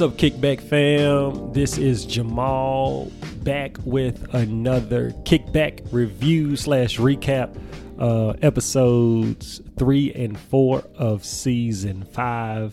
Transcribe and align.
What's 0.00 0.14
up, 0.14 0.18
Kickback 0.18 0.62
fam? 0.62 1.52
This 1.52 1.76
is 1.76 2.06
Jamal 2.06 3.12
back 3.42 3.76
with 3.84 4.32
another 4.32 5.10
Kickback 5.24 5.92
review 5.92 6.56
slash 6.56 6.96
recap. 6.96 7.54
Uh, 7.98 8.30
episodes 8.40 9.60
three 9.76 10.10
and 10.14 10.40
four 10.40 10.84
of 10.96 11.22
season 11.22 12.04
five 12.04 12.72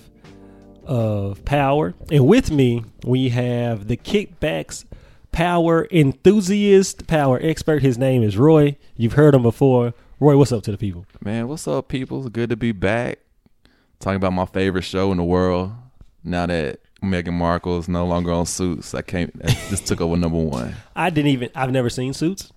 of 0.86 1.44
Power. 1.44 1.94
And 2.10 2.26
with 2.26 2.50
me, 2.50 2.86
we 3.04 3.28
have 3.28 3.90
the 3.90 3.98
Kickbacks 3.98 4.86
power 5.34 5.86
enthusiast, 5.92 7.08
power 7.08 7.42
expert. 7.44 7.82
His 7.82 7.98
name 7.98 8.24
is 8.24 8.38
Roy. 8.38 8.78
You've 8.96 9.14
heard 9.14 9.36
him 9.36 9.44
before. 9.44 9.94
Roy, 10.22 10.38
what's 10.38 10.54
up 10.54 10.64
to 10.64 10.72
the 10.72 10.78
people? 10.78 11.06
Man, 11.22 11.50
what's 11.50 11.68
up, 11.68 11.90
people? 11.90 12.30
Good 12.30 12.52
to 12.52 12.56
be 12.56 12.72
back. 12.72 13.20
Talking 14.00 14.16
about 14.16 14.32
my 14.32 14.46
favorite 14.46 14.84
show 14.84 15.12
in 15.12 15.18
the 15.18 15.26
world. 15.26 15.74
Now 16.24 16.46
that 16.46 16.80
Meghan 17.02 17.34
Markle 17.34 17.78
is 17.78 17.88
no 17.88 18.06
longer 18.06 18.32
on 18.32 18.46
Suits, 18.46 18.94
I 18.94 19.02
can't. 19.02 19.34
This 19.70 19.82
took 19.82 20.02
over 20.02 20.18
number 20.18 20.40
one. 20.40 20.76
I 20.96 21.10
didn't 21.10 21.32
even. 21.32 21.50
I've 21.56 21.72
never 21.72 21.90
seen 21.90 22.14
Suits, 22.14 22.52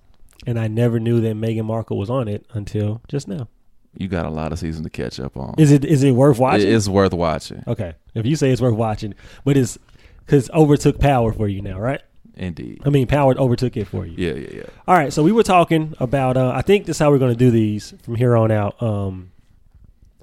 and 0.46 0.58
I 0.58 0.68
never 0.68 0.98
knew 0.98 1.20
that 1.20 1.36
Meghan 1.36 1.64
Markle 1.64 1.98
was 1.98 2.10
on 2.10 2.28
it 2.28 2.46
until 2.52 3.02
just 3.08 3.28
now. 3.28 3.48
You 3.96 4.08
got 4.08 4.24
a 4.24 4.30
lot 4.30 4.52
of 4.52 4.58
season 4.58 4.84
to 4.84 4.90
catch 4.90 5.18
up 5.18 5.36
on. 5.36 5.56
Is 5.58 5.72
it 5.72 5.84
is 5.84 6.02
it 6.02 6.12
worth 6.12 6.38
watching? 6.38 6.66
It 6.66 6.72
is 6.72 6.88
worth 6.88 7.12
watching. 7.12 7.64
Okay, 7.66 7.94
if 8.14 8.24
you 8.24 8.36
say 8.36 8.50
it's 8.50 8.60
worth 8.60 8.74
watching, 8.74 9.14
but 9.44 9.56
it's 9.56 9.78
because 10.24 10.48
overtook 10.50 11.00
Power 11.00 11.32
for 11.32 11.48
you 11.48 11.60
now, 11.60 11.78
right? 11.78 12.00
Indeed. 12.34 12.80
I 12.86 12.90
mean, 12.90 13.06
Power 13.06 13.38
overtook 13.38 13.76
it 13.76 13.86
for 13.86 14.06
you. 14.06 14.14
Yeah, 14.16 14.34
yeah, 14.34 14.58
yeah. 14.58 14.66
All 14.88 14.94
right, 14.94 15.12
so 15.12 15.22
we 15.22 15.32
were 15.32 15.42
talking 15.42 15.94
about. 15.98 16.36
Uh, 16.36 16.52
I 16.54 16.62
think 16.62 16.86
this 16.86 16.96
is 16.96 17.00
how 17.00 17.10
we're 17.10 17.18
going 17.18 17.32
to 17.32 17.38
do 17.38 17.50
these 17.50 17.92
from 18.02 18.14
here 18.14 18.36
on 18.36 18.50
out. 18.50 18.80
Um, 18.80 19.32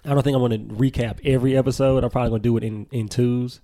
I 0.06 0.14
don't 0.14 0.24
think 0.24 0.36
I'm 0.36 0.42
going 0.42 0.70
to 0.70 0.74
recap 0.74 1.20
every 1.26 1.58
episode. 1.58 2.04
I'm 2.04 2.10
probably 2.10 2.30
going 2.30 2.42
to 2.42 2.50
do 2.50 2.58
it 2.58 2.64
in 2.64 2.88
in 2.92 3.10
twos 3.10 3.60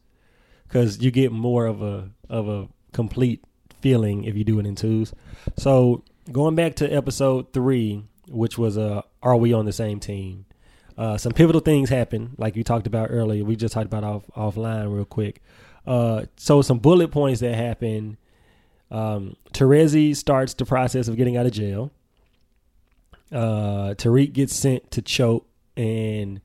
because 0.68 1.02
you 1.02 1.12
get 1.12 1.32
more 1.32 1.66
of 1.66 1.82
a 1.82 2.10
of 2.30 2.48
a 2.48 2.68
complete 2.92 3.44
feeling 3.82 4.24
if 4.24 4.36
you 4.36 4.44
do 4.44 4.60
it 4.60 4.66
in 4.66 4.76
twos. 4.76 5.14
So 5.58 6.04
going 6.32 6.56
back 6.56 6.76
to 6.76 6.92
episode 6.92 7.54
three, 7.54 8.04
which 8.28 8.58
was 8.58 8.78
uh, 8.78 9.02
"Are 9.22 9.36
we 9.36 9.54
on 9.54 9.66
the 9.66 9.74
same 9.74 10.00
team?" 10.00 10.46
Uh, 10.98 11.18
some 11.18 11.34
pivotal 11.34 11.62
things 11.62 11.90
happen, 11.90 12.36
like 12.38 12.56
you 12.56 12.64
talked 12.64 12.88
about 12.88 13.08
earlier. 13.10 13.44
We 13.44 13.56
just 13.56 13.74
talked 13.74 13.88
about 13.88 14.04
off 14.04 14.24
offline 14.36 14.94
real 14.94 15.06
quick. 15.06 15.42
Uh, 15.86 16.26
so 16.38 16.62
some 16.62 16.80
bullet 16.80 17.10
points 17.12 17.42
that 17.42 17.56
happen. 17.56 18.18
Um, 18.92 19.36
Teresi 19.54 20.16
starts 20.16 20.54
the 20.54 20.66
process 20.66 21.08
of 21.08 21.18
getting 21.18 21.36
out 21.36 21.48
of 21.48 21.52
jail. 21.52 21.92
Uh, 23.32 23.96
Tariq 23.96 24.34
gets 24.34 24.56
sent 24.56 24.92
to 24.92 25.02
choke 25.02 25.48
and 25.76 26.42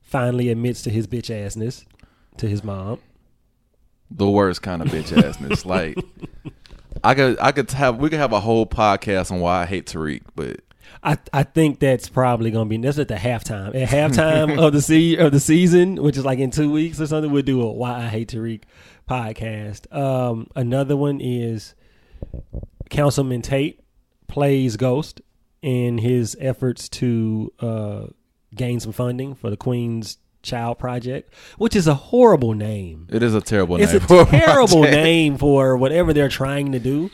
finally 0.00 0.48
admits 0.48 0.82
to 0.82 0.90
his 0.90 1.06
bitch 1.06 1.28
assness 1.28 1.84
to 2.38 2.48
his 2.48 2.64
mom. 2.64 2.98
The 4.10 4.28
worst 4.28 4.62
kind 4.62 4.82
of 4.82 4.88
bitch 4.88 5.12
assness. 5.12 5.64
like 5.64 5.98
I 7.04 7.14
could, 7.14 7.38
I 7.40 7.52
could 7.52 7.70
have, 7.72 7.98
we 7.98 8.10
could 8.10 8.18
have 8.18 8.32
a 8.32 8.40
whole 8.40 8.66
podcast 8.66 9.30
on 9.30 9.40
why 9.40 9.62
I 9.62 9.66
hate 9.66 9.86
Tariq, 9.86 10.22
but 10.34 10.60
I, 11.02 11.18
I 11.32 11.44
think 11.44 11.78
that's 11.78 12.08
probably 12.08 12.50
gonna 12.50 12.68
be 12.68 12.76
that's 12.76 12.98
at 12.98 13.08
the 13.08 13.14
halftime. 13.14 13.74
At 13.74 13.88
halftime 13.88 14.58
of 14.58 14.72
the 14.72 14.82
se- 14.82 15.16
of 15.16 15.32
the 15.32 15.40
season, 15.40 16.02
which 16.02 16.16
is 16.16 16.24
like 16.24 16.38
in 16.38 16.50
two 16.50 16.70
weeks 16.70 17.00
or 17.00 17.06
something, 17.06 17.30
we'll 17.30 17.42
do 17.42 17.62
a 17.62 17.72
Why 17.72 18.04
I 18.04 18.08
Hate 18.08 18.30
Tariq 18.30 18.62
podcast. 19.08 19.92
Um, 19.96 20.48
another 20.54 20.96
one 20.96 21.20
is 21.20 21.74
Councilman 22.90 23.42
Tate 23.42 23.80
plays 24.28 24.76
Ghost 24.76 25.20
in 25.62 25.98
his 25.98 26.36
efforts 26.40 26.88
to 26.88 27.52
uh, 27.60 28.06
gain 28.54 28.80
some 28.80 28.92
funding 28.92 29.34
for 29.34 29.50
the 29.50 29.56
Queen's 29.56 30.18
Child 30.42 30.78
Project, 30.78 31.32
which 31.58 31.76
is 31.76 31.86
a 31.86 31.94
horrible 31.94 32.54
name. 32.54 33.06
it 33.10 33.22
is 33.22 33.34
a 33.34 33.40
terrible 33.40 33.76
It's 33.80 33.92
name. 33.92 34.02
a 34.02 34.06
for 34.06 34.24
terrible 34.30 34.80
project. 34.82 34.92
name 34.94 35.36
for 35.38 35.76
whatever 35.76 36.12
they're 36.12 36.28
trying 36.28 36.72
to 36.72 36.78
do. 36.78 37.10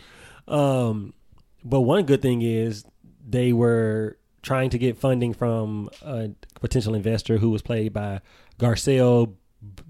Um, 0.49 1.13
but 1.65 1.81
one 1.81 2.05
good 2.05 2.23
thing 2.23 2.43
is 2.43 2.85
they 3.29 3.53
were 3.53 4.19
trying 4.43 4.71
to 4.71 4.79
get 4.79 4.97
funding 4.97 5.35
from 5.35 5.91
a 6.03 6.31
potential 6.61 6.95
investor 6.95 7.39
who 7.39 7.51
was 7.51 7.63
played 7.63 7.93
by 7.93 8.21
Garcelle 8.61 9.35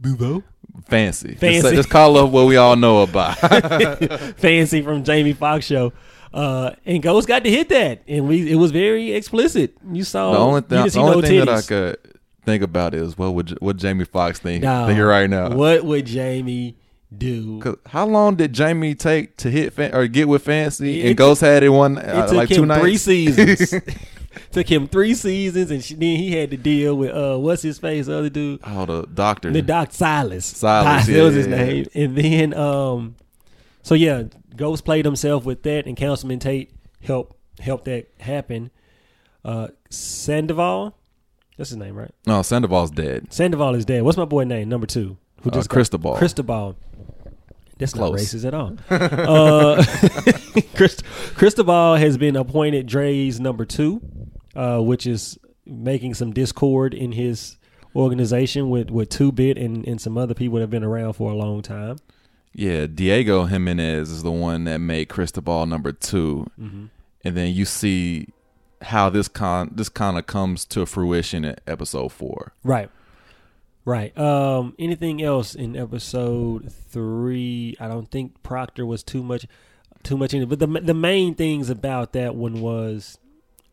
Beauvais, 0.01 0.43
Fancy. 0.87 1.35
Fancy. 1.35 1.61
Just, 1.61 1.75
just 1.75 1.91
call 1.91 2.17
up 2.17 2.31
what 2.31 2.47
we 2.47 2.57
all 2.57 2.77
know 2.77 3.03
about. 3.03 3.37
fancy 4.39 4.81
from 4.81 5.05
Jamie 5.05 5.35
Foxx 5.35 5.67
show. 5.67 5.93
Uh, 6.33 6.71
and 6.85 7.03
Ghost 7.03 7.29
got 7.29 7.45
to 7.45 7.51
hit 7.51 7.69
that, 7.71 8.03
and 8.09 8.29
we 8.29 8.51
it 8.51 8.57
was 8.57 8.71
very 8.71 9.13
explicit. 9.13 9.75
You 9.91 10.05
saw 10.05 10.33
the 10.33 10.39
only, 10.39 10.57
you 10.61 10.91
thing, 10.91 11.03
the 11.03 11.09
only 11.09 11.29
thing 11.29 11.39
that 11.41 11.49
I 11.49 11.63
could 11.63 11.99
think 12.47 12.63
about 12.63 12.95
is 12.95 13.19
what 13.19 13.35
would 13.35 13.51
what 13.61 13.77
Jamie 13.77 14.05
Foxx 14.07 14.39
think 14.39 14.63
No. 14.63 14.87
thinking 14.87 15.05
right 15.05 15.29
now. 15.29 15.51
What 15.51 15.85
would 15.85 16.07
Jamie 16.07 16.79
do? 17.17 17.61
Cause 17.61 17.77
how 17.87 18.07
long 18.07 18.37
did 18.37 18.53
Jamie 18.55 18.95
take 18.95 19.37
to 19.39 19.51
hit 19.51 19.73
fan, 19.75 19.95
or 19.95 20.07
get 20.07 20.29
with 20.29 20.43
Fancy? 20.45 21.03
It 21.03 21.09
and 21.09 21.17
Ghost 21.17 21.41
had 21.43 21.63
it 21.63 21.69
one 21.69 21.99
It 21.99 22.07
uh, 22.09 22.27
took 22.27 22.37
like 22.37 22.51
him 22.51 22.57
two 22.57 22.67
nights. 22.67 22.81
three 22.81 22.97
seasons. 22.97 23.75
took 24.53 24.71
him 24.71 24.87
three 24.87 25.15
seasons, 25.15 25.71
and 25.71 25.83
she, 25.83 25.95
then 25.95 26.17
he 26.17 26.33
had 26.33 26.51
to 26.51 26.57
deal 26.57 26.95
with 26.95 27.11
uh, 27.11 27.37
what's 27.39 27.63
his 27.63 27.79
face, 27.79 28.07
the 28.07 28.17
other 28.19 28.29
dude, 28.31 28.61
Oh, 28.65 28.85
the 28.87 29.03
doctor. 29.07 29.51
the 29.51 29.63
Doc 29.63 29.93
Silas. 29.93 30.45
Silas, 30.47 31.07
that 31.07 31.13
yeah, 31.13 31.23
was 31.23 31.35
his 31.35 31.47
yeah, 31.47 31.57
yeah. 31.57 31.65
name. 31.65 31.87
And 31.95 32.17
then, 32.19 32.55
um, 32.55 33.17
so 33.83 33.95
yeah, 33.95 34.25
Ghost 34.55 34.85
played 34.85 35.05
himself 35.07 35.45
with 35.47 35.63
that, 35.63 35.87
and 35.87 35.97
Councilman 35.97 36.39
Tate 36.39 36.71
helped 37.03 37.35
help 37.61 37.85
that 37.87 38.09
happen. 38.21 38.71
Uh, 39.45 39.69
Sandoval, 39.89 40.95
that's 41.57 41.71
his 41.71 41.77
name, 41.79 41.95
right? 41.95 42.11
no, 42.27 42.43
Sandoval's 42.43 42.91
dead. 42.91 43.33
Sandoval 43.33 43.75
is 43.75 43.85
dead. 43.85 44.03
What's 44.03 44.19
my 44.19 44.25
boy 44.25 44.45
name? 44.45 44.69
Number 44.69 44.87
two, 44.87 45.17
who 45.43 45.51
Uh, 45.51 45.63
Cristobal. 45.65 46.17
Cristobal. 46.17 46.77
That's 47.79 47.95
not 47.95 48.09
Close. 48.09 48.33
racist 48.35 48.45
at 48.47 48.55
all. 48.55 48.73
uh, 48.91 49.85
Christ- 50.77 51.05
Cristobal 51.35 51.97
has 51.97 52.17
been 52.17 52.35
appointed 52.37 52.87
Dre's 52.87 53.39
number 53.39 53.65
two, 53.67 54.01
uh, 54.55 54.81
which 54.81 55.07
is 55.07 55.39
making 55.67 56.15
some 56.15 56.33
discord 56.33 56.95
in 56.95 57.13
his 57.13 57.57
organization 57.95 58.71
with 58.71 58.91
with 58.91 59.09
Two 59.11 59.31
Bit 59.33 59.59
and, 59.59 59.87
and 59.87 60.01
some 60.01 60.17
other 60.17 60.33
people 60.35 60.57
that 60.57 60.63
have 60.63 60.71
been 60.71 60.85
around 60.85 61.15
for 61.15 61.31
a 61.31 61.35
long 61.35 61.61
time. 61.63 61.97
Yeah, 62.55 62.87
Diego 62.87 63.45
Jimenez 63.45 64.11
is 64.11 64.23
the 64.23 64.31
one 64.33 64.65
that 64.65 64.79
made 64.79 65.11
Cristobal 65.11 65.67
number 65.67 65.93
2 65.93 66.47
Mm-hmm. 66.59 66.85
and 67.25 67.37
then 67.37 67.53
you 67.55 67.67
see 67.67 68.29
how 68.83 69.11
this 69.11 69.29
con 69.29 69.71
this 69.75 69.89
kind 69.89 70.19
of 70.19 70.27
comes 70.27 70.65
to 70.67 70.87
fruition 70.87 71.45
in 71.45 71.57
episode 71.67 72.13
four. 72.13 72.53
Right. 72.63 72.91
Right. 73.85 74.17
Um, 74.19 74.75
anything 74.79 75.23
else 75.23 75.55
in 75.55 75.77
episode 75.77 76.73
three? 76.73 77.77
I 77.79 77.87
don't 77.87 78.11
think 78.11 78.43
Proctor 78.43 78.85
was 78.85 79.05
too 79.05 79.23
much, 79.23 79.47
too 80.03 80.17
much 80.17 80.35
in 80.35 80.43
it. 80.43 80.49
But 80.49 80.59
the 80.59 80.67
the 80.67 80.95
main 80.95 81.35
things 81.35 81.71
about 81.71 82.13
that 82.15 82.35
one 82.35 82.61
was 82.61 83.19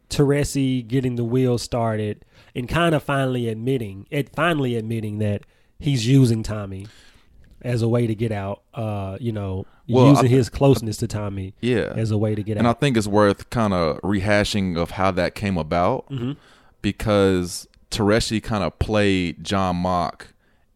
Teresi 0.09 0.87
getting 0.87 1.15
the 1.15 1.23
wheel 1.23 1.57
started 1.57 2.23
and 2.55 2.69
kind 2.69 2.93
of 2.93 3.01
finally 3.01 3.47
admitting, 3.47 4.05
it 4.11 4.35
finally 4.35 4.75
admitting 4.75 5.17
that 5.17 5.41
he's 5.79 6.05
using 6.05 6.43
Tommy 6.43 6.87
as 7.63 7.81
a 7.81 7.87
way 7.87 8.07
to 8.07 8.15
get 8.15 8.31
out. 8.31 8.61
Uh, 8.73 9.17
you 9.19 9.31
know, 9.31 9.65
Well, 9.87 10.07
using 10.09 10.25
I- 10.25 10.29
his 10.29 10.49
closeness 10.49 10.97
to 10.97 11.07
Tommy 11.07 11.53
Yeah, 11.61 11.93
as 11.95 12.11
a 12.11 12.17
way 12.17 12.35
to 12.35 12.43
get 12.43 12.57
out. 12.57 12.59
and 12.59 12.67
I 12.67 12.73
think 12.73 12.97
it's 12.97 13.07
worth 13.07 13.49
kind 13.49 13.73
of 13.73 13.99
rehashing 14.01 14.77
of 14.77 14.91
how 14.91 15.11
that 15.11 15.35
came 15.35 15.57
about 15.57 16.09
Mhm. 16.09 16.35
because 16.81 17.67
Teresi 17.91 18.41
kind 18.41 18.63
of 18.63 18.77
played 18.79 19.43
John 19.43 19.81
Mak 19.81 20.27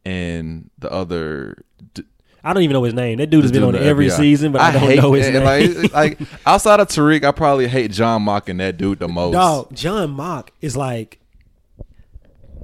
and 0.05 0.69
the 0.79 0.91
other. 0.91 1.63
d- 1.93 2.03
I 2.43 2.53
don't 2.53 2.63
even 2.63 2.73
know 2.75 2.83
his 2.83 2.93
name. 2.93 3.17
That 3.17 3.29
dude 3.29 3.43
has 3.43 3.51
been 3.51 3.63
on 3.63 3.75
every 3.75 4.07
FBI. 4.07 4.15
season, 4.17 4.51
but 4.53 4.61
I, 4.61 4.71
don't 4.71 4.81
hate 4.83 4.99
know 5.01 5.11
his 5.13 5.27
name. 5.27 5.43
Like, 5.43 5.93
like 5.93 6.19
outside 6.45 6.79
of 6.79 6.87
Tariq, 6.87 7.25
I 7.25 7.31
probably 7.31 7.67
hate 7.67 7.91
John 7.91 8.23
Mak 8.23 8.47
and 8.49 8.59
that 8.61 8.77
dude 8.77 8.99
the 8.99 9.07
most. 9.09 9.33
Dog, 9.33 9.73
John 9.75 10.15
Mak 10.15 10.53
is 10.61 10.77
like 10.77 11.19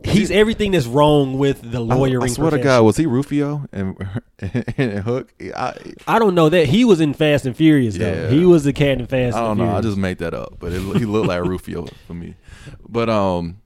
he's 0.05 0.31
everything 0.31 0.71
that's 0.71 0.85
wrong 0.85 1.37
with 1.37 1.71
the 1.71 1.79
I, 1.79 1.81
lawyering. 1.81 2.23
I 2.23 2.27
swear 2.27 2.51
to. 2.51 2.59
God, 2.59 2.83
was 2.83 2.97
he 2.97 3.05
Rufio 3.05 3.65
and, 3.71 3.95
and 4.77 4.99
Hook? 4.99 5.33
I, 5.55 5.75
I 6.07 6.19
don't 6.19 6.35
know 6.35 6.49
that 6.49 6.67
he 6.67 6.85
was 6.85 7.01
in 7.01 7.13
Fast 7.13 7.45
and 7.45 7.55
Furious 7.55 7.97
though. 7.97 8.13
Yeah. 8.13 8.29
He 8.29 8.45
was 8.45 8.63
the 8.63 8.73
cat 8.73 8.99
in 8.99 9.07
Fast. 9.07 9.35
I 9.35 9.41
don't 9.41 9.59
and 9.59 9.69
know. 9.69 9.77
I 9.77 9.81
just 9.81 9.97
made 9.97 10.19
that 10.19 10.33
up, 10.33 10.57
but 10.59 10.71
it, 10.71 10.81
he 10.97 11.05
looked 11.05 11.27
like 11.27 11.43
Rufio 11.43 11.87
for 12.07 12.13
me. 12.13 12.35
But 12.87 13.09
um, 13.09 13.61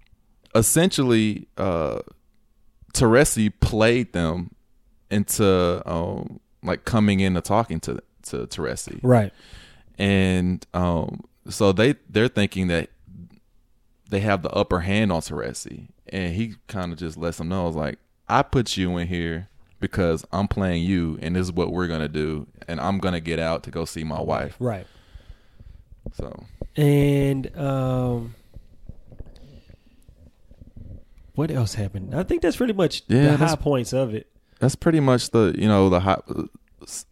essentially, 0.55 1.47
uh, 1.57 1.99
Teresi 2.93 3.51
played 3.59 4.13
them 4.13 4.51
into 5.09 5.81
um 5.89 6.39
like 6.63 6.85
coming 6.85 7.19
in 7.19 7.35
and 7.35 7.45
talking 7.45 7.79
to 7.81 8.01
to 8.23 8.47
Teresi, 8.47 8.99
right. 9.03 9.31
and 9.97 10.65
um, 10.73 11.21
so 11.49 11.71
they 11.71 11.95
they're 12.09 12.27
thinking 12.27 12.67
that 12.67 12.89
they 14.09 14.19
have 14.19 14.41
the 14.41 14.49
upper 14.51 14.81
hand 14.81 15.11
on 15.11 15.21
Teresi, 15.21 15.89
and 16.09 16.33
he 16.35 16.55
kind 16.67 16.91
of 16.91 16.97
just 16.99 17.17
lets 17.17 17.37
them 17.37 17.49
know, 17.49 17.63
I 17.63 17.65
was 17.67 17.75
like, 17.75 17.99
I 18.29 18.41
put 18.43 18.77
you 18.77 18.97
in 18.97 19.07
here 19.07 19.49
because 19.79 20.25
I'm 20.31 20.47
playing 20.47 20.83
you, 20.83 21.17
and 21.21 21.35
this 21.35 21.43
is 21.47 21.51
what 21.51 21.71
we're 21.71 21.87
gonna 21.87 22.07
do, 22.07 22.47
and 22.67 22.79
I'm 22.81 22.97
gonna 22.97 23.19
get 23.19 23.39
out 23.39 23.63
to 23.63 23.71
go 23.71 23.85
see 23.85 24.03
my 24.03 24.19
wife. 24.21 24.55
Right. 24.59 24.87
So 26.13 26.45
And 26.75 27.55
um, 27.57 28.35
what 31.35 31.51
else 31.51 31.75
happened? 31.75 32.15
I 32.15 32.23
think 32.23 32.41
that's 32.41 32.57
pretty 32.57 32.73
much 32.73 33.03
Yeah, 33.07 33.35
the 33.35 33.37
high 33.37 33.55
points 33.55 33.93
of 33.93 34.13
it. 34.13 34.27
that's 34.59 34.75
pretty 34.75 34.99
much 34.99 35.29
the 35.29 35.53
you 35.57 35.67
know 35.67 35.89
the 35.89 35.99
hot. 35.99 36.25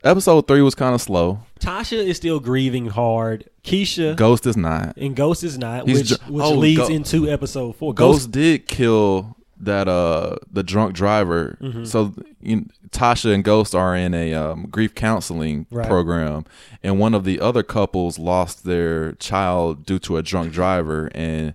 Episode 0.04 0.48
three 0.48 0.62
was 0.62 0.75
kind 0.75 0.95
of 0.95 1.01
slow. 1.01 1.39
Tasha 1.60 1.98
is 1.98 2.18
still 2.18 2.39
grieving 2.39 2.88
hard. 2.88 3.50
Keisha 3.63 4.16
Ghost 4.16 4.45
is 4.45 4.56
not. 4.56 4.95
and 4.98 5.16
Ghost 5.16 5.44
is 5.44 5.57
not, 5.57 5.88
He's 5.88 6.12
which 6.12 6.22
which 6.30 6.44
oh, 6.44 6.51
leads 6.54 6.81
Go- 6.81 6.88
into 6.88 7.30
episode 7.30 7.75
four. 7.75 7.94
Ghost 7.94 8.31
did 8.31 8.68
kill 8.68 9.36
that 9.60 9.88
uh 9.88 10.36
the 10.51 10.63
drunk 10.63 10.94
driver. 10.95 11.57
Mm-hmm. 11.62 11.86
So 11.86 12.13
you, 12.42 12.68
Tasha 12.89 13.33
and 13.33 13.44
Ghost 13.44 13.74
are 13.75 13.95
in 13.95 14.13
a 14.13 14.33
um, 14.33 14.68
grief 14.69 14.95
counseling 14.95 15.66
Right. 15.72 15.88
program, 15.88 16.45
and 16.83 17.00
one 17.00 17.13
of 17.13 17.24
the 17.25 17.39
other 17.42 17.63
couples 17.63 18.18
lost 18.19 18.63
their 18.63 19.13
child 19.13 19.86
due 19.86 20.00
to 20.00 20.18
a 20.18 20.22
drunk 20.24 20.54
driver, 20.54 21.10
and 21.13 21.54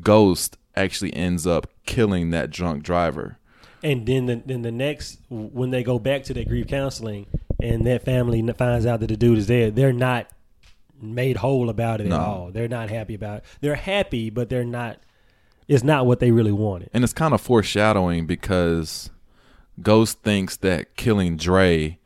Ghost 0.00 0.56
actually 0.76 1.12
ends 1.14 1.46
up 1.46 1.66
killing 1.84 2.30
that 2.30 2.50
drunk 2.50 2.82
driver. 2.82 3.38
And 3.82 4.06
then 4.06 4.26
the, 4.26 4.42
then 4.44 4.62
the 4.62 4.72
next 4.72 5.20
when 5.28 5.70
they 5.70 5.82
go 5.82 5.98
back 5.98 6.22
to 6.24 6.34
their 6.34 6.44
grief 6.44 6.66
counseling 6.66 7.26
and 7.60 7.86
that 7.86 8.04
family 8.04 8.40
finds 8.52 8.86
out 8.86 9.00
that 9.00 9.08
the 9.08 9.16
dude 9.16 9.38
is 9.38 9.46
dead, 9.46 9.76
they're 9.76 9.92
not 9.92 10.28
made 11.00 11.36
whole 11.38 11.68
about 11.70 12.00
it 12.00 12.06
No. 12.08 12.16
at 12.16 12.20
all. 12.20 12.50
They're 12.52 12.68
not 12.68 12.90
happy 12.90 13.14
about 13.14 13.38
it. 13.38 13.44
They're 13.60 13.74
happy, 13.76 14.30
but 14.30 14.48
they're 14.48 14.64
not. 14.64 14.98
It's 15.68 15.84
not 15.84 16.06
what 16.06 16.18
they 16.18 16.30
really 16.30 16.52
wanted. 16.52 16.88
And 16.94 17.04
it's 17.04 17.12
kind 17.12 17.34
of 17.34 17.40
foreshadowing 17.40 18.26
because 18.26 19.10
Ghost 19.82 20.22
thinks 20.22 20.56
that 20.56 20.96
killing 20.96 21.36
Dre, 21.36 21.98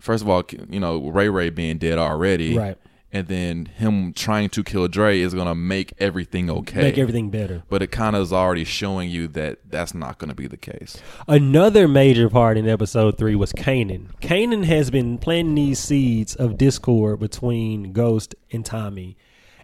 first 0.00 0.22
of 0.22 0.28
all, 0.28 0.42
you 0.68 0.80
know, 0.80 1.08
Ray 1.10 1.28
Ray 1.28 1.50
being 1.50 1.78
dead 1.78 1.98
already. 1.98 2.56
Right. 2.58 2.76
And 3.14 3.28
then 3.28 3.66
him 3.66 4.12
trying 4.12 4.48
to 4.50 4.64
kill 4.64 4.88
Dre 4.88 5.20
is 5.20 5.34
going 5.34 5.46
to 5.46 5.54
make 5.54 5.94
everything 5.98 6.50
okay. 6.50 6.80
Make 6.82 6.98
everything 6.98 7.30
better. 7.30 7.62
But 7.68 7.80
it 7.80 7.92
kind 7.92 8.16
of 8.16 8.22
is 8.22 8.32
already 8.32 8.64
showing 8.64 9.08
you 9.08 9.28
that 9.28 9.70
that's 9.70 9.94
not 9.94 10.18
going 10.18 10.30
to 10.30 10.34
be 10.34 10.48
the 10.48 10.56
case. 10.56 11.00
Another 11.28 11.86
major 11.86 12.28
part 12.28 12.58
in 12.58 12.68
episode 12.68 13.16
three 13.16 13.36
was 13.36 13.52
Kanan. 13.52 14.08
Kanan 14.20 14.64
has 14.64 14.90
been 14.90 15.18
planting 15.18 15.54
these 15.54 15.78
seeds 15.78 16.34
of 16.34 16.58
discord 16.58 17.20
between 17.20 17.92
Ghost 17.92 18.34
and 18.50 18.66
Tommy, 18.66 19.16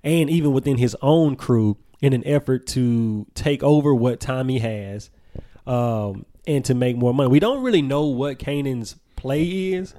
and 0.04 0.30
even 0.30 0.52
within 0.52 0.78
his 0.78 0.96
own 1.02 1.34
crew 1.34 1.76
in 2.00 2.12
an 2.12 2.24
effort 2.24 2.68
to 2.68 3.26
take 3.34 3.64
over 3.64 3.92
what 3.92 4.20
Tommy 4.20 4.60
has 4.60 5.10
um, 5.66 6.24
and 6.46 6.64
to 6.66 6.74
make 6.74 6.96
more 6.96 7.12
money. 7.12 7.28
We 7.28 7.40
don't 7.40 7.64
really 7.64 7.82
know 7.82 8.04
what 8.06 8.38
Kanan's 8.38 8.94
play 9.20 9.44
is, 9.72 9.94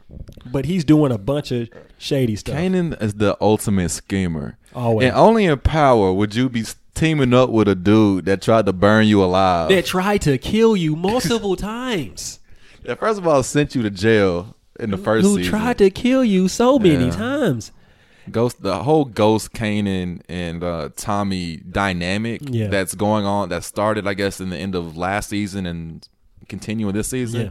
but 0.51 0.65
he's 0.65 0.83
doing 0.83 1.12
a 1.12 1.18
bunch 1.18 1.51
of 1.51 1.69
shady 1.97 2.35
stuff. 2.35 2.56
Kanan 2.56 3.01
is 3.01 3.13
the 3.15 3.38
ultimate 3.39 3.89
schemer. 3.89 4.57
Always. 4.73 5.07
And 5.07 5.15
only 5.15 5.45
in 5.45 5.59
power 5.59 6.12
would 6.12 6.33
you 6.35 6.50
be 6.50 6.63
teaming 6.95 7.33
up 7.33 7.50
with 7.50 7.68
a 7.68 7.75
dude 7.75 8.25
that 8.25 8.41
tried 8.41 8.65
to 8.65 8.73
burn 8.73 9.06
you 9.07 9.23
alive. 9.23 9.69
that 9.69 9.85
tried 9.85 10.21
to 10.23 10.38
kill 10.38 10.75
you 10.75 10.95
multiple 10.95 11.56
times. 11.75 12.39
that 12.83 13.00
first 13.00 13.19
of 13.19 13.27
all 13.27 13.44
sent 13.44 13.75
you 13.75 13.81
to 13.83 13.89
jail 13.89 14.56
in 14.79 14.91
the 14.91 14.97
first 14.97 15.25
Who 15.25 15.38
season. 15.38 15.51
tried 15.51 15.77
to 15.77 15.89
kill 15.89 16.23
you 16.25 16.47
so 16.47 16.79
many 16.79 17.06
Yeah. 17.06 17.12
times. 17.12 17.71
Ghost, 18.29 18.62
the 18.62 18.83
whole 18.83 19.06
Ghost, 19.06 19.51
Kanan, 19.53 20.21
and 20.29 20.63
uh, 20.63 20.89
Tommy 20.95 21.57
dynamic 21.57 22.41
Yeah. 22.45 22.68
that's 22.68 22.94
going 22.95 23.25
on 23.25 23.50
that 23.50 23.63
started, 23.63 24.07
I 24.07 24.13
guess, 24.13 24.39
in 24.39 24.50
the 24.51 24.57
end 24.57 24.75
of 24.75 24.95
last 24.95 25.29
season 25.29 25.65
and 25.65 26.07
continuing 26.47 26.94
this 26.94 27.07
season 27.09 27.41
Yeah. 27.41 27.50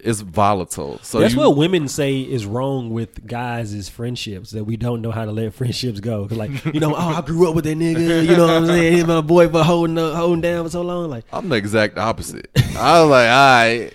Is 0.00 0.20
volatile. 0.20 0.98
So 1.02 1.20
That's 1.20 1.34
you, 1.34 1.40
what 1.40 1.56
women 1.56 1.88
say 1.88 2.20
is 2.20 2.44
wrong 2.46 2.90
with 2.90 3.26
guys' 3.26 3.72
is 3.72 3.88
friendships 3.88 4.50
that 4.50 4.64
we 4.64 4.76
don't 4.76 5.00
know 5.02 5.10
how 5.10 5.24
to 5.24 5.32
let 5.32 5.54
friendships 5.54 6.00
go. 6.00 6.28
like 6.30 6.50
you 6.66 6.80
know, 6.80 6.94
oh, 6.94 6.98
I 6.98 7.20
grew 7.22 7.48
up 7.48 7.54
with 7.54 7.64
that 7.64 7.76
nigga. 7.78 8.24
You 8.26 8.36
know 8.36 8.46
what 8.46 8.56
I'm 8.56 8.66
saying? 8.66 8.92
He's 8.92 9.06
my 9.06 9.20
boy 9.20 9.48
for 9.48 9.62
holding 9.64 9.98
up, 9.98 10.14
holding 10.14 10.40
down 10.42 10.64
for 10.64 10.70
so 10.70 10.82
long. 10.82 11.08
Like 11.10 11.24
I'm 11.32 11.48
the 11.48 11.56
exact 11.56 11.98
opposite. 11.98 12.48
I 12.76 13.00
was 13.00 13.10
like, 13.10 13.28
all 13.28 13.36
right. 13.36 13.92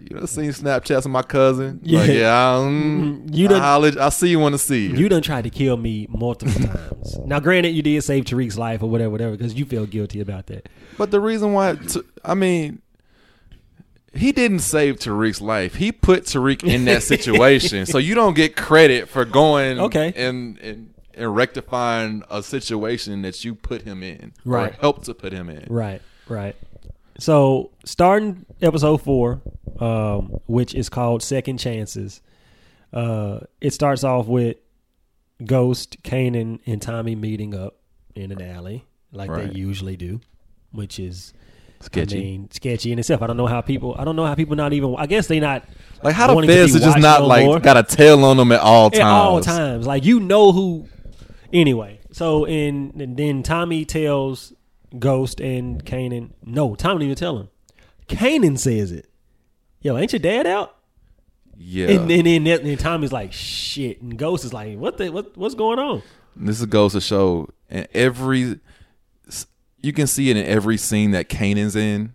You 0.00 0.16
done 0.16 0.26
seen 0.26 0.50
Snapchats 0.50 1.04
of 1.06 1.10
my 1.10 1.22
cousin? 1.22 1.80
Yeah. 1.84 2.00
Like, 2.00 2.10
yeah. 2.10 2.28
I, 2.56 2.58
mm, 2.64 3.34
You 3.34 3.48
done- 3.48 3.62
I'll, 3.62 4.00
I'll 4.02 4.10
see 4.10 4.28
you 4.28 4.38
want 4.38 4.54
to 4.54 4.58
see 4.58 4.88
you. 4.88 4.96
you 4.96 5.08
done 5.08 5.22
tried 5.22 5.44
to 5.44 5.50
kill 5.50 5.76
me 5.76 6.06
multiple 6.10 6.52
times. 6.66 7.16
Now, 7.24 7.40
granted, 7.40 7.70
you 7.70 7.82
did 7.82 8.02
save 8.04 8.24
Tariq's 8.24 8.58
life 8.58 8.82
or 8.82 8.90
whatever, 8.90 9.10
whatever, 9.10 9.36
because 9.36 9.54
you 9.54 9.64
feel 9.64 9.86
guilty 9.86 10.20
about 10.20 10.46
that. 10.48 10.68
But 10.98 11.10
the 11.12 11.20
reason 11.20 11.52
why, 11.54 11.76
t- 11.76 12.02
I 12.24 12.34
mean, 12.34 12.82
he 14.18 14.32
didn't 14.32 14.60
save 14.60 14.96
Tariq's 14.96 15.40
life. 15.40 15.76
He 15.76 15.92
put 15.92 16.24
Tariq 16.24 16.62
in 16.64 16.84
that 16.86 17.02
situation. 17.14 17.86
so 17.86 17.98
you 17.98 18.14
don't 18.14 18.34
get 18.34 18.56
credit 18.56 19.08
for 19.08 19.24
going 19.24 19.78
Okay. 19.80 20.12
and, 20.16 20.58
and, 20.58 20.94
and 21.14 21.34
rectifying 21.34 22.22
a 22.30 22.42
situation 22.42 23.22
that 23.22 23.44
you 23.44 23.54
put 23.54 23.82
him 23.82 24.02
in. 24.02 24.32
Right. 24.44 24.72
Or 24.72 24.76
helped 24.80 25.04
to 25.04 25.14
put 25.14 25.32
him 25.32 25.48
in. 25.48 25.66
Right, 25.68 26.02
right. 26.28 26.56
So, 27.18 27.70
starting 27.86 28.44
episode 28.60 28.98
four, 28.98 29.40
um, 29.80 30.38
which 30.46 30.74
is 30.74 30.88
called 30.90 31.22
Second 31.22 31.58
Chances, 31.58 32.20
uh, 32.92 33.40
it 33.60 33.72
starts 33.72 34.04
off 34.04 34.26
with 34.26 34.58
Ghost, 35.44 36.02
Kanan, 36.02 36.60
and 36.66 36.80
Tommy 36.80 37.14
meeting 37.14 37.54
up 37.54 37.76
in 38.14 38.32
an 38.32 38.42
alley 38.42 38.84
like 39.12 39.30
Right. 39.30 39.52
they 39.52 39.58
usually 39.58 39.96
do, 39.96 40.20
which 40.72 40.98
is 40.98 41.32
Sketchy. 41.80 42.18
I 42.18 42.20
mean, 42.20 42.50
sketchy 42.50 42.92
in 42.92 42.98
itself. 42.98 43.22
I 43.22 43.26
don't 43.26 43.36
know 43.36 43.46
how 43.46 43.60
people. 43.60 43.94
I 43.98 44.04
don't 44.04 44.16
know 44.16 44.24
how 44.24 44.34
people 44.34 44.56
not 44.56 44.72
even. 44.72 44.94
I 44.96 45.06
guess 45.06 45.26
they 45.26 45.40
not 45.40 45.64
like, 46.02 46.14
how 46.14 46.34
the 46.34 46.46
feds 46.46 46.74
are 46.74 46.80
just 46.80 46.98
not, 46.98 47.20
no 47.20 47.26
like, 47.26 47.44
more. 47.44 47.60
got 47.60 47.76
a 47.76 47.82
tail 47.82 48.24
on 48.24 48.36
them 48.36 48.52
at 48.52 48.60
all 48.60 48.90
times. 48.90 49.00
at 49.00 49.06
all 49.06 49.40
times. 49.40 49.86
Like 49.86 50.04
you 50.04 50.20
know 50.20 50.52
who. 50.52 50.86
Anyway, 51.52 52.00
so 52.12 52.46
in 52.46 52.92
and 52.98 53.16
then 53.16 53.42
Tommy 53.42 53.84
tells 53.84 54.52
Ghost 54.98 55.40
and 55.40 55.84
Kanan. 55.84 56.30
No, 56.44 56.74
Tommy 56.74 57.00
didn't 57.00 57.02
even 57.10 57.16
tell 57.16 57.38
him. 57.38 57.48
Kanan 58.08 58.58
says 58.58 58.90
it. 58.90 59.08
Yo, 59.80 59.96
ain't 59.96 60.12
your 60.12 60.20
dad 60.20 60.46
out? 60.46 60.76
Yeah. 61.58 61.88
And, 61.88 62.10
and 62.10 62.26
then 62.26 62.46
and 62.46 62.66
then 62.66 62.76
Tommy's 62.78 63.12
like, 63.12 63.32
shit. 63.32 64.00
And 64.02 64.18
Ghost 64.18 64.44
is 64.44 64.52
like, 64.52 64.78
what 64.78 64.96
the 64.96 65.10
what 65.10 65.36
what's 65.36 65.54
going 65.54 65.78
on? 65.78 66.02
This 66.34 66.60
is 66.60 66.66
goes 66.66 66.92
to 66.92 67.00
show, 67.00 67.48
and 67.70 67.88
every 67.94 68.60
you 69.86 69.92
can 69.92 70.06
see 70.06 70.30
it 70.30 70.36
in 70.36 70.44
every 70.44 70.76
scene 70.76 71.12
that 71.12 71.28
Kanan's 71.28 71.76
in, 71.76 72.12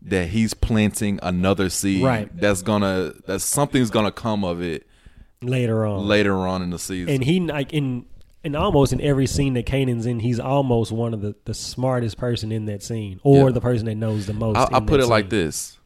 that 0.00 0.28
he's 0.28 0.54
planting 0.54 1.18
another 1.22 1.68
seed. 1.68 2.02
Right. 2.04 2.34
That's 2.36 2.62
gonna 2.62 3.12
that 3.26 3.40
something's 3.40 3.90
gonna 3.90 4.10
come 4.12 4.44
of 4.44 4.60
it 4.62 4.86
Later 5.42 5.84
on, 5.84 6.06
later 6.06 6.34
on 6.46 6.62
in 6.62 6.70
the 6.70 6.78
season. 6.78 7.12
and 7.14 7.24
he 7.24 7.40
like 7.40 7.72
in 7.72 8.06
in 8.44 8.56
almost 8.56 8.92
in 8.92 9.00
every 9.00 9.26
scene 9.26 9.54
that 9.54 9.66
Kanan's 9.66 10.06
in, 10.06 10.18
he's 10.20 10.40
almost 10.40 10.90
one 10.92 11.14
of 11.14 11.20
the 11.20 11.34
the 11.44 11.54
smartest 11.54 12.16
person 12.16 12.50
in 12.50 12.64
that 12.66 12.82
scene, 12.82 13.20
or 13.22 13.48
Yeah. 13.48 13.52
the 13.52 13.60
person 13.60 13.86
that 13.86 13.94
knows 13.96 14.26
the 14.26 14.32
most. 14.34 14.56
I'll, 14.56 14.66
in 14.68 14.74
I'll 14.74 14.80
put 14.82 15.00
it 15.00 15.06
like 15.06 15.30
this: 15.30 15.78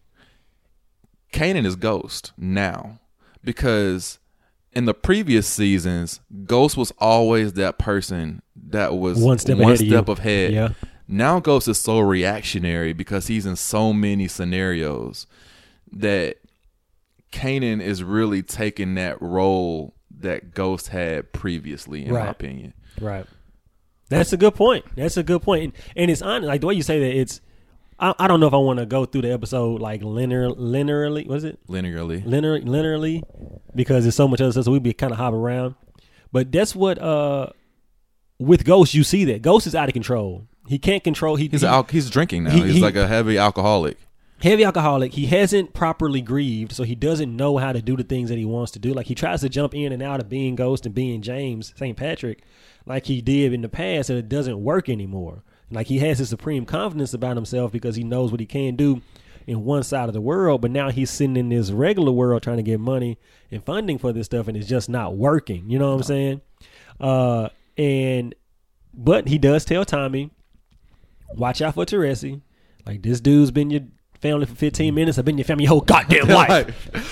Kanan 1.32 1.66
is 1.66 1.76
Ghost 1.76 2.32
now 2.36 2.98
because 3.44 4.18
in 4.72 4.84
the 4.84 4.94
previous 4.94 5.46
seasons, 5.46 6.20
Ghost 6.44 6.76
was 6.76 6.92
always 6.98 7.54
that 7.54 7.78
person 7.78 8.42
that 8.68 8.96
was 8.96 9.18
One 9.18 9.38
step 9.38 9.58
one 9.58 9.72
ahead 9.72 9.86
step 9.86 10.08
ahead. 10.08 10.52
Yeah. 10.52 10.68
Now 11.08 11.38
Ghost 11.40 11.68
is 11.68 11.78
so 11.78 12.00
reactionary 12.00 12.92
because 12.92 13.28
he's 13.28 13.46
in 13.46 13.56
so 13.56 13.92
many 13.92 14.26
scenarios 14.28 15.26
that 15.92 16.36
Kanan 17.32 17.80
is 17.82 18.02
really 18.02 18.42
taking 18.42 18.94
that 18.96 19.20
role 19.22 19.94
that 20.18 20.52
Ghost 20.54 20.88
had 20.88 21.32
previously, 21.32 22.04
in 22.06 22.12
my 22.12 22.26
opinion. 22.28 22.74
Right. 23.00 23.26
That's 24.08 24.32
a 24.32 24.36
good 24.36 24.54
point. 24.54 24.84
That's 24.96 25.16
a 25.16 25.22
good 25.22 25.42
point. 25.42 25.64
And, 25.64 25.72
and 25.96 26.10
it's 26.10 26.22
honest, 26.22 26.48
like 26.48 26.60
the 26.60 26.66
way 26.68 26.74
you 26.74 26.82
say 26.82 26.98
that. 27.00 27.16
It's 27.16 27.40
I, 27.98 28.14
I 28.18 28.28
don't 28.28 28.40
know 28.40 28.46
if 28.46 28.54
I 28.54 28.58
want 28.58 28.78
to 28.78 28.86
go 28.86 29.04
through 29.04 29.22
the 29.22 29.32
episode 29.32 29.80
like 29.80 30.02
linear, 30.02 30.48
linearly. 30.50 31.26
Was 31.26 31.44
it 31.44 31.58
Linearly. 31.66 32.24
linear, 32.24 32.60
linearly? 32.60 33.22
Because 33.74 34.04
there's 34.04 34.14
so 34.14 34.28
much 34.28 34.40
other 34.40 34.52
stuff, 34.52 34.64
so 34.64 34.72
we'd 34.72 34.82
be 34.82 34.92
kind 34.92 35.12
of 35.12 35.18
hop 35.18 35.34
around. 35.34 35.74
But 36.32 36.52
that's 36.52 36.74
what 36.74 36.98
uh 36.98 37.48
with 38.38 38.64
Ghost 38.64 38.94
you 38.94 39.02
see 39.02 39.24
that 39.26 39.42
Ghost 39.42 39.66
is 39.66 39.74
out 39.74 39.88
of 39.88 39.92
control. 39.92 40.46
He 40.68 40.78
can't 40.78 41.04
control. 41.04 41.36
He, 41.36 41.48
He's 41.48 41.60
he 41.62 41.66
al- 41.66 41.84
he's 41.84 42.10
drinking 42.10 42.44
now. 42.44 42.50
he- 42.50 42.62
he's 42.62 42.74
he- 42.76 42.80
like 42.80 42.96
a 42.96 43.06
heavy 43.06 43.38
alcoholic. 43.38 43.98
heavy 44.42 44.64
alcoholic. 44.64 45.12
He 45.14 45.26
hasn't 45.26 45.72
properly 45.74 46.20
grieved, 46.20 46.72
so 46.72 46.82
he 46.82 46.94
doesn't 46.94 47.34
know 47.34 47.56
how 47.58 47.72
to 47.72 47.80
do 47.80 47.96
the 47.96 48.02
things 48.02 48.28
that 48.28 48.36
he 48.38 48.44
wants 48.44 48.72
to 48.72 48.78
do. 48.78 48.92
Like 48.92 49.06
he 49.06 49.14
tries 49.14 49.40
to 49.42 49.48
jump 49.48 49.74
in 49.74 49.92
and 49.92 50.02
out 50.02 50.20
of 50.20 50.28
being 50.28 50.54
Ghost 50.56 50.84
and 50.86 50.94
being 50.94 51.22
James 51.22 51.72
St. 51.76 51.96
Patrick, 51.96 52.42
like 52.84 53.06
he 53.06 53.20
did 53.22 53.52
in 53.52 53.62
the 53.62 53.68
past, 53.68 54.10
and 54.10 54.18
it 54.18 54.28
doesn't 54.28 54.62
work 54.62 54.88
anymore. 54.88 55.42
Like 55.70 55.86
he 55.88 55.98
has 56.00 56.18
his 56.18 56.28
supreme 56.28 56.64
confidence 56.66 57.14
about 57.14 57.36
himself 57.36 57.72
because 57.72 57.96
he 57.96 58.04
knows 58.04 58.30
what 58.30 58.40
he 58.40 58.46
can 58.46 58.76
do 58.76 59.02
in 59.46 59.64
one 59.64 59.82
side 59.84 60.08
of 60.08 60.12
the 60.12 60.20
world, 60.20 60.60
but 60.60 60.70
now 60.72 60.90
he's 60.90 61.08
sitting 61.10 61.36
in 61.36 61.48
this 61.48 61.70
regular 61.70 62.10
world 62.12 62.42
trying 62.42 62.56
to 62.56 62.62
get 62.64 62.80
money 62.80 63.16
and 63.50 63.64
funding 63.64 63.96
for 63.98 64.12
this 64.12 64.26
stuff, 64.26 64.48
and 64.48 64.56
it's 64.56 64.66
just 64.68 64.88
not 64.88 65.16
working. 65.16 65.70
You 65.70 65.78
know 65.78 65.90
what 65.90 65.96
I'm 65.98 66.02
saying? 66.02 66.40
Uh, 67.00 67.48
and 67.78 68.34
but 68.92 69.28
he 69.28 69.38
does 69.38 69.64
tell 69.64 69.84
Tommy, 69.84 70.30
watch 71.34 71.62
out 71.62 71.74
for 71.74 71.84
Teresi. 71.84 72.40
Like 72.86 73.02
this 73.02 73.20
dude's 73.20 73.50
been 73.50 73.70
your 73.70 73.82
family 74.20 74.46
for 74.46 74.54
15 74.54 74.94
minutes. 74.94 75.18
I've 75.18 75.24
been 75.24 75.38
your 75.38 75.44
family 75.44 75.64
your 75.64 75.70
whole 75.70 75.80
goddamn 75.80 76.28
life. 76.28 76.48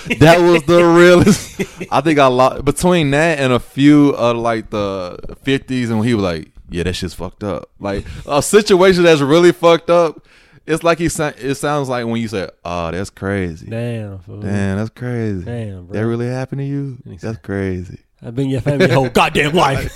Like, 0.07 0.19
that 0.19 0.39
was 0.39 0.63
the 0.63 0.83
realest. 0.83 1.61
I 1.91 2.01
think 2.01 2.19
I 2.19 2.27
lost 2.27 2.65
between 2.65 3.11
that 3.11 3.39
and 3.39 3.53
a 3.53 3.59
few 3.59 4.09
of 4.15 4.37
like 4.37 4.69
the 4.69 5.35
fifties, 5.43 5.89
and 5.89 6.03
he 6.05 6.13
was 6.13 6.23
like, 6.23 6.51
"Yeah, 6.69 6.83
that 6.83 6.93
shit's 6.93 7.13
fucked 7.13 7.43
up." 7.43 7.69
Like 7.79 8.05
a 8.25 8.41
situation 8.41 9.03
that's 9.03 9.21
really 9.21 9.51
fucked 9.51 9.89
up. 9.89 10.25
It's 10.67 10.83
like 10.83 10.97
he 10.97 11.05
it 11.05 11.55
sounds 11.55 11.89
like 11.89 12.05
when 12.07 12.21
you 12.21 12.27
say, 12.27 12.49
"Oh, 12.63 12.91
that's 12.91 13.09
crazy." 13.11 13.67
Damn, 13.67 14.19
fool. 14.19 14.41
Damn, 14.41 14.77
that's 14.77 14.89
crazy. 14.89 15.43
Damn, 15.45 15.85
bro. 15.85 15.93
That 15.93 16.07
really 16.07 16.27
happened 16.27 16.59
to 16.59 16.65
you? 16.65 16.97
That's 17.21 17.37
crazy. 17.37 17.99
I've 18.21 18.33
been 18.33 18.49
your 18.49 18.61
family 18.61 18.87
your 18.87 18.95
whole 18.95 19.09
goddamn 19.09 19.53
life. 19.53 19.95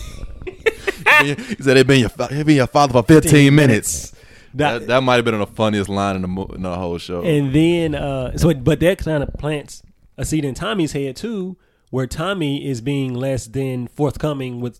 He 1.25 1.35
said 1.63 1.75
they've 1.75 1.85
been 1.87 1.99
your 2.01 2.11
he 2.29 2.43
been 2.43 2.55
your 2.57 2.67
father 2.67 2.93
for 2.93 3.03
15 3.03 3.53
minutes. 3.53 4.11
That- 4.11 4.17
That, 4.53 4.87
that 4.87 5.03
might 5.03 5.17
have 5.17 5.25
been 5.25 5.37
the 5.37 5.45
funniest 5.45 5.89
line 5.89 6.15
in 6.15 6.21
the, 6.23 6.41
in 6.55 6.61
the 6.63 6.75
whole 6.75 6.97
show. 6.97 7.21
and 7.23 7.53
then, 7.53 7.93
uh, 7.93 8.35
so 8.35 8.51
but 8.55 8.79
that 8.79 8.97
kind 8.97 9.21
of 9.21 9.31
plants 9.35 9.83
a 10.17 10.25
seed 10.25 10.43
in 10.43 10.55
Tommy's 10.55 10.91
head 10.93 11.15
too, 11.15 11.55
where 11.91 12.07
Tommy 12.07 12.67
is 12.67 12.81
being 12.81 13.13
less 13.13 13.45
than 13.45 13.87
forthcoming 13.87 14.59
with 14.59 14.79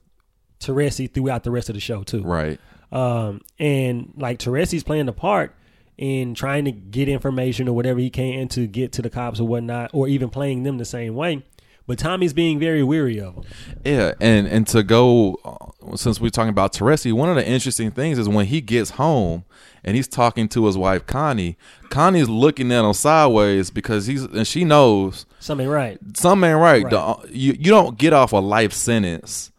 Teresi 0.60 1.12
throughout 1.14 1.44
the 1.44 1.52
rest 1.52 1.70
of 1.70 1.76
the 1.76 1.80
show 1.82 2.04
too. 2.04 2.24
right. 2.24 2.60
Um, 2.92 3.42
and 3.60 4.12
like 4.18 4.40
Teresi's 4.40 4.84
playing 4.84 5.06
the 5.06 5.14
part 5.14 5.56
in 6.00 6.34
trying 6.34 6.66
to 6.66 6.72
get 6.72 7.08
information 7.08 7.68
or 7.68 7.76
whatever 7.76 8.00
he 8.00 8.10
can 8.10 8.48
to 8.48 8.66
get 8.66 8.94
to 8.94 9.04
the 9.04 9.12
cops 9.12 9.40
or 9.40 9.48
whatnot, 9.48 9.92
or 9.94 10.08
even 10.08 10.30
playing 10.30 10.64
them 10.64 10.80
the 10.80 10.86
same 10.86 11.14
way. 11.14 11.46
But 11.90 11.98
Tommy's 11.98 12.34
being 12.34 12.60
very 12.60 12.84
weary 12.84 13.20
of 13.20 13.34
him. 13.34 13.44
Yeah, 13.84 14.14
and 14.22 14.46
and 14.46 14.68
to 14.68 14.84
go 14.84 15.40
uh, 15.44 15.96
since 15.96 16.22
we're 16.22 16.30
talking 16.30 16.52
about 16.52 16.72
Teresi, 16.72 17.12
one 17.12 17.30
of 17.30 17.36
the 17.36 17.44
interesting 17.48 17.90
things 17.90 18.20
is 18.20 18.30
when 18.30 18.46
he 18.46 18.62
gets 18.62 18.92
home 18.92 19.44
and 19.84 19.96
he's 19.96 20.08
talking 20.08 20.48
to 20.50 20.68
his 20.68 20.78
wife 20.78 21.08
Connie. 21.08 21.58
Connie's 21.90 22.30
looking 22.30 22.72
at 22.72 22.86
him 22.86 22.94
sideways 22.94 23.72
because 23.72 24.06
he's 24.06 24.24
and 24.24 24.46
she 24.48 24.64
knows 24.64 25.26
Something 25.40 25.68
right. 25.68 25.98
something 26.16 26.48
ain't 26.48 26.60
right. 26.60 26.84
Right. 26.84 26.92
The- 26.92 27.00
uh, 27.00 27.22
you 27.32 27.54
you 27.54 27.72
don't 27.72 27.98
get 27.98 28.14
off 28.14 28.34
a 28.34 28.38
life 28.38 28.72
sentence 28.72 29.52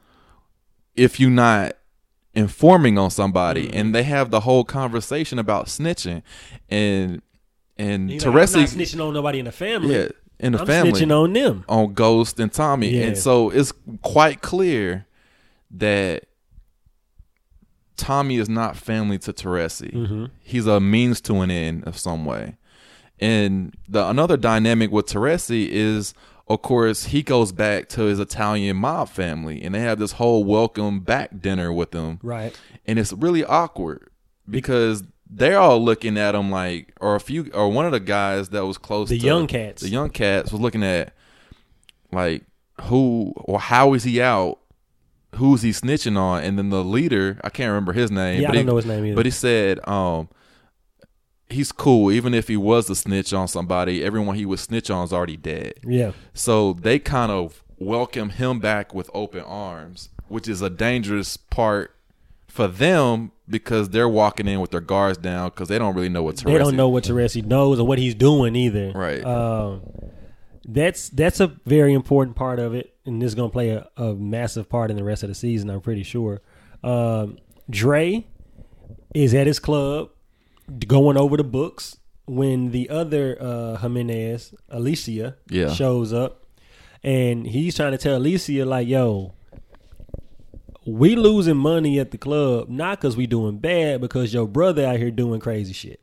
if 0.95 1.19
you're 1.19 1.31
not 1.31 1.73
informing 2.33 2.97
on 2.97 3.11
somebody. 3.11 3.67
Mm-hmm. 3.67 3.77
And 3.77 3.95
they 3.95 4.05
have 4.05 4.31
the 4.31 4.41
whole 4.41 4.63
conversation 4.63 5.41
about 5.41 5.67
snitching, 5.67 6.23
and 6.69 7.23
and 7.77 8.09
He's 8.09 8.25
like, 8.25 8.33
I'm 8.33 8.39
not 8.39 8.49
Teresi, 8.49 8.77
snitching 8.77 9.05
on 9.05 9.15
nobody 9.15 9.41
in 9.41 9.47
the 9.47 9.53
family. 9.53 9.97
yeah, 9.97 10.09
in 10.41 10.53
the 10.53 10.61
I'm 10.61 10.67
family 10.67 10.93
snitching 10.93 11.13
on 11.17 11.33
them. 11.33 11.65
on 11.69 11.95
Ghost 11.95 12.41
and 12.41 12.53
Tommy. 12.53 12.89
Yeah. 12.89 13.07
And 13.07 13.19
so 13.19 13.51
it's 13.51 13.73
quite 14.03 14.41
clear 14.41 15.07
that 15.71 16.25
Tommy 17.97 18.37
is 18.37 18.49
not 18.49 18.77
family 18.77 19.19
to 19.19 19.33
Teresi. 19.33 19.93
Mm-hmm. 19.93 20.25
He's 20.43 20.67
a 20.67 20.81
means 20.81 21.21
to 21.23 21.41
an 21.43 21.51
end 21.51 21.87
of 21.87 21.99
some 21.99 22.25
way. 22.25 22.57
And 23.21 23.75
the 23.87 24.09
another 24.09 24.39
dynamic 24.39 24.91
with 24.91 25.07
Teresi 25.07 25.69
is 25.69 26.15
of 26.49 26.63
course 26.63 27.05
he 27.05 27.23
goes 27.23 27.53
back 27.53 27.89
to 27.91 28.03
his 28.03 28.19
Italian 28.19 28.79
mob 28.79 29.11
family 29.11 29.63
and 29.63 29.75
they 29.75 29.81
have 29.81 29.99
this 29.99 30.13
whole 30.13 30.43
welcome 30.43 31.01
back 31.01 31.41
dinner 31.41 31.71
with 31.73 31.93
him. 31.93 32.19
Right. 32.23 32.59
And 32.87 32.99
it's 32.99 33.13
really 33.13 33.45
awkward 33.45 34.09
because 34.49 35.05
they're 35.33 35.59
all 35.59 35.83
looking 35.83 36.19
at 36.19 36.35
him 36.35 36.51
like 36.51 36.93
or 37.01 37.15
a 37.15 37.21
few 37.21 37.51
or 37.55 37.69
one 37.71 37.87
of 37.87 37.93
the 37.93 38.01
guys 38.01 38.49
that 38.51 38.67
was 38.67 38.77
close 38.79 39.09
to 39.09 39.15
The 39.15 39.21
to 39.21 39.27
young 39.27 39.47
cats. 39.47 39.83
the 39.83 39.89
young 39.89 40.11
cats 40.11 40.51
was 40.53 40.61
looking 40.61 40.83
at 40.83 41.13
like 42.13 42.45
who 42.83 43.33
or 43.37 43.61
how 43.61 43.95
is 43.95 44.03
he 44.05 44.21
out 44.21 44.59
who's 45.37 45.63
he 45.63 45.71
snitching 45.71 46.17
on 46.19 46.43
and 46.43 46.59
then 46.59 46.71
the 46.71 46.83
leader 46.83 47.39
i 47.45 47.49
can't 47.51 47.69
remember 47.69 47.93
his 47.93 48.11
name 48.11 48.41
Yeah, 48.43 48.49
but 48.49 48.53
I 48.53 48.55
don't 48.57 48.65
he, 48.65 48.71
know 48.71 48.77
his 48.77 48.87
name 48.87 49.05
either. 49.07 49.15
but 49.17 49.27
he 49.27 49.31
said 49.31 49.79
um 49.87 50.29
he's 51.49 51.73
cool 51.73 52.11
even 52.11 52.33
if 52.35 52.49
he 52.49 52.57
was 52.57 52.87
to 52.87 52.95
snitch 52.97 53.33
on 53.33 53.47
somebody 53.49 54.03
everyone 54.05 54.37
he 54.37 54.47
would 54.47 54.59
snitch 54.59 54.91
on 54.91 55.05
is 55.05 55.13
already 55.13 55.37
dead 55.37 55.75
yeah. 55.85 56.13
so 56.35 56.73
they 56.73 56.99
kind 56.99 57.31
of 57.31 57.63
welcome 57.79 58.31
him 58.31 58.59
back 58.61 58.93
with 58.95 59.09
open 59.15 59.41
arms 59.43 60.09
which 60.29 60.49
is 60.49 60.63
a 60.63 60.71
dangerous 60.71 61.37
part 61.37 61.95
for 62.51 62.67
them 62.69 63.33
because 63.49 63.89
they're 63.91 64.09
walking 64.09 64.47
in 64.49 64.61
with 64.61 64.71
their 64.71 64.81
guards 64.81 65.19
down 65.19 65.49
because 65.51 65.69
they 65.69 65.79
don't 65.79 65.95
really 65.95 66.09
know 66.09 66.23
what 66.23 66.37
They 66.37 66.59
don't 66.59 66.73
Teresi- 66.73 66.77
know 66.77 66.89
what 66.89 67.05
Teresi 67.05 67.45
knows 67.45 67.81
or 67.81 67.87
what 67.87 67.99
he's 67.99 68.15
doing 68.15 68.55
either. 68.57 68.93
Right. 68.95 69.25
Um, 69.25 69.83
that's 70.69 71.09
that's 71.09 71.41
a 71.41 71.49
very 71.67 71.93
important 71.95 72.37
part 72.37 72.59
of 72.59 72.75
it, 72.75 72.95
and 73.07 73.21
this 73.21 73.29
is 73.29 73.35
going 73.35 73.51
to 73.51 73.53
play 73.53 73.71
a, 73.71 73.89
a 73.97 74.15
massive 74.15 74.69
part 74.69 74.91
in 74.91 74.97
the 74.97 75.05
rest 75.05 75.23
of 75.23 75.29
the 75.29 75.35
season. 75.35 75.71
I'm 75.71 75.81
pretty 75.81 76.03
sure. 76.03 76.43
Um, 76.85 77.39
Dre 77.69 78.27
is 79.15 79.35
at 79.35 79.47
his 79.47 79.59
club 79.59 80.11
going 80.87 81.17
over 81.17 81.37
the 81.37 81.45
books 81.45 81.97
when 82.27 82.71
the 82.71 82.89
other 82.91 83.37
uh, 83.41 83.77
Jimenez, 83.79 84.55
Alicia, 84.69 85.37
Yeah. 85.49 85.73
shows 85.73 86.13
up, 86.13 86.45
and 87.03 87.47
he's 87.47 87.75
trying 87.75 87.93
to 87.93 87.99
tell 87.99 88.17
Alicia 88.17 88.65
like, 88.65 88.87
"Yo, 88.87 89.35
we 90.87 91.15
losing 91.17 91.57
money 91.57 91.99
at 91.99 92.11
the 92.11 92.19
club 92.19 92.69
not 92.69 93.01
because 93.01 93.17
we 93.17 93.27
doing 93.27 93.59
bad, 93.59 94.01
because 94.01 94.33
your 94.33 94.49
brother 94.49 94.87
out 94.87 94.97
here 94.97 95.11
doing 95.11 95.41
crazy 95.41 95.73
shit. 95.73 96.01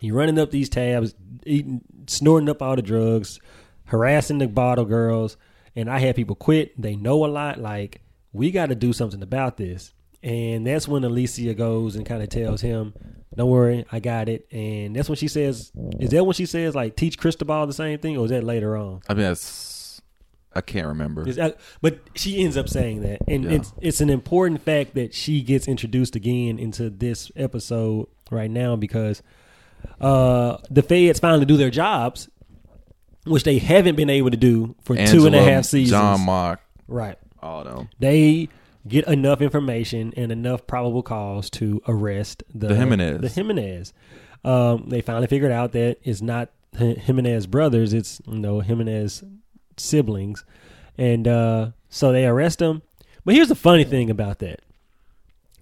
He 0.00 0.10
running 0.10 0.38
up 0.38 0.50
these 0.50 0.68
tabs, 0.68 1.14
eating, 1.44 1.80
snorting 2.06 2.48
up 2.48 2.62
all 2.62 2.76
the 2.76 2.82
drugs, 2.82 3.40
harassing 3.86 4.38
the 4.38 4.46
bottle 4.46 4.84
girls, 4.84 5.36
and 5.74 5.90
I 5.90 5.98
had 5.98 6.16
people 6.16 6.36
quit. 6.36 6.80
They 6.80 6.94
know 6.96 7.24
a 7.24 7.26
lot. 7.26 7.58
Like 7.58 8.02
we 8.32 8.50
got 8.50 8.66
to 8.66 8.74
do 8.74 8.92
something 8.92 9.22
about 9.22 9.56
this, 9.56 9.92
and 10.22 10.66
that's 10.66 10.86
when 10.86 11.04
Alicia 11.04 11.54
goes 11.54 11.96
and 11.96 12.06
kind 12.06 12.22
of 12.22 12.28
tells 12.28 12.60
him, 12.60 12.94
"Don't 13.34 13.50
worry, 13.50 13.86
I 13.90 13.98
got 13.98 14.28
it." 14.28 14.46
And 14.52 14.94
that's 14.94 15.08
when 15.08 15.16
she 15.16 15.28
says, 15.28 15.72
"Is 15.98 16.10
that 16.10 16.24
when 16.24 16.34
she 16.34 16.46
says 16.46 16.74
like 16.76 16.94
teach 16.94 17.18
Cristobal 17.18 17.66
the 17.66 17.72
same 17.72 17.98
thing, 17.98 18.16
or 18.16 18.26
is 18.26 18.30
that 18.30 18.44
later 18.44 18.76
on?" 18.76 19.00
i 19.08 19.14
mean 19.14 19.24
that's 19.24 19.40
i 20.54 20.60
can't 20.60 20.86
remember 20.86 21.24
but 21.82 21.98
she 22.14 22.42
ends 22.42 22.56
up 22.56 22.68
saying 22.68 23.02
that, 23.02 23.18
and 23.28 23.44
Yeah. 23.44 23.50
it's 23.52 23.72
it's 23.80 24.00
an 24.00 24.10
important 24.10 24.62
fact 24.62 24.94
that 24.94 25.14
she 25.14 25.42
gets 25.42 25.68
introduced 25.68 26.16
again 26.16 26.58
into 26.58 26.90
this 26.90 27.30
episode 27.36 28.06
right 28.30 28.50
now 28.50 28.74
because 28.76 29.22
uh, 30.00 30.56
the 30.70 30.82
feds 30.82 31.20
finally 31.20 31.44
do 31.44 31.56
their 31.56 31.70
jobs, 31.70 32.28
which 33.24 33.44
they 33.44 33.58
haven't 33.58 33.94
been 33.96 34.10
able 34.10 34.30
to 34.30 34.36
do 34.36 34.74
for 34.82 34.96
two 34.96 35.26
and 35.26 35.34
a 35.34 35.38
Angela, 35.38 35.42
half 35.50 35.64
seasons. 35.66 35.90
John 35.90 36.26
Mak, 36.26 36.60
right? 36.88 37.18
all 37.40 37.60
of 37.60 37.76
them. 37.76 37.88
They 38.00 38.48
get 38.86 39.06
enough 39.06 39.40
information 39.40 40.12
and 40.16 40.32
enough 40.32 40.66
probable 40.66 41.02
cause 41.02 41.48
to 41.50 41.80
arrest 41.86 42.42
the, 42.52 42.68
The 42.68 42.74
Jimenez. 42.74 43.20
The 43.20 43.28
Jimenez. 43.28 43.92
Um, 44.44 44.88
they 44.88 45.00
finally 45.00 45.26
figured 45.28 45.52
out 45.52 45.72
that 45.72 45.98
it's 46.02 46.22
not 46.22 46.50
Jimenez 46.76 47.46
brothers; 47.46 47.92
it's 47.92 48.20
you 48.26 48.38
know 48.38 48.60
Jimenez 48.60 49.22
siblings, 49.80 50.44
and 50.96 51.26
uh, 51.28 51.70
so 51.88 52.12
they 52.12 52.26
arrest 52.26 52.58
them. 52.58 52.82
But 53.24 53.34
here's 53.34 53.48
the 53.48 53.54
funny 53.54 53.84
thing 53.84 54.10
about 54.10 54.38
that: 54.40 54.60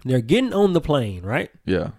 they're 0.05 0.21
getting 0.21 0.53
on 0.53 0.73
the 0.73 0.81
plane, 0.81 1.23
right? 1.23 1.51
Yeah. 1.65 1.91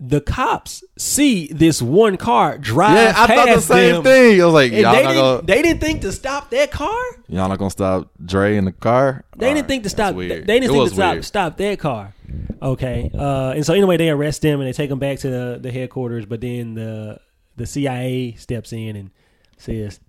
The 0.00 0.20
cops 0.20 0.82
see 0.98 1.46
this 1.52 1.80
one 1.80 2.16
car 2.16 2.58
drive 2.58 2.96
Yeah, 2.96 3.14
I 3.16 3.26
thought 3.28 3.54
the 3.54 3.60
same 3.60 3.94
them, 3.94 4.02
thing. 4.02 4.42
I 4.42 4.44
was 4.44 4.52
like, 4.52 4.72
y'all 4.72 4.92
they 4.92 5.02
not, 5.02 5.08
didn't, 5.12 5.14
gonna, 5.14 5.42
they 5.42 5.62
didn't 5.62 5.80
think 5.80 6.00
to 6.02 6.12
stop 6.12 6.50
that 6.50 6.72
car. 6.72 7.00
y'all 7.28 7.48
not 7.48 7.58
gonna 7.58 7.70
stop 7.70 8.10
Dre 8.22 8.56
in 8.56 8.64
the 8.64 8.72
car? 8.72 9.24
They 9.36 9.46
All 9.46 9.54
didn't 9.54 9.62
right, 9.64 9.68
think 9.68 9.82
to 9.84 9.88
stop. 9.88 10.16
They 10.16 10.28
didn't 10.28 10.64
It 10.64 10.68
think 10.68 10.88
to 10.88 10.94
stop 10.94 11.22
stop 11.24 11.56
that 11.58 11.78
car. 11.78 12.12
Okay, 12.60 13.10
uh, 13.14 13.52
and 13.54 13.64
so 13.64 13.72
anyway, 13.72 13.96
they 13.96 14.10
arrest 14.10 14.42
them 14.42 14.60
and 14.60 14.68
they 14.68 14.72
take 14.72 14.90
them 14.90 14.98
back 14.98 15.20
to 15.20 15.30
the, 15.30 15.58
the 15.60 15.70
headquarters. 15.70 16.26
But 16.26 16.40
then 16.40 16.74
the 16.74 17.20
the 17.56 17.64
CIA 17.64 18.32
steps 18.32 18.72
in 18.72 18.96
and 18.96 19.10
says, 19.58 20.00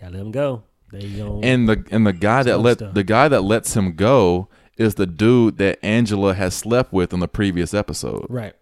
"Gotta 0.00 0.12
let 0.14 0.20
him 0.22 0.30
go." 0.32 0.62
They 0.92 1.08
go. 1.10 1.40
And 1.42 1.68
the 1.68 1.84
and 1.90 2.06
the 2.06 2.12
guy 2.12 2.42
that 2.42 2.58
let 2.58 2.78
stuff. 2.78 2.94
the 2.94 3.04
guy 3.04 3.28
that 3.28 3.42
lets 3.42 3.74
him 3.76 3.92
go 3.94 4.48
is 4.76 4.94
the 4.96 5.06
dude 5.06 5.58
that 5.58 5.78
Angela 5.84 6.34
has 6.34 6.54
slept 6.54 6.92
with 6.92 7.12
in 7.12 7.20
the 7.20 7.28
previous 7.28 7.74
episode. 7.74 8.26
right, 8.28 8.54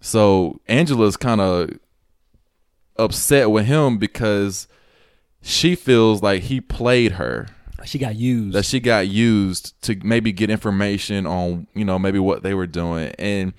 So 0.00 0.60
Angela's 0.66 1.16
kind 1.16 1.40
of 1.40 1.70
upset 2.96 3.50
with 3.50 3.66
him 3.66 3.98
because 3.98 4.66
she 5.42 5.74
feels 5.74 6.22
like 6.22 6.44
he 6.44 6.60
played 6.60 7.12
her. 7.12 7.46
she 7.84 7.98
got 7.98 8.16
used. 8.16 8.54
that 8.56 8.64
she 8.64 8.80
got 8.80 9.06
used 9.06 9.80
to 9.82 9.94
maybe 10.02 10.32
get 10.32 10.50
information 10.50 11.26
on 11.26 11.66
you 11.74 11.84
know 11.84 11.98
maybe 11.98 12.18
what 12.18 12.42
they 12.42 12.54
were 12.54 12.66
doing 12.66 13.12
and 13.18 13.52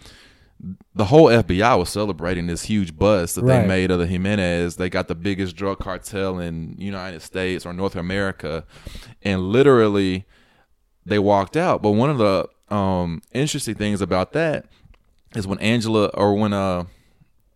the 0.95 1.05
whole 1.05 1.25
FBI 1.27 1.77
was 1.77 1.89
celebrating 1.89 2.47
this 2.47 2.63
huge 2.63 2.97
bust 2.97 3.35
that 3.35 3.43
Right. 3.43 3.61
they 3.61 3.67
made 3.67 3.91
of 3.91 3.99
the 3.99 4.07
Jimenez. 4.07 4.77
They 4.77 4.89
got 4.89 5.07
the 5.07 5.13
biggest 5.15 5.55
drug 5.55 5.79
cartel 5.79 6.39
in 6.39 6.75
United 6.79 7.21
States 7.21 7.65
or 7.65 7.73
North 7.73 7.95
America, 7.95 8.65
and 9.21 9.41
literally 9.43 10.25
they 11.05 11.19
walked 11.19 11.55
out. 11.55 11.81
But 11.83 11.91
one 11.91 12.09
of 12.09 12.17
the 12.17 12.47
um, 12.75 13.21
interesting 13.33 13.75
things 13.75 14.01
about 14.01 14.33
that 14.33 14.65
is 15.35 15.45
when 15.45 15.59
Angela 15.59 16.07
or 16.13 16.33
when 16.35 16.53
uh 16.53 16.85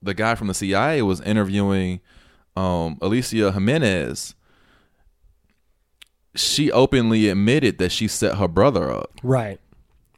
the 0.03 0.13
guy 0.13 0.35
from 0.35 0.47
the 0.47 0.53
CIA 0.53 1.01
was 1.01 1.21
interviewing 1.21 2.01
um, 2.55 2.97
Alicia 3.01 3.51
Jimenez, 3.51 4.35
she 6.35 6.71
openly 6.71 7.29
admitted 7.29 7.77
that 7.79 7.91
she 7.91 8.07
set 8.07 8.37
her 8.37 8.47
brother 8.47 8.91
up. 8.91 9.19
right, 9.23 9.59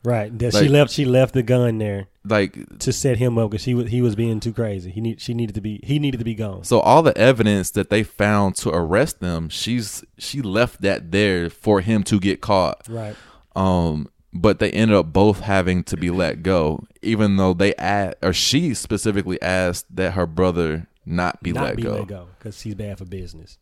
right. 0.03 0.37
That 0.39 0.53
she 0.53 0.67
left. 0.67 0.91
She 0.91 1.05
left 1.05 1.33
the 1.33 1.43
gun 1.43 1.77
there 1.79 2.07
Like 2.25 2.79
to 2.79 2.93
set 2.93 3.17
him 3.17 3.37
up 3.37 3.51
because 3.51 3.65
he 3.65 3.73
was 3.73 3.89
he 3.89 4.01
was 4.01 4.15
being 4.15 4.39
too 4.39 4.53
crazy. 4.53 4.91
He 4.91 5.01
need 5.01 5.19
she 5.19 5.33
needed 5.33 5.55
to 5.55 5.61
be 5.61 5.81
he 5.83 5.99
needed 5.99 6.19
to 6.19 6.23
be 6.23 6.35
gone. 6.35 6.63
so 6.63 6.79
all 6.79 7.03
the 7.03 7.17
evidence 7.17 7.71
that 7.71 7.89
they 7.89 8.01
found 8.03 8.55
to 8.57 8.69
arrest 8.69 9.19
them, 9.19 9.49
she's 9.49 10.05
she 10.17 10.41
left 10.41 10.81
that 10.81 11.11
there 11.11 11.49
for 11.49 11.81
him 11.81 12.01
to 12.03 12.19
get 12.21 12.39
caught. 12.39 12.81
Right. 12.87 13.15
Um 13.57 14.07
but 14.31 14.59
they 14.59 14.71
ended 14.71 14.95
up 14.95 15.11
both 15.11 15.41
having 15.41 15.83
to 15.83 15.97
be 15.97 16.09
let 16.09 16.43
go, 16.43 16.85
even 17.01 17.35
though 17.35 17.53
they 17.53 17.75
asked, 17.75 18.15
or 18.23 18.31
she 18.33 18.73
specifically 18.73 19.39
asked 19.41 19.85
that 19.95 20.13
her 20.13 20.25
brother 20.25 20.87
not 21.05 21.43
be 21.43 21.51
not 21.51 21.63
let 21.65 21.75
be 21.75 21.83
go. 21.83 21.91
let 21.95 22.07
go 22.07 22.27
because 22.39 22.61
he's 22.61 22.73
bad 22.75 22.97
for 22.97 23.05
business. 23.05 23.57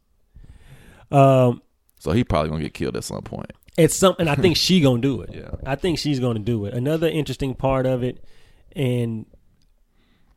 Um, 1.11 1.61
So 1.99 2.11
he 2.11 2.23
probably 2.23 2.49
gonna 2.51 2.63
get 2.63 2.73
killed 2.73 2.95
at 2.95 3.03
some 3.03 3.21
point. 3.21 3.51
it's 3.77 3.95
something 3.95 4.27
I 4.27 4.35
think 4.35 4.55
she 4.65 4.81
gonna 4.81 5.01
do 5.01 5.21
it. 5.21 5.31
Yeah. 5.33 5.55
I 5.65 5.75
think 5.75 5.97
she's 5.99 6.19
gonna 6.19 6.39
do 6.39 6.65
it. 6.65 6.73
Another 6.73 7.07
interesting 7.07 7.53
part 7.55 7.85
of 7.85 8.03
it, 8.03 8.23
and 8.75 9.25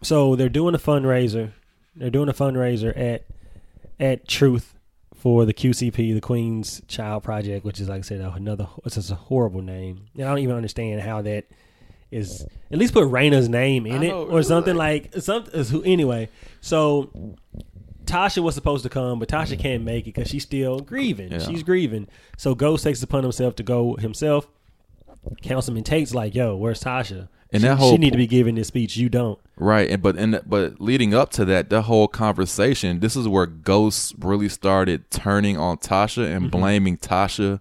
so 0.03 0.37
they're 0.37 0.49
doing 0.49 0.75
a 0.75 0.79
fundraiser. 0.79 1.53
They're 1.97 2.11
doing 2.11 2.29
a 2.29 2.33
fundraiser 2.35 2.97
at 2.99 3.25
at 4.01 4.27
Truth 4.29 4.75
for 5.15 5.45
the 5.47 5.55
QCP, 5.55 6.13
the 6.15 6.21
Queen's 6.21 6.83
Child 6.89 7.23
Project, 7.23 7.65
which 7.65 7.81
is 7.81 7.89
like 7.89 8.01
I 8.01 8.03
said 8.03 8.21
another. 8.21 8.69
It's 8.85 8.97
just 8.97 9.11
a 9.11 9.15
horrible 9.15 9.63
name, 9.63 10.07
and 10.15 10.25
I 10.25 10.29
don't 10.29 10.39
even 10.41 10.57
understand 10.57 11.01
how 11.01 11.23
that 11.23 11.47
is. 12.11 12.47
At 12.71 12.79
least 12.79 12.93
put 12.93 13.05
Raina's 13.09 13.49
name 13.49 13.87
in 13.87 14.03
it 14.03 14.13
or 14.13 14.43
something 14.43 14.77
like- 14.77 15.15
like 15.15 15.23
something. 15.23 15.85
Anyway, 15.85 16.29
so 16.61 17.37
Tasha 18.05 18.43
was 18.43 18.55
supposed 18.55 18.83
to 18.83 18.91
come, 18.91 19.19
but 19.19 19.29
Tasha 19.29 19.59
can't 19.59 19.83
make 19.83 20.03
it 20.03 20.15
because 20.15 20.29
she's 20.29 20.43
still 20.43 20.81
grieving. 20.81 21.33
Yeah. 21.33 21.39
She's 21.39 21.63
grieving. 21.63 22.07
So 22.37 22.55
Ghost 22.55 22.85
takes 22.85 22.99
it 22.99 23.05
upon 23.05 23.23
himself 23.23 23.57
to 23.57 23.63
go 23.63 23.95
himself. 23.97 24.47
Councilman 25.43 25.85
Tate's 25.85 26.15
like, 26.15 26.35
"Yo, 26.35 26.57
where's 26.57 26.83
Tasha? 26.83 27.29
And 27.53 27.63
she, 27.63 27.69
that 27.69 27.77
whole 27.77 27.93
she 27.93 27.99
need 27.99 28.13
to 28.13 28.19
be 28.19 28.27
giving 28.27 28.55
this 28.55 28.69
speech. 28.69 28.97
You 28.97 29.09
don't." 29.09 29.39
Right, 29.57 29.89
and 29.91 30.03
but 30.03 30.17
and 30.17 30.41
but 30.47 30.81
leading 30.81 31.15
up 31.15 31.31
to 31.33 31.45
that, 31.47 31.71
the 31.71 31.83
whole 31.83 32.09
conversation, 32.09 33.01
this 33.01 33.17
is 33.17 33.29
where 33.29 33.47
Ghost 33.47 34.15
really 34.19 34.49
started 34.49 35.11
turning 35.11 35.57
on 35.57 35.79
Tasha 35.79 36.27
and 36.27 36.47
mm-hmm. 36.47 36.59
blaming 36.59 36.97
Tasha 36.97 37.61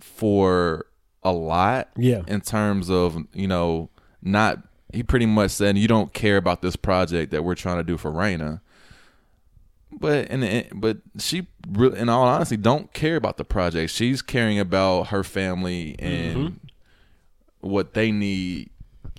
for 0.00 0.86
a 1.22 1.32
lot. 1.32 1.88
Yeah. 1.96 2.22
in 2.28 2.40
terms 2.40 2.88
of 2.88 3.18
you 3.32 3.48
know 3.48 3.90
not 4.22 4.62
he 4.92 5.02
pretty 5.02 5.26
much 5.26 5.50
said 5.50 5.76
you 5.76 5.88
don't 5.88 6.12
care 6.12 6.36
about 6.36 6.62
this 6.62 6.76
project 6.76 7.32
that 7.32 7.42
we're 7.42 7.54
trying 7.54 7.78
to 7.78 7.84
do 7.84 7.96
for 7.96 8.10
Raina. 8.10 8.60
But 9.98 10.30
and 10.30 10.68
but 10.74 10.98
she 11.18 11.46
really, 11.68 11.98
in 11.98 12.08
all 12.08 12.24
honesty, 12.24 12.56
don't 12.56 12.92
care 12.92 13.16
about 13.16 13.38
the 13.38 13.44
project. 13.44 13.90
She's 13.92 14.20
caring 14.20 14.58
about 14.58 15.08
her 15.08 15.24
family 15.24 15.96
and 15.98 16.36
mm-hmm. 16.36 17.68
what 17.68 17.94
they 17.94 18.12
need 18.12 18.70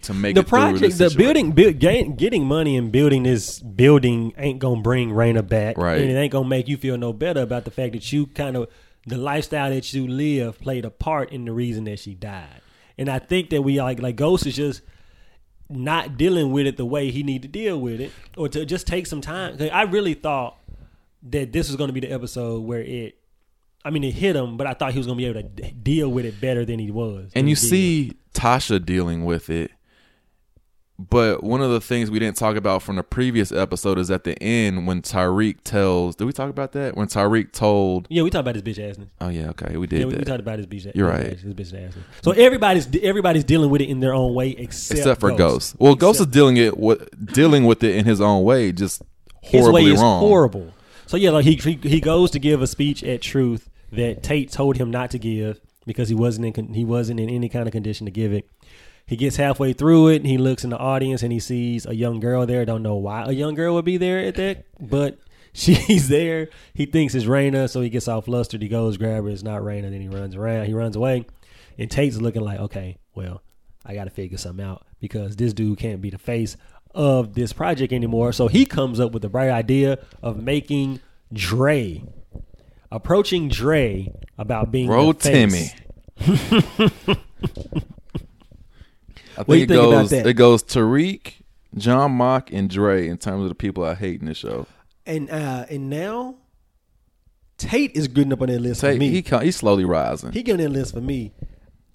to 0.03 0.13
make 0.13 0.36
the 0.36 0.43
project, 0.43 0.98
the 0.98 1.13
building, 1.17 1.51
build, 1.51 1.79
getting 1.79 2.46
money 2.46 2.77
and 2.77 2.91
building 2.91 3.24
this 3.24 3.60
building 3.60 4.34
ain't 4.38 4.60
gonna 4.60 4.81
bring 4.81 5.10
Raina 5.12 5.48
back, 5.48 5.77
Right. 5.77 6.01
And 6.01 6.12
it 6.12 6.15
ain't 6.15 6.31
gonna 6.31 6.48
make 6.48 6.67
you 6.67 6.77
feel 6.77 6.98
no 6.98 7.13
better 7.13 7.41
about 7.41 7.65
the 7.65 7.72
fact 7.72 7.93
that 7.93 8.12
you 8.12 8.27
kind 8.27 8.55
of 8.55 8.69
the 9.05 9.17
lifestyle 9.17 9.69
that 9.69 9.93
you 9.93 10.07
live 10.07 10.60
played 10.60 10.86
a 10.86 10.89
part 10.89 11.31
in 11.31 11.46
the 11.46 11.51
reason 11.51 11.86
that 11.86 12.00
she 12.00 12.13
died. 12.13 12.62
And 12.98 13.10
I 13.10 13.19
think 13.19 13.50
that 13.50 13.62
we 13.62 13.81
like 13.81 14.00
like 14.00 14.15
Ghost 14.15 14.46
is 14.46 14.55
just 14.55 14.81
not 15.69 16.17
dealing 16.17 16.51
with 16.51 16.67
it 16.67 16.77
the 16.77 16.86
way 16.86 17.12
he 17.12 17.24
need 17.24 17.41
to 17.41 17.48
deal 17.48 17.79
with 17.79 18.00
it, 18.00 18.12
or 18.36 18.48
to 18.50 18.65
just 18.65 18.88
take 18.88 19.07
some 19.07 19.22
time. 19.22 19.57
I 19.72 19.84
really 19.84 20.13
thought 20.13 20.57
that 21.31 21.51
this 21.51 21.67
was 21.67 21.75
going 21.75 21.87
to 21.89 21.93
be 21.93 21.99
the 22.01 22.11
episode 22.11 22.61
where 22.63 22.81
it. 22.81 23.17
I 23.85 23.89
mean, 23.89 24.03
it 24.03 24.13
hit 24.13 24.35
him, 24.35 24.57
but 24.57 24.67
I 24.67 24.73
thought 24.73 24.91
he 24.91 24.97
was 24.99 25.05
going 25.07 25.17
to 25.17 25.21
be 25.23 25.29
able 25.29 25.41
to 25.41 25.47
d- 25.47 25.71
deal 25.71 26.09
with 26.09 26.25
it 26.25 26.41
better 26.41 26.65
than 26.65 26.77
he 26.79 26.91
was. 26.91 27.31
and 27.35 27.47
he 27.47 27.51
you 27.51 27.55
did. 27.55 27.69
see 27.69 28.13
Tasha 28.33 28.83
dealing 28.83 29.23
with 29.23 29.49
it. 29.49 29.71
But 30.99 31.43
one 31.43 31.61
of 31.61 31.69
the 31.69 31.79
things 31.79 32.09
we 32.09 32.17
didn't 32.17 32.37
talk 32.37 32.55
about 32.55 32.81
from 32.81 32.95
the 32.95 33.03
previous 33.03 33.51
episode 33.51 33.99
is 33.99 34.09
at 34.09 34.23
the 34.23 34.35
end 34.41 34.87
when 34.87 35.03
Tariq 35.03 35.57
tells. 35.63 36.15
Did 36.15 36.25
we 36.25 36.33
talk 36.33 36.49
about 36.49 36.71
that? 36.71 36.97
When 36.97 37.07
Tariq 37.07 37.51
told. 37.53 38.07
Yeah, 38.09 38.23
we 38.23 38.31
talked 38.31 38.47
about 38.47 38.55
his 38.55 38.63
bitch 38.63 38.83
assness. 38.83 39.07
Oh 39.21 39.29
yeah, 39.29 39.49
okay, 39.49 39.77
we 39.77 39.85
did 39.85 39.99
Yeah, 39.99 40.05
we, 40.07 40.15
we 40.15 40.23
talked 40.23 40.39
about 40.39 40.57
his 40.57 40.65
bitch. 40.65 40.91
You're 40.95 41.11
his 41.11 41.23
right. 41.23 41.39
His 41.39 41.53
bitch 41.53 41.71
assness. 41.71 42.01
So 42.23 42.31
everybody's 42.31 42.87
everybody's 43.03 43.43
dealing 43.43 43.69
with 43.69 43.81
it 43.81 43.89
in 43.89 43.99
their 43.99 44.15
own 44.15 44.33
way, 44.33 44.49
except 44.49 44.97
Except 44.97 45.19
for 45.21 45.29
Ghost. 45.29 45.37
Ghost. 45.37 45.75
Well, 45.79 45.93
Ghost 45.93 46.19
is 46.19 46.25
dealing 46.25 46.57
it 46.57 46.75
with 46.79 47.31
dealing 47.31 47.65
with 47.65 47.83
it 47.83 47.95
in 47.95 48.05
his 48.05 48.19
own 48.19 48.43
way, 48.43 48.71
just 48.71 49.03
his 49.43 49.61
horribly 49.61 49.85
way 49.85 49.91
is 49.91 50.01
wrong. 50.01 50.19
horrible. 50.19 50.73
So 51.08 51.15
yeah, 51.15 51.32
like 51.32 51.46
he, 51.46 51.56
he 51.56 51.80
he 51.82 52.02
goes 52.02 52.32
to 52.32 52.39
give 52.39 52.62
a 52.62 52.67
speech 52.67 53.04
at 53.04 53.22
Truth 53.22 53.70
that 53.91 54.22
Tate 54.22 54.52
told 54.52 54.76
him 54.76 54.91
not 54.91 55.12
to 55.12 55.20
give 55.20 55.60
because 55.86 56.10
he 56.10 56.15
wasn't 56.15 56.58
in 56.58 56.74
he 56.74 56.84
wasn't 56.84 57.20
in 57.20 57.30
any 57.30 57.48
kind 57.50 57.65
of 57.65 57.72
condition 57.72 58.06
to 58.06 58.12
give 58.12 58.34
it. 58.34 58.48
He 59.06 59.15
gets 59.15 59.38
halfway 59.38 59.72
through 59.72 60.10
it 60.10 60.17
and 60.17 60.28
he 60.28 60.38
looks 60.38 60.65
in 60.65 60.70
the 60.70 60.78
audience 60.78 61.24
and 61.24 61.32
he 61.32 61.39
sees 61.39 61.86
a 61.86 61.96
young 61.96 62.20
girl 62.20 62.46
there. 62.46 62.65
Don't 62.65 62.84
know 62.84 62.98
why 62.98 63.24
a 63.24 63.32
young 63.32 63.56
girl 63.56 63.76
would 63.76 63.86
be 63.86 63.96
there 63.96 64.20
at 64.20 64.36
that, 64.36 64.65
but 64.82 65.17
she's 65.54 66.10
there. 66.10 66.50
He 66.74 66.86
thinks 66.86 67.15
it's 67.15 67.26
Raina, 67.26 67.70
so 67.70 67.80
he 67.80 67.89
gets 67.89 68.10
all 68.10 68.22
flustered. 68.22 68.62
He 68.62 68.67
goes 68.67 68.98
grab 68.98 69.24
her. 69.24 69.30
It's 69.30 69.43
not 69.43 69.62
Raina. 69.62 69.89
Then 69.89 70.02
he 70.02 70.10
runs 70.10 70.36
around. 70.36 70.65
He 70.65 70.74
runs 70.74 70.98
away, 70.98 71.26
and 71.78 71.89
Tate's 71.89 72.17
looking 72.17 72.43
like, 72.43 72.60
okay, 72.60 72.98
well, 73.15 73.41
I 73.86 73.93
got 73.93 74.04
to 74.04 74.10
figure 74.10 74.38
something 74.38 74.65
out 74.65 74.86
because 75.00 75.38
this 75.38 75.54
dude 75.54 75.80
can't 75.80 76.02
be 76.02 76.10
the 76.10 76.17
face 76.17 76.58
of 76.97 77.33
this 77.36 77.53
project 77.53 77.93
anymore. 77.93 78.33
So 78.33 78.47
he 78.47 78.65
comes 78.65 78.99
up 78.99 79.12
with 79.13 79.21
the 79.21 79.29
bright 79.29 79.49
idea 79.51 79.99
of 80.23 80.41
making 80.41 80.99
Dre, 81.31 82.03
approaching 82.91 83.47
Dre 83.49 84.12
about 84.38 84.71
being 84.71 84.88
Bro, 84.88 85.13
the 85.13 85.19
face. 85.19 85.73
Timmy. 86.19 87.17
I 89.38 89.41
What 89.43 89.55
do 89.55 89.55
you 89.57 89.67
think 89.67 89.71
it 89.71 89.73
think 89.75 89.88
about 89.88 89.89
goes. 90.01 90.10
that? 90.10 90.25
It 90.27 90.33
goes 90.33 90.63
Tariq, 90.63 91.33
John 91.75 92.17
Mak, 92.17 92.51
and 92.51 92.69
Dre 92.69 93.07
in 93.07 93.17
terms 93.17 93.43
of 93.43 93.49
the 93.49 93.55
people 93.55 93.83
I 93.83 93.93
hate 93.93 94.19
in 94.19 94.25
the 94.27 94.33
show. 94.33 94.65
and 95.05 95.29
uh, 95.29 95.65
and 95.69 95.89
now 95.89 96.36
Tate 97.57 97.95
is 97.95 98.07
good 98.07 98.31
up 98.33 98.41
on 98.41 98.47
that 98.47 98.60
list 98.60 98.81
Say 98.81 98.93
for 98.95 98.99
me. 98.99 99.10
he 99.10 99.21
He, 99.21 99.38
he's 99.45 99.55
slowly 99.55 99.86
rising. 99.86 100.31
He 100.31 100.41
getting 100.43 100.65
that 100.65 100.71
list 100.71 100.93
for 100.95 101.01
me, 101.01 101.33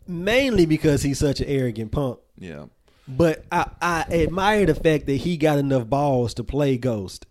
mainly 0.06 0.66
because 0.66 1.02
he's 1.02 1.18
such 1.18 1.40
an 1.40 1.48
arrogant 1.48 1.90
punk. 1.90 2.20
yeah, 2.38 2.66
But 3.08 3.44
I, 3.50 3.68
I 3.80 4.04
admire 4.10 4.66
the 4.66 4.74
fact 4.74 5.06
that 5.06 5.16
he 5.16 5.36
got 5.36 5.58
enough 5.58 5.88
balls 5.88 6.34
to 6.34 6.44
play 6.44 6.76
Ghost. 6.78 7.26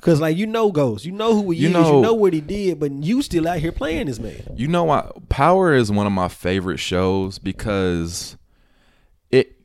Cause 0.00 0.20
like 0.20 0.36
you 0.36 0.46
know 0.46 0.70
Ghost, 0.70 1.06
you 1.06 1.12
know 1.12 1.34
who 1.42 1.50
he 1.52 1.60
You 1.60 1.68
is, 1.68 1.72
know- 1.72 1.96
you 1.96 2.02
know 2.02 2.12
what 2.12 2.34
he 2.34 2.42
did, 2.42 2.78
but 2.78 2.92
you 2.92 3.22
still 3.22 3.48
out 3.48 3.58
here 3.58 3.72
playing 3.72 4.06
this 4.06 4.18
man. 4.18 4.42
you 4.54 4.68
know 4.68 4.84
what? 4.84 5.30
Power 5.30 5.72
is 5.74 5.90
one 5.90 6.06
of 6.06 6.12
my 6.12 6.28
favorite 6.28 6.76
shows 6.78 7.38
because 7.38 8.36
it 9.30 9.56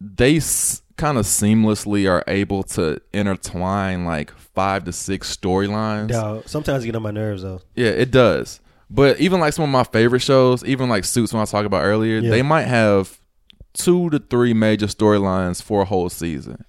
they 0.00 0.36
s- 0.36 0.82
kind 0.96 1.18
of 1.18 1.24
seamlessly 1.26 2.08
are 2.08 2.22
able 2.28 2.62
to 2.62 3.00
intertwine 3.12 4.04
like 4.04 4.30
five 4.54 4.84
to 4.84 4.92
six 4.92 5.36
storylines. 5.36 6.08
Dog, 6.08 6.48
sometimes 6.48 6.84
you 6.84 6.92
get 6.92 6.96
on 6.96 7.02
my 7.02 7.10
nerves 7.10 7.42
though. 7.42 7.60
Yeah, 7.74 7.88
it 7.88 8.12
does. 8.12 8.60
But 8.88 9.18
even 9.20 9.40
like 9.40 9.54
some 9.54 9.64
of 9.64 9.70
my 9.70 9.82
favorite 9.84 10.20
shows, 10.20 10.64
even 10.64 10.88
like 10.88 11.04
Suits, 11.04 11.32
when 11.32 11.42
I 11.42 11.46
talked 11.46 11.66
about 11.66 11.82
earlier, 11.82 12.18
Yeah. 12.20 12.30
they 12.30 12.42
might 12.42 12.66
have 12.66 13.18
two 13.72 14.10
to 14.10 14.18
three 14.18 14.52
major 14.54 14.86
storylines 14.86 15.62
for 15.62 15.82
a 15.82 15.84
whole 15.84 16.08
season. 16.08 16.64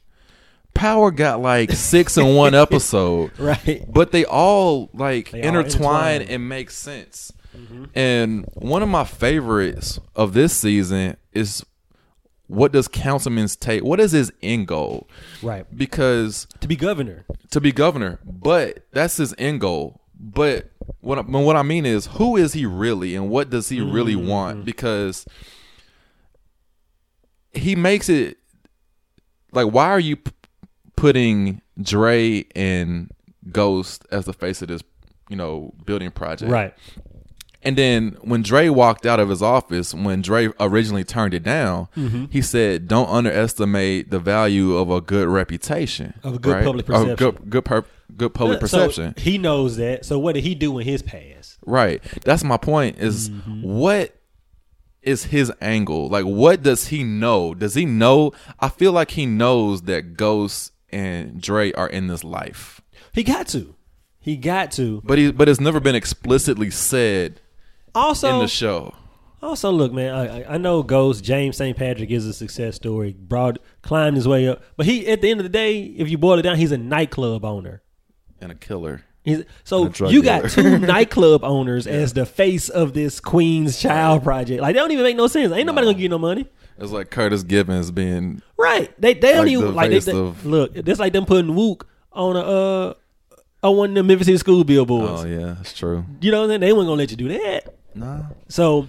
Power 0.73 1.11
got 1.11 1.41
like 1.41 1.71
six 1.73 2.17
in 2.17 2.35
one 2.35 2.55
episode, 2.65 3.31
Right. 3.37 3.83
but 3.91 4.11
they 4.11 4.23
all 4.25 4.89
like 4.93 5.31
They 5.31 5.41
intertwine 5.43 6.21
and 6.21 6.47
make 6.47 6.71
sense. 6.71 7.31
And 7.93 8.45
one 8.53 8.81
of 8.81 8.87
my 8.89 9.03
favorites 9.03 9.99
of 10.15 10.33
this 10.33 10.53
season 10.53 11.17
is 11.33 11.65
what 12.47 12.71
does 12.71 12.87
Councilman's 12.87 13.55
take? 13.57 13.83
What 13.83 13.99
is 13.99 14.13
his 14.13 14.31
end 14.41 14.67
goal? 14.67 15.07
Right. 15.43 15.65
Because 15.75 16.47
To 16.61 16.67
be 16.67 16.75
governor. 16.77 17.25
to 17.51 17.59
be 17.61 17.71
governor, 17.73 18.19
but 18.23 18.85
that's 18.93 19.17
his 19.17 19.35
end 19.37 19.59
goal. 19.61 19.99
But 20.17 20.71
what 21.01 21.17
I, 21.17 21.21
what 21.23 21.55
I 21.57 21.63
mean 21.63 21.85
is, 21.85 22.05
who 22.07 22.37
is 22.37 22.53
he 22.53 22.65
really, 22.65 23.15
and 23.15 23.29
what 23.29 23.49
does 23.49 23.69
he 23.69 23.81
really 23.81 24.15
Mm-hmm. 24.15 24.27
want? 24.27 24.65
Because 24.65 25.25
he 27.53 27.75
makes 27.75 28.09
it 28.09 28.37
like, 29.51 29.67
why 29.67 29.89
are 29.89 29.99
you 29.99 30.15
p- 30.17 30.31
putting 30.95 31.61
Dre 31.81 32.45
and 32.55 33.11
Ghost 33.51 34.05
as 34.11 34.25
the 34.25 34.33
face 34.33 34.61
of 34.61 34.67
this, 34.69 34.81
you 35.29 35.35
know, 35.35 35.73
building 35.85 36.11
project? 36.11 36.51
Right. 36.51 36.73
And 37.63 37.77
then 37.77 38.17
when 38.21 38.41
Dre 38.41 38.69
walked 38.69 39.05
out 39.05 39.19
of 39.19 39.29
his 39.29 39.43
office, 39.43 39.93
when 39.93 40.21
Dre 40.23 40.49
originally 40.59 41.03
turned 41.03 41.33
it 41.35 41.43
down, 41.43 41.89
Mm-hmm. 41.95 42.25
he 42.31 42.41
said, 42.41 42.87
"Don't 42.87 43.07
underestimate 43.07 44.09
the 44.09 44.17
value 44.19 44.75
of 44.77 44.89
a 44.89 44.99
good 44.99 45.27
reputation, 45.27 46.15
Of 46.23 46.35
a 46.35 46.39
good 46.39 46.53
right? 46.55 46.63
public 46.65 46.85
perception. 46.87 47.15
good, 47.17 47.49
good, 47.51 47.65
per, 47.65 47.85
good 48.17 48.33
public 48.33 48.57
So, 48.57 48.61
perception." 48.61 49.13
he 49.17 49.37
knows 49.37 49.77
that. 49.77 50.05
So 50.05 50.17
what 50.17 50.33
did 50.33 50.43
he 50.43 50.55
do 50.55 50.79
in 50.79 50.87
his 50.87 51.03
past? 51.03 51.59
right. 51.65 52.01
That's 52.25 52.43
my 52.43 52.57
point. 52.57 52.97
Is 52.97 53.29
Mm-hmm. 53.29 53.61
what 53.61 54.15
is 55.01 55.25
his 55.25 55.51
angle? 55.61 56.07
Like, 56.09 56.25
what 56.25 56.61
does 56.63 56.87
he 56.87 57.03
know? 57.03 57.53
Does 57.53 57.73
he 57.75 57.85
know? 57.85 58.31
I 58.59 58.69
feel 58.69 58.91
like 58.91 59.11
he 59.11 59.25
knows 59.25 59.83
that 59.83 60.15
Ghost 60.15 60.71
and 60.91 61.41
Dre 61.41 61.71
are 61.73 61.87
in 61.87 62.07
this 62.07 62.23
life, 62.23 62.81
He 63.13 63.23
got 63.23 63.47
to. 63.49 63.75
He 64.19 64.35
got 64.37 64.71
to. 64.73 65.01
but 65.03 65.17
he, 65.17 65.31
but 65.31 65.49
it's 65.49 65.59
never 65.59 65.79
been 65.79 65.95
explicitly 65.95 66.69
said 66.69 67.41
Also, 67.95 68.33
in 68.35 68.39
the 68.39 68.47
show. 68.47 68.93
Also, 69.41 69.71
look, 69.71 69.91
man. 69.91 70.13
I, 70.13 70.53
I- 70.53 70.57
know 70.57 70.83
Ghost 70.83 71.23
James 71.23 71.57
St. 71.57 71.75
Patrick 71.75 72.11
is 72.11 72.27
a 72.27 72.33
success 72.33 72.75
story. 72.75 73.13
Broad 73.17 73.57
climbed 73.81 74.15
his 74.17 74.27
way 74.27 74.47
up, 74.47 74.61
but 74.77 74.85
he 74.85 75.07
at 75.07 75.21
the 75.21 75.31
end 75.31 75.39
of 75.39 75.43
the 75.43 75.49
day, 75.49 75.81
if 75.81 76.07
you 76.09 76.19
boil 76.19 76.37
it 76.37 76.43
down, 76.43 76.57
he's 76.57 76.71
a 76.71 76.77
nightclub 76.77 77.43
owner. 77.43 77.81
And 78.39 78.51
a 78.51 78.55
killer. 78.55 79.03
He's, 79.23 79.43
so 79.63 79.83
And 79.83 79.89
a 79.91 79.93
drug 79.93 80.11
you 80.11 80.23
got 80.23 80.49
two 80.49 80.77
nightclub 80.79 81.43
owners 81.43 81.85
as 81.85 82.13
the 82.13 82.25
face 82.25 82.69
of 82.69 82.93
this 82.93 83.19
Queen's 83.19 83.79
Child 83.79 84.23
project. 84.23 84.61
Like, 84.61 84.73
they 84.75 84.79
don't 84.79 84.91
even 84.91 85.03
make 85.03 85.15
no 85.15 85.27
sense. 85.27 85.53
Ain't 85.53 85.67
nobody 85.67 85.85
No. 85.85 85.91
gonna 85.91 85.93
give 85.93 86.01
you 86.03 86.09
no 86.09 86.17
money. 86.19 86.47
It's 86.79 86.91
like 86.91 87.11
Curtis 87.11 87.43
Gibbons 87.43 87.91
being 87.91 88.41
Right. 88.57 88.91
They 88.99 89.13
they 89.13 89.33
don't 89.33 89.45
Like 89.45 89.51
even 89.51 89.65
the 89.65 89.71
like 89.71 89.89
they, 89.91 89.99
they- 89.99 90.11
of- 90.17 90.45
look. 90.45 90.73
That's 90.73 90.99
like 90.99 91.13
them 91.13 91.25
putting 91.25 91.51
Wook 91.51 91.83
on 92.13 92.35
a 92.35 92.39
uh 92.39 92.93
on 93.63 93.77
one 93.77 93.89
of 93.89 93.95
the 93.95 94.01
Memphis 94.03 94.25
City 94.25 94.37
school 94.39 94.63
billboards. 94.63 95.23
Oh 95.23 95.27
yeah, 95.27 95.53
that's 95.57 95.73
true. 95.77 96.03
You 96.19 96.31
know 96.31 96.39
what 96.39 96.43
I'm 96.45 96.49
saying? 96.51 96.61
They 96.61 96.73
weren't 96.73 96.87
gonna 96.87 96.97
let 96.97 97.11
you 97.11 97.17
do 97.17 97.27
that. 97.29 97.75
Nah. 97.93 98.21
So, 98.47 98.87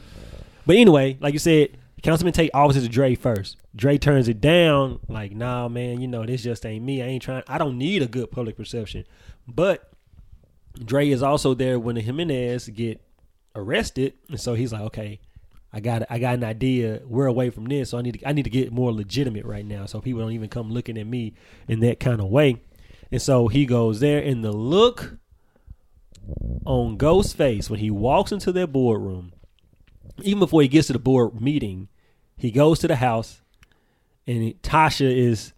but 0.64 0.76
anyway, 0.76 1.18
like 1.20 1.34
you 1.34 1.38
said, 1.38 1.76
Councilman 2.02 2.32
Tate 2.32 2.50
offers 2.54 2.82
to 2.82 2.88
Dre 2.88 3.14
first. 3.14 3.58
Dre 3.76 3.98
turns 3.98 4.28
it 4.28 4.40
down, 4.40 4.98
like, 5.08 5.32
nah, 5.32 5.68
man, 5.68 6.00
you 6.00 6.08
know, 6.08 6.24
this 6.24 6.42
just 6.42 6.64
ain't 6.64 6.84
me. 6.84 7.02
I 7.02 7.06
ain't 7.06 7.22
trying. 7.22 7.42
I 7.46 7.58
don't 7.58 7.76
need 7.76 8.00
a 8.02 8.06
good 8.06 8.30
public 8.30 8.56
perception. 8.56 9.04
But 9.46 9.91
Dre 10.84 11.08
is 11.08 11.22
also 11.22 11.54
there 11.54 11.78
when 11.78 11.96
the 11.96 12.00
Jimenez 12.00 12.68
get 12.68 13.00
arrested, 13.54 14.14
and 14.28 14.40
so 14.40 14.54
he's 14.54 14.72
like, 14.72 14.82
okay, 14.82 15.20
I 15.72 15.80
got 15.80 16.02
I 16.10 16.18
got 16.18 16.34
an 16.34 16.44
idea. 16.44 17.00
We're 17.04 17.26
away 17.26 17.50
from 17.50 17.64
this, 17.64 17.90
so 17.90 17.98
I 17.98 18.02
need 18.02 18.20
to, 18.20 18.28
I 18.28 18.32
need 18.32 18.44
to 18.44 18.50
get 18.50 18.72
more 18.72 18.92
legitimate 18.92 19.44
right 19.44 19.64
now, 19.64 19.86
so 19.86 20.00
people 20.00 20.20
don't 20.20 20.32
even 20.32 20.48
come 20.48 20.70
looking 20.70 20.98
at 20.98 21.06
me 21.06 21.34
in 21.68 21.80
that 21.80 22.00
kind 22.00 22.20
of 22.20 22.28
way. 22.28 22.62
And 23.10 23.20
so 23.20 23.48
he 23.48 23.66
goes 23.66 24.00
there, 24.00 24.22
and 24.22 24.44
the 24.44 24.52
look 24.52 25.18
on 26.64 26.96
Ghost's 26.96 27.32
face 27.32 27.68
when 27.68 27.80
he 27.80 27.90
walks 27.90 28.32
into 28.32 28.52
their 28.52 28.66
boardroom, 28.66 29.32
even 30.22 30.38
before 30.38 30.62
he 30.62 30.68
gets 30.68 30.86
to 30.86 30.92
the 30.92 30.98
board 30.98 31.40
meeting, 31.40 31.88
he 32.36 32.50
goes 32.50 32.78
to 32.80 32.88
the 32.88 32.96
house, 32.96 33.42
and 34.26 34.54
Tasha 34.62 35.14
is 35.14 35.52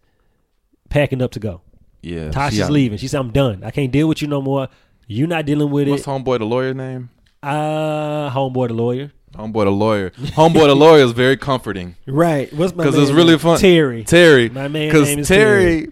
packing 0.90 1.22
up 1.22 1.33
to 1.33 1.40
go. 1.40 1.61
Yeah. 2.03 2.29
Tasha's 2.29 2.55
she 2.55 2.64
leaving. 2.64 2.98
She 2.98 3.09
said, 3.09 3.20
"I'm 3.20 3.33
done. 3.33 3.64
I 3.64 3.70
can't 3.70 3.90
deal 3.90 4.09
with 4.09 4.20
you 4.20 4.29
no 4.29 4.42
more. 4.42 4.68
You're 5.07 5.29
not 5.29 5.47
dealing 5.47 5.71
with 5.71 5.88
it. 5.88 5.90
What's 5.90 6.03
it." 6.03 6.09
homeboy 6.09 6.38
the 6.38 6.47
lawyer 6.47 6.75
name? 6.75 7.11
Uh, 7.43 8.31
homeboy, 8.31 8.69
the 8.69 8.75
lawyer. 8.75 9.12
Homeboy 9.35 9.64
the 9.64 9.71
lawyer. 9.71 10.11
Homeboy 10.11 10.67
the 10.67 10.77
lawyer 10.77 11.03
is 11.05 11.12
very 11.12 11.37
comforting 11.37 11.97
Right. 12.07 12.53
What's 12.53 12.75
my 12.75 12.85
because 12.85 12.99
it's 12.99 13.11
really 13.11 13.37
fun. 13.38 13.59
Terry. 13.59 14.05
Terry. 14.05 14.49
My 14.49 14.69
Because 14.69 15.09
name 15.09 15.19
is 15.21 15.29
Terry, 15.29 15.88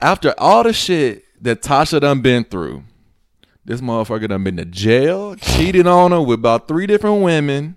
after 0.00 0.34
all 0.38 0.62
the 0.62 0.72
shit 0.72 1.24
that 1.40 1.62
Tasha 1.62 2.00
done 2.00 2.20
been 2.20 2.44
through, 2.44 2.84
this 3.64 3.80
motherfucker 3.80 4.28
done 4.28 4.44
been 4.44 4.56
to 4.58 4.64
jail, 4.64 5.36
cheated 5.36 5.86
on 5.86 6.10
her 6.12 6.20
with 6.20 6.38
about 6.40 6.68
three 6.68 6.86
different 6.86 7.22
women, 7.22 7.76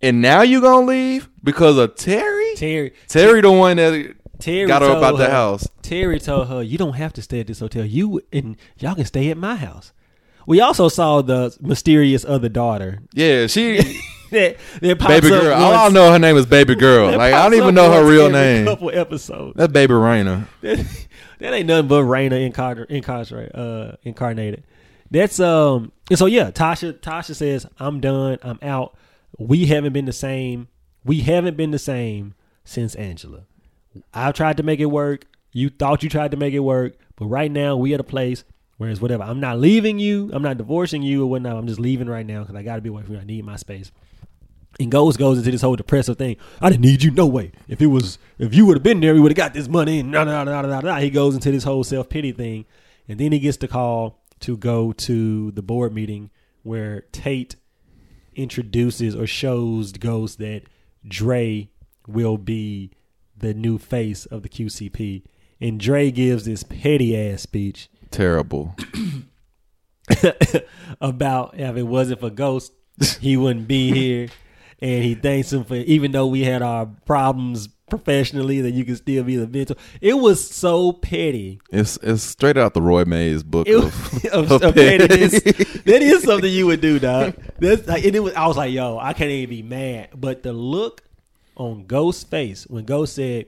and 0.00 0.22
now 0.22 0.42
you 0.42 0.60
gonna 0.60 0.86
leave 0.86 1.28
because 1.44 1.76
of 1.78 1.94
Terry? 1.96 2.54
Terry. 2.56 2.92
Terry 3.08 3.40
the 3.42 3.52
one 3.52 3.76
that 3.76 4.14
Terry 4.38 4.66
got 4.66 4.82
her 4.82 4.88
up 4.88 4.94
told 5.00 5.04
out 5.04 5.16
the 5.18 5.24
her- 5.26 5.30
house. 5.30 5.68
Terry 5.82 6.18
told 6.20 6.48
her, 6.48 6.62
"You 6.62 6.78
don't 6.78 6.94
have 6.94 7.12
to 7.14 7.22
stay 7.22 7.40
at 7.40 7.46
this 7.46 7.60
hotel. 7.60 7.84
You 7.84 8.20
and 8.32 8.56
y'all 8.78 8.94
can 8.94 9.04
stay 9.04 9.30
at 9.30 9.36
my 9.36 9.56
house." 9.56 9.92
We 10.46 10.60
also 10.60 10.88
saw 10.88 11.22
the 11.22 11.56
mysterious 11.60 12.24
other 12.24 12.48
daughter 12.48 13.00
Yeah, 13.12 13.48
she 13.48 13.78
that, 14.30 14.56
that 14.80 14.98
pops 15.00 15.08
baby 15.12 15.28
girl. 15.28 15.52
All 15.54 15.72
I 15.72 15.82
once- 15.84 15.94
know 15.94 16.12
her 16.12 16.18
name 16.20 16.36
is 16.36 16.46
baby 16.46 16.74
girl. 16.76 17.06
Like 17.16 17.34
I 17.34 17.42
don't 17.42 17.54
even 17.54 17.74
know 17.74 17.90
her 17.90 18.08
real 18.08 18.30
name. 18.30 18.64
Couple 18.66 18.90
episodes. 18.92 19.54
That's 19.56 19.72
baby 19.72 19.94
Raina. 19.94 20.46
that, 20.60 21.06
that 21.40 21.52
ain't 21.52 21.66
nothing 21.66 21.88
but 21.88 22.02
Raina 22.04 22.44
incarnate, 22.44 22.90
incarcerate, 22.90 23.54
uh, 23.54 23.92
incarnated. 24.02 24.62
That's 25.10 25.40
um. 25.40 25.92
And 26.10 26.18
so 26.18 26.26
yeah, 26.26 26.50
Tasha. 26.52 26.92
Tasha 26.94 27.34
says, 27.34 27.66
"I'm 27.78 28.00
done. 28.00 28.38
I'm 28.42 28.58
out. 28.62 28.96
We 29.38 29.66
haven't 29.66 29.92
been 29.92 30.04
the 30.04 30.12
same. 30.12 30.68
We 31.04 31.20
haven't 31.20 31.56
been 31.56 31.70
the 31.72 31.78
same 31.78 32.34
since 32.64 32.94
Angela. 32.94 33.46
I've 34.14 34.34
tried 34.34 34.56
to 34.58 34.62
make 34.62 34.80
it 34.80 34.86
work. 34.86 35.26
You 35.52 35.70
thought 35.70 36.02
you 36.02 36.08
tried 36.08 36.32
to 36.32 36.36
make 36.36 36.54
it 36.54 36.60
work, 36.60 36.96
but 37.16 37.26
right 37.26 37.50
now 37.50 37.76
we 37.76 37.94
at 37.94 38.00
a 38.00 38.04
place 38.04 38.44
where 38.76 38.90
it's 38.90 39.00
whatever. 39.00 39.22
I'm 39.22 39.40
not 39.40 39.58
leaving 39.58 39.98
you. 39.98 40.30
I'm 40.32 40.42
not 40.42 40.58
divorcing 40.58 41.02
you 41.02 41.22
or 41.22 41.26
whatnot. 41.26 41.56
I'm 41.56 41.66
just 41.66 41.80
leaving 41.80 42.08
right 42.08 42.26
now 42.26 42.40
because 42.40 42.54
I 42.54 42.62
got 42.62 42.76
to 42.76 42.82
be 42.82 42.90
away 42.90 43.02
from 43.02 43.14
you. 43.14 43.20
I 43.20 43.24
need 43.24 43.44
my 43.44 43.56
space." 43.56 43.90
And 44.78 44.90
goes 44.90 45.16
goes 45.16 45.38
into 45.38 45.50
this 45.50 45.62
whole 45.62 45.76
depressive 45.76 46.18
thing. 46.18 46.36
I 46.60 46.68
didn't 46.68 46.82
need 46.82 47.02
you, 47.02 47.10
no 47.10 47.26
way. 47.26 47.52
If 47.66 47.80
it 47.80 47.86
was, 47.86 48.18
if 48.38 48.54
you 48.54 48.66
would 48.66 48.76
have 48.76 48.82
been 48.82 49.00
there, 49.00 49.14
we 49.14 49.20
would 49.20 49.32
have 49.32 49.36
got 49.36 49.54
this 49.54 49.68
money. 49.68 50.00
And 50.00 50.10
nah, 50.10 50.24
nah, 50.24 50.44
nah, 50.44 50.60
nah, 50.60 50.80
nah. 50.80 50.96
He 50.98 51.08
goes 51.08 51.34
into 51.34 51.50
this 51.50 51.64
whole 51.64 51.82
self 51.82 52.10
pity 52.10 52.32
thing, 52.32 52.66
and 53.08 53.18
then 53.18 53.32
he 53.32 53.38
gets 53.38 53.56
the 53.56 53.68
call 53.68 54.22
to 54.40 54.56
go 54.58 54.92
to 54.92 55.50
the 55.52 55.62
board 55.62 55.94
meeting 55.94 56.30
where 56.62 57.02
Tate 57.12 57.56
introduces 58.34 59.16
or 59.16 59.26
shows 59.26 59.92
Ghost 59.92 60.38
that 60.38 60.62
Dre 61.06 61.70
will 62.06 62.36
be 62.36 62.90
the 63.38 63.54
new 63.54 63.78
face 63.78 64.26
of 64.26 64.42
the 64.42 64.48
QCP, 64.48 65.22
and 65.60 65.80
Dre 65.80 66.10
gives 66.10 66.44
this 66.44 66.62
petty 66.62 67.16
ass 67.16 67.42
speech 67.42 67.88
Terrible. 68.10 68.74
about 71.00 71.58
if 71.58 71.76
it 71.76 71.82
wasn't 71.82 72.20
for 72.20 72.30
Ghost, 72.30 72.72
he 73.20 73.36
wouldn't 73.36 73.68
be 73.68 73.92
here. 73.92 74.28
And 74.80 75.02
he 75.02 75.14
thanks 75.14 75.52
him 75.52 75.64
for 75.64 75.74
even 75.74 76.12
though 76.12 76.26
we 76.26 76.44
had 76.44 76.62
our 76.62 76.86
problems 77.06 77.68
professionally, 77.88 78.60
that 78.60 78.72
you 78.72 78.84
can 78.84 78.96
still 78.96 79.22
be 79.24 79.36
the 79.36 79.46
mentor. 79.46 79.76
It 80.00 80.14
was 80.14 80.48
so 80.48 80.92
petty. 80.92 81.60
It's 81.70 81.96
it's 82.02 82.22
straight 82.22 82.56
out 82.56 82.74
the 82.74 82.82
Roy 82.82 83.04
Mays 83.04 83.42
book 83.42 83.66
It 83.68 83.76
of, 83.76 84.24
of, 84.32 84.52
of 84.52 84.62
of 84.62 84.74
pettiness. 84.74 85.40
that 85.42 86.02
is 86.02 86.24
something 86.24 86.52
you 86.52 86.66
would 86.66 86.80
do, 86.80 86.98
dog. 86.98 87.34
That's 87.58 87.86
like, 87.86 88.04
and 88.04 88.14
it 88.14 88.20
was. 88.20 88.34
I 88.34 88.46
was 88.46 88.56
like, 88.56 88.72
yo, 88.72 88.98
I 88.98 89.12
can't 89.12 89.30
even 89.30 89.50
be 89.50 89.62
mad. 89.62 90.10
But 90.14 90.42
the 90.42 90.52
look 90.52 91.02
on 91.56 91.86
Ghost's 91.86 92.24
face 92.24 92.66
when 92.66 92.84
Ghost 92.84 93.14
said, 93.14 93.46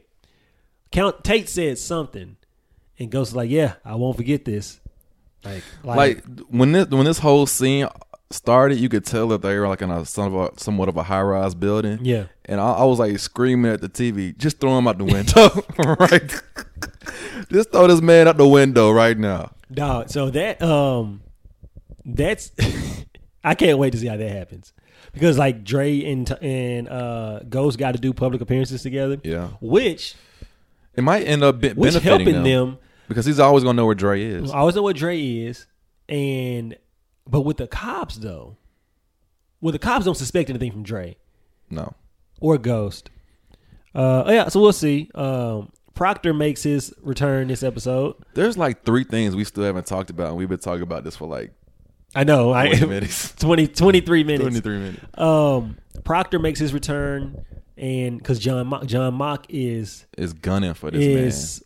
"Count 0.90 1.22
Tate 1.24 1.48
said 1.48 1.78
something," 1.78 2.36
and 2.98 3.10
Ghost 3.10 3.32
was 3.32 3.36
like, 3.36 3.50
"Yeah, 3.50 3.74
I 3.84 3.94
won't 3.94 4.16
forget 4.16 4.44
this." 4.44 4.80
Like, 5.44 5.62
like 5.84 6.24
when 6.48 6.72
this 6.72 6.88
when 6.88 7.04
this 7.04 7.18
whole 7.18 7.46
scene 7.46 7.86
started, 8.30 8.78
you 8.78 8.88
could 8.88 9.04
tell 9.04 9.28
that 9.28 9.42
they 9.42 9.56
were 9.56 9.68
like 9.68 9.82
in 9.82 9.90
a 9.90 10.04
somewhat 10.04 10.50
of 10.52 10.56
a, 10.56 10.60
somewhat 10.60 10.88
of 10.88 10.96
a 10.96 11.02
high 11.02 11.22
rise 11.22 11.54
building. 11.54 12.00
yeah. 12.02 12.24
And 12.44 12.60
I, 12.60 12.72
I 12.72 12.84
was 12.84 12.98
like 12.98 13.18
screaming 13.18 13.70
at 13.70 13.80
the 13.80 13.88
TV, 13.88 14.36
just 14.36 14.60
throw 14.60 14.78
him 14.78 14.88
out 14.88 14.98
the 14.98 15.04
window, 15.04 15.64
right? 16.00 16.42
just 17.52 17.72
throw 17.72 17.86
this 17.86 18.00
man 18.00 18.26
out 18.28 18.36
the 18.36 18.48
window 18.48 18.90
right 18.90 19.16
now. 19.16 19.52
Dog. 19.72 20.08
So 20.10 20.30
that 20.30 20.62
um 20.62 21.22
that's 22.04 22.52
I 23.44 23.54
can't 23.54 23.78
wait 23.78 23.92
to 23.92 23.98
see 23.98 24.06
how 24.06 24.16
that 24.16 24.30
happens. 24.30 24.72
Because 25.18 25.38
like 25.38 25.64
Dre 25.64 26.04
and 26.04 26.30
and 26.42 26.88
uh 26.88 27.40
Ghost 27.48 27.78
got 27.78 27.92
to 27.92 27.98
do 28.00 28.12
public 28.12 28.40
appearances 28.40 28.82
together. 28.82 29.18
Yeah, 29.24 29.48
Which 29.60 30.14
it 30.94 31.02
might 31.02 31.24
end 31.26 31.42
up 31.42 31.60
be- 31.60 31.72
which 31.72 31.94
helping 31.94 32.32
them, 32.34 32.44
them. 32.44 32.78
because 33.08 33.26
he's 33.26 33.38
always 33.40 33.64
gonna 33.64 33.76
know 33.76 33.86
where 33.86 33.94
Dre 33.94 34.22
is. 34.22 34.50
I 34.50 34.58
always 34.58 34.74
know 34.76 34.82
what 34.82 34.96
Dre 34.96 35.20
is. 35.20 35.66
And 36.08 36.76
but 37.26 37.42
with 37.42 37.56
the 37.58 37.66
cops 37.66 38.16
though, 38.16 38.56
well 39.60 39.72
the 39.72 39.78
cops 39.78 40.04
don't 40.04 40.16
suspect 40.16 40.50
anything 40.50 40.72
from 40.72 40.82
Dre 40.82 41.16
No, 41.70 41.94
or 42.40 42.56
Ghost. 42.58 43.10
Uh 43.94 44.22
oh, 44.26 44.30
yeah, 44.32 44.48
so 44.48 44.60
we'll 44.60 44.72
see. 44.72 45.10
Um 45.14 45.70
Proctor 45.94 46.32
makes 46.32 46.62
his 46.62 46.94
return 47.02 47.48
this 47.48 47.64
episode. 47.64 48.14
there's 48.34 48.56
like 48.56 48.84
three 48.84 49.02
things 49.02 49.34
we 49.34 49.42
still 49.42 49.64
haven't 49.64 49.86
talked 49.86 50.10
about, 50.10 50.28
and 50.28 50.36
we've 50.36 50.48
been 50.48 50.58
talking 50.60 50.82
about 50.82 51.02
this 51.02 51.16
for 51.16 51.26
like 51.26 51.50
I 52.14 52.24
know. 52.24 52.52
I 52.52 52.68
20 52.68 52.86
minutes. 52.88 53.34
20, 53.36 53.68
23 53.68 54.24
minutes. 54.24 54.42
23 54.42 54.78
minutes. 54.78 55.18
Um, 55.18 55.76
Proctor 56.04 56.38
makes 56.38 56.58
his 56.58 56.72
return, 56.72 57.44
and 57.76 58.18
because 58.18 58.38
John 58.38 58.68
Mak, 58.68 58.86
John 58.86 59.16
Mak 59.18 59.46
is 59.48 60.06
Is 60.16 60.32
gunning 60.32 60.74
for 60.74 60.90
this 60.90 61.02
is 61.02 61.64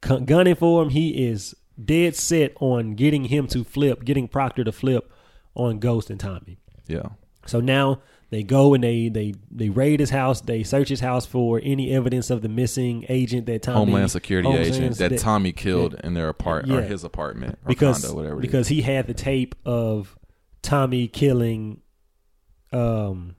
gun- 0.00 0.24
gunning 0.24 0.54
for 0.54 0.82
him. 0.82 0.90
He 0.90 1.26
is 1.26 1.54
dead 1.82 2.16
set 2.16 2.52
on 2.60 2.94
getting 2.94 3.24
him 3.26 3.46
to 3.48 3.64
flip, 3.64 4.04
getting 4.04 4.28
Proctor 4.28 4.64
to 4.64 4.72
flip 4.72 5.10
on 5.54 5.78
Ghost 5.78 6.10
and 6.10 6.20
Tommy. 6.20 6.58
Yeah. 6.86 7.08
So 7.46 7.60
now 7.60 8.02
they 8.30 8.42
go 8.42 8.74
and 8.74 8.82
they 8.82 9.08
they 9.08 9.34
they 9.50 9.68
raid 9.68 10.00
his 10.00 10.10
house. 10.10 10.40
They 10.40 10.62
search 10.62 10.88
his 10.88 11.00
house 11.00 11.26
for 11.26 11.60
any 11.62 11.92
evidence 11.92 12.28
of 12.30 12.42
the 12.42 12.48
missing 12.48 13.04
agent 13.08 13.46
that 13.46 13.62
Tommy 13.62 13.78
Homeland 13.78 14.10
Security 14.10 14.48
Homeland 14.48 14.74
agent 14.74 14.98
that, 14.98 15.18
Tommy 15.18 15.52
killed 15.52 15.94
in 16.02 16.14
their 16.14 16.28
apart 16.28 16.68
or 16.70 16.82
his 16.82 17.04
apartment 17.04 17.58
or 17.64 17.68
because 17.68 18.02
condo, 18.02 18.16
whatever. 18.16 18.36
because 18.40 18.68
he 18.68 18.82
had 18.82 19.06
the 19.06 19.14
tape 19.14 19.54
of 19.64 20.16
Tommy 20.62 21.06
killing 21.08 21.80
um 22.72 23.36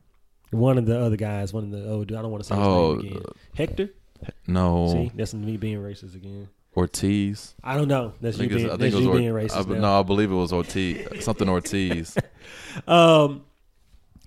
one 0.51 0.77
of 0.77 0.85
the 0.85 0.97
other 0.99 1.17
guys, 1.17 1.51
one 1.53 1.65
of 1.65 1.71
the 1.71 1.83
oh 1.89 2.05
dude, 2.05 2.17
I 2.17 2.21
don't 2.21 2.31
want 2.31 2.43
to 2.43 2.47
say 2.47 2.55
his 2.55 2.65
Oh, 2.65 2.95
name 2.95 3.11
again. 3.11 3.23
Hector? 3.55 3.89
no 4.47 4.87
See, 4.93 5.11
that's 5.15 5.33
me 5.33 5.57
being 5.57 5.77
racist 5.79 6.15
again. 6.15 6.47
Ortiz. 6.75 7.55
I 7.63 7.75
don't 7.75 7.87
know. 7.87 8.13
That's 8.21 8.37
you 8.37 8.47
being, 8.49 8.65
I 8.65 8.77
that's 8.77 8.79
think 8.81 8.93
it 8.93 8.97
was 8.97 9.05
you 9.05 9.11
being 9.13 9.29
I, 9.35 9.43
racist. 9.43 9.67
now. 9.67 9.79
no, 9.79 9.99
I 9.99 10.03
believe 10.03 10.31
it 10.31 10.35
was 10.35 10.53
Ortiz, 10.53 11.07
something 11.25 11.49
Ortiz. 11.49 12.15
Um, 12.87 13.43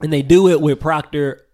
and 0.02 0.12
they 0.12 0.22
do 0.22 0.48
it 0.48 0.60
with 0.60 0.80
Proctor 0.80 1.46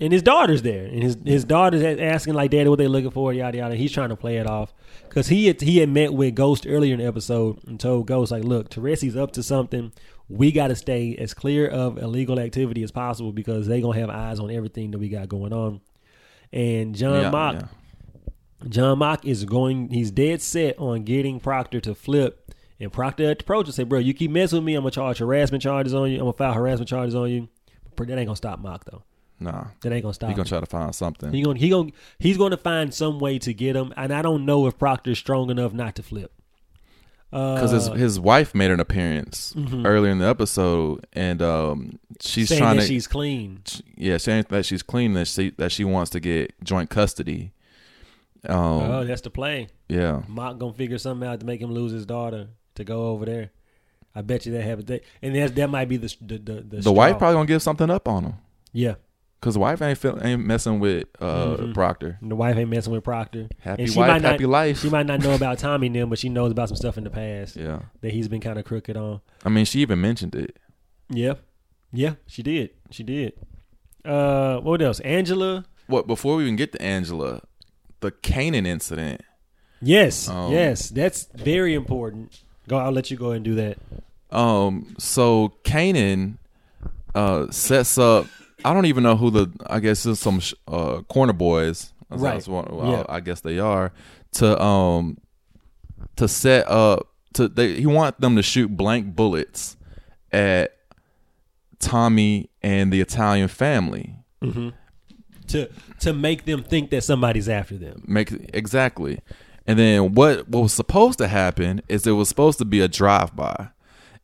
and 0.00 0.12
his 0.12 0.22
daughter's 0.22 0.62
there, 0.62 0.86
and 0.86 1.02
his 1.02 1.16
his 1.24 1.44
daughter's 1.44 1.82
asking 2.00 2.34
like, 2.34 2.50
"Daddy, 2.50 2.68
what 2.68 2.78
they 2.78 2.88
looking 2.88 3.10
for?" 3.10 3.32
Yada 3.32 3.58
yada. 3.58 3.76
He's 3.76 3.92
trying 3.92 4.08
to 4.08 4.16
play 4.16 4.38
it 4.38 4.48
off 4.48 4.72
because 5.08 5.28
he 5.28 5.46
had, 5.46 5.60
he 5.60 5.78
had 5.78 5.90
met 5.90 6.12
with 6.12 6.34
Ghost 6.34 6.66
earlier 6.68 6.94
in 6.94 7.00
the 7.00 7.06
episode 7.06 7.58
and 7.68 7.78
told 7.78 8.06
Ghost 8.06 8.32
like, 8.32 8.42
"Look, 8.42 8.70
Teresi's 8.70 9.16
up 9.16 9.32
to 9.32 9.42
something. 9.42 9.92
We 10.28 10.50
got 10.50 10.68
to 10.68 10.76
stay 10.76 11.14
as 11.16 11.34
clear 11.34 11.68
of 11.68 11.98
illegal 11.98 12.40
activity 12.40 12.82
as 12.82 12.90
possible 12.90 13.32
because 13.32 13.66
they 13.66 13.80
gonna 13.80 13.98
have 13.98 14.10
eyes 14.10 14.40
on 14.40 14.50
everything 14.50 14.90
that 14.92 14.98
we 14.98 15.08
got 15.08 15.28
going 15.28 15.52
on." 15.52 15.80
And 16.52 16.94
John 16.94 17.22
Yeah, 17.22 17.30
Mak, 17.30 17.54
yeah. 17.54 17.68
John 18.68 18.98
Mak 18.98 19.24
is 19.24 19.44
going. 19.44 19.90
He's 19.90 20.10
dead 20.10 20.42
set 20.42 20.78
on 20.78 21.04
getting 21.04 21.38
Proctor 21.38 21.80
to 21.80 21.94
flip 21.94 22.38
And 22.80 22.92
Proctor 22.92 23.30
approached 23.30 23.68
and 23.68 23.74
said, 23.76 23.88
"Bro, 23.88 24.00
you 24.00 24.12
keep 24.14 24.32
messing 24.32 24.58
with 24.58 24.64
me, 24.64 24.74
I'm 24.74 24.82
gonna 24.82 24.90
charge 24.90 25.18
harassment 25.18 25.62
charges 25.62 25.94
on 25.94 26.10
you. 26.10 26.16
I'm 26.16 26.22
gonna 26.24 26.32
file 26.32 26.54
harassment 26.54 26.88
charges 26.88 27.14
on 27.14 27.30
you." 27.30 27.48
That 27.96 28.10
ain't 28.18 28.26
gonna 28.26 28.36
stop 28.36 28.60
Mak 28.60 28.84
though. 28.84 29.02
Nah, 29.40 29.64
That 29.82 29.92
ain't 29.92 30.02
gonna 30.02 30.14
stop. 30.14 30.28
he 30.30 30.36
gonna 30.36 30.48
try 30.48 30.60
to 30.60 30.66
find 30.66 30.94
something. 30.94 31.32
He 31.32 31.42
gonna 31.42 31.58
he 31.58 31.68
gonna 31.68 31.90
he's 32.18 32.36
gonna 32.38 32.56
find 32.56 32.94
some 32.94 33.18
way 33.18 33.38
to 33.40 33.52
get 33.52 33.74
him, 33.76 33.92
and 33.96 34.12
I 34.12 34.22
don't 34.22 34.44
know 34.46 34.66
if 34.66 34.78
Proctor's 34.78 35.18
strong 35.18 35.50
enough 35.50 35.72
not 35.72 35.96
to 35.96 36.02
flip. 36.02 36.32
because 37.30 37.70
his 37.70 37.88
Uh, 37.88 37.92
his 37.94 38.20
wife 38.20 38.54
made 38.54 38.70
an 38.70 38.78
appearance 38.78 39.54
Mhm. 39.56 39.86
earlier 39.86 40.12
in 40.12 40.18
the 40.18 40.26
episode, 40.28 41.06
and 41.14 41.40
um, 41.42 41.98
she's 42.20 42.50
saying 42.50 42.60
trying 42.60 42.76
that 42.76 42.82
to 42.82 42.88
she's 42.88 43.06
clean. 43.06 43.62
yeah 43.96 44.18
saying 44.18 44.44
that 44.50 44.66
she's 44.66 44.82
clean 44.82 45.14
that 45.14 45.26
she 45.28 45.50
that 45.56 45.72
she 45.72 45.82
wants 45.84 46.10
to 46.10 46.20
get 46.20 46.52
joint 46.62 46.90
custody. 46.90 47.52
Um, 48.48 48.56
oh, 48.58 49.04
that's 49.04 49.22
the 49.22 49.30
play. 49.30 49.68
yeah, 49.88 50.22
Mak 50.28 50.58
gonna 50.58 50.72
figure 50.74 50.98
something 50.98 51.26
out 51.26 51.40
to 51.40 51.46
make 51.46 51.60
him 51.60 51.72
lose 51.72 51.92
his 51.92 52.04
daughter 52.06 52.48
to 52.74 52.84
go 52.84 53.06
over 53.08 53.24
there. 53.24 53.50
I 54.14 54.22
bet 54.22 54.44
you 54.46 54.52
that 54.52 54.62
happens. 54.62 54.86
That, 54.86 55.02
and 55.22 55.34
that 55.36 55.54
that 55.54 55.68
might 55.70 55.88
be 55.88 55.96
the 55.96 56.14
the 56.20 56.38
the, 56.38 56.52
the, 56.62 56.76
the 56.82 56.92
wife 56.92 57.18
probably 57.18 57.34
gonna 57.36 57.46
give 57.46 57.62
something 57.62 57.88
up 57.90 58.06
on 58.08 58.24
him 58.24 58.34
yeah. 58.72 58.94
because 59.40 59.54
the 59.54 59.60
wife 59.60 59.80
ain't 59.82 59.96
feel, 59.98 60.18
ain't 60.22 60.44
messing 60.44 60.80
with 60.80 61.06
uh, 61.20 61.56
Mhm. 61.56 61.74
Proctor. 61.74 62.18
And 62.20 62.30
the 62.30 62.36
wife 62.36 62.56
ain't 62.56 62.68
messing 62.70 62.92
with 62.92 63.04
Proctor. 63.04 63.48
Happy 63.60 63.82
And 63.84 63.92
she 63.92 63.98
wife, 63.98 64.08
might 64.08 64.22
not- 64.22 64.32
happy 64.32 64.46
life. 64.46 64.80
She 64.80 64.90
might 64.90 65.06
not 65.06 65.20
know 65.20 65.34
about 65.34 65.58
Tommy 65.58 65.88
them, 65.88 66.10
but 66.10 66.18
she 66.18 66.28
knows 66.28 66.52
about 66.52 66.68
some 66.68 66.76
stuff 66.76 66.98
in 66.98 67.04
the 67.04 67.10
past 67.10 67.56
yeah, 67.56 67.80
that 68.02 68.12
he's 68.12 68.28
been 68.28 68.40
kind 68.40 68.58
of 68.58 68.64
crooked 68.64 68.96
on. 68.96 69.20
I 69.44 69.48
mean, 69.48 69.64
she 69.64 69.80
even 69.80 70.00
mentioned 70.00 70.34
it. 70.34 70.58
Yeah, 71.08 71.34
yeah, 71.92 72.14
she 72.26 72.42
did. 72.42 72.70
She 72.90 73.02
did. 73.02 73.32
Uh, 74.04 74.58
what 74.60 74.82
else? 74.82 75.00
Angela. 75.00 75.64
What 75.86 76.06
before 76.06 76.36
we 76.36 76.42
even 76.44 76.56
get 76.56 76.72
to 76.72 76.82
Angela, 76.82 77.40
the 78.00 78.10
Kanan 78.12 78.66
incident. 78.66 79.22
Yes, 79.80 80.28
Um, 80.28 80.52
yes, 80.52 80.90
that's 80.90 81.26
very 81.34 81.74
important. 81.74 82.42
Go. 82.68 82.76
I'll 82.78 82.92
let 82.92 83.10
you 83.10 83.16
go 83.16 83.32
and 83.32 83.44
do 83.44 83.54
that. 83.56 83.78
Um, 84.30 84.94
so 84.98 85.54
Kanan 85.64 86.38
uh 87.14 87.50
sets 87.50 87.98
up. 87.98 88.26
I 88.64 88.72
don't 88.72 88.86
even 88.86 89.02
know 89.02 89.16
who 89.16 89.30
the. 89.30 89.52
I 89.66 89.80
guess 89.80 90.06
it's 90.06 90.20
some 90.20 90.40
sh- 90.40 90.54
uh 90.68 91.02
corner 91.02 91.32
boys. 91.32 91.92
Right. 92.08 92.46
well, 92.46 92.84
Yeah. 92.84 93.04
I 93.08 93.20
guess 93.20 93.40
they 93.40 93.58
are 93.58 93.92
to 94.32 94.62
um 94.62 95.18
to 96.16 96.28
set 96.28 96.68
up 96.68 97.08
to 97.34 97.48
they. 97.48 97.74
He 97.80 97.86
want 97.86 98.20
them 98.20 98.36
to 98.36 98.42
shoot 98.42 98.68
blank 98.68 99.14
bullets 99.16 99.76
at 100.30 100.76
Tommy 101.78 102.50
and 102.62 102.92
the 102.92 103.00
Italian 103.00 103.48
family. 103.48 104.14
Mm-hmm. 104.42 104.70
To 105.48 105.68
to 106.00 106.12
make 106.12 106.44
them 106.44 106.62
think 106.62 106.90
that 106.90 107.02
somebody's 107.02 107.48
after 107.48 107.76
them. 107.76 108.04
Make 108.06 108.32
exactly. 108.54 109.20
And 109.66 109.78
then 109.78 110.14
what 110.14 110.48
what 110.48 110.62
was 110.62 110.72
supposed 110.72 111.18
to 111.18 111.28
happen 111.28 111.82
is 111.88 112.06
it 112.06 112.12
was 112.12 112.28
supposed 112.28 112.58
to 112.58 112.64
be 112.64 112.80
a 112.80 112.88
drive 112.88 113.34
by. 113.36 113.68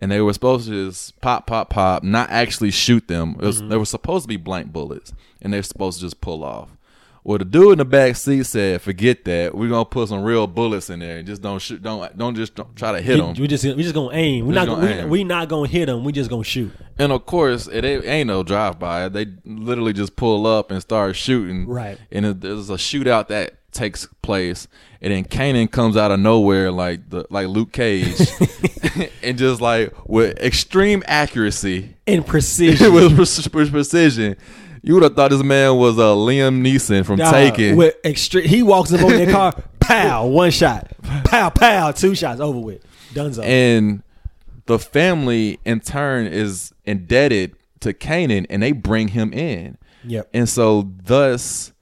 And 0.00 0.12
they 0.12 0.20
were 0.20 0.32
supposed 0.32 0.68
to 0.68 0.86
just 0.86 1.20
pop, 1.20 1.48
pop, 1.48 1.70
pop, 1.70 2.04
not 2.04 2.30
actually 2.30 2.70
shoot 2.70 3.08
them. 3.08 3.36
Was, 3.36 3.58
mm-hmm. 3.58 3.68
They 3.68 3.76
were 3.76 3.84
supposed 3.84 4.24
to 4.24 4.28
be 4.28 4.36
blank 4.36 4.72
bullets, 4.72 5.12
and 5.42 5.52
they're 5.52 5.62
supposed 5.64 5.98
to 5.98 6.04
just 6.06 6.20
pull 6.20 6.44
off. 6.44 6.68
Well, 7.24 7.36
the 7.36 7.44
dude 7.44 7.72
in 7.72 7.78
the 7.78 7.84
back 7.84 8.16
seat 8.16 8.46
said, 8.46 8.80
"Forget 8.80 9.24
that. 9.24 9.54
We're 9.54 9.68
gonna 9.68 9.84
put 9.84 10.08
some 10.08 10.22
real 10.22 10.46
bullets 10.46 10.88
in 10.88 11.00
there, 11.00 11.18
and 11.18 11.26
just 11.26 11.42
don't 11.42 11.58
shoot. 11.58 11.82
Don't 11.82 12.16
don't 12.16 12.34
just 12.34 12.54
don't 12.54 12.74
try 12.76 12.92
to 12.92 13.02
hit 13.02 13.16
We, 13.16 13.20
them." 13.20 13.34
we 13.34 13.46
just 13.48 13.64
we 13.64 13.82
just 13.82 13.94
gonna 13.94 14.16
aim. 14.16 14.44
We're 14.44 14.50
We 14.50 14.54
not 14.54 14.66
gonna, 14.66 14.80
gonna 14.82 14.94
we, 14.94 15.02
aim. 15.02 15.08
we 15.10 15.24
not 15.24 15.48
gonna 15.48 15.68
hit 15.68 15.86
them. 15.86 16.04
We 16.04 16.12
just 16.12 16.30
gonna 16.30 16.44
shoot. 16.44 16.72
And 16.96 17.12
of 17.12 17.26
course, 17.26 17.66
it 17.66 17.84
ain't, 17.84 18.04
ain't 18.06 18.28
no 18.28 18.42
drive 18.44 18.78
by. 18.78 19.08
They 19.08 19.26
literally 19.44 19.92
just 19.92 20.16
pull 20.16 20.46
up 20.46 20.70
and 20.70 20.80
start 20.80 21.16
shooting. 21.16 21.66
Right. 21.66 21.98
And 22.10 22.24
it, 22.24 22.40
there's 22.40 22.70
a 22.70 22.74
shootout 22.74 23.28
that 23.28 23.67
takes 23.78 24.06
place, 24.22 24.68
and 25.00 25.12
then 25.12 25.24
Kanan 25.24 25.70
comes 25.70 25.96
out 25.96 26.10
of 26.10 26.20
nowhere 26.20 26.70
like 26.70 27.08
the 27.08 27.24
like 27.30 27.46
Luke 27.46 27.72
Cage, 27.72 28.20
and 29.22 29.38
just 29.38 29.60
like 29.60 29.92
with 30.06 30.38
extreme 30.38 31.02
accuracy, 31.06 31.94
And 32.06 32.26
precision. 32.34 32.92
with 32.92 33.14
pre- 33.16 33.50
pre- 33.64 33.70
precision. 33.70 34.36
You 34.82 34.94
would 34.94 35.02
have 35.02 35.16
thought 35.16 35.30
this 35.32 35.42
man 35.42 35.76
was 35.76 35.98
uh, 35.98 36.14
Liam 36.14 36.62
Neeson 36.62 37.04
from 37.04 37.16
Dog, 37.16 37.32
Taken. 37.32 37.76
With 37.76 37.96
extreme, 38.04 38.46
he 38.46 38.62
walks 38.62 38.92
up 38.92 39.02
on 39.02 39.10
that 39.10 39.28
car. 39.30 39.54
pow, 39.80 40.26
one 40.26 40.50
shot. 40.52 40.88
Pow, 41.24 41.50
pow, 41.50 41.90
two 41.90 42.14
shots. 42.14 42.40
Over 42.40 42.60
with. 42.60 42.84
Dunzo. 43.12 43.42
and 43.42 44.02
the 44.66 44.78
family 44.78 45.58
in 45.64 45.80
turn 45.80 46.26
is 46.26 46.72
indebted 46.84 47.56
to 47.80 47.92
Kanan, 47.92 48.46
and 48.50 48.62
they 48.62 48.72
bring 48.72 49.08
him 49.08 49.32
in. 49.32 49.78
yep. 50.04 50.28
And 50.32 50.48
so, 50.48 50.88
thus, 51.04 51.72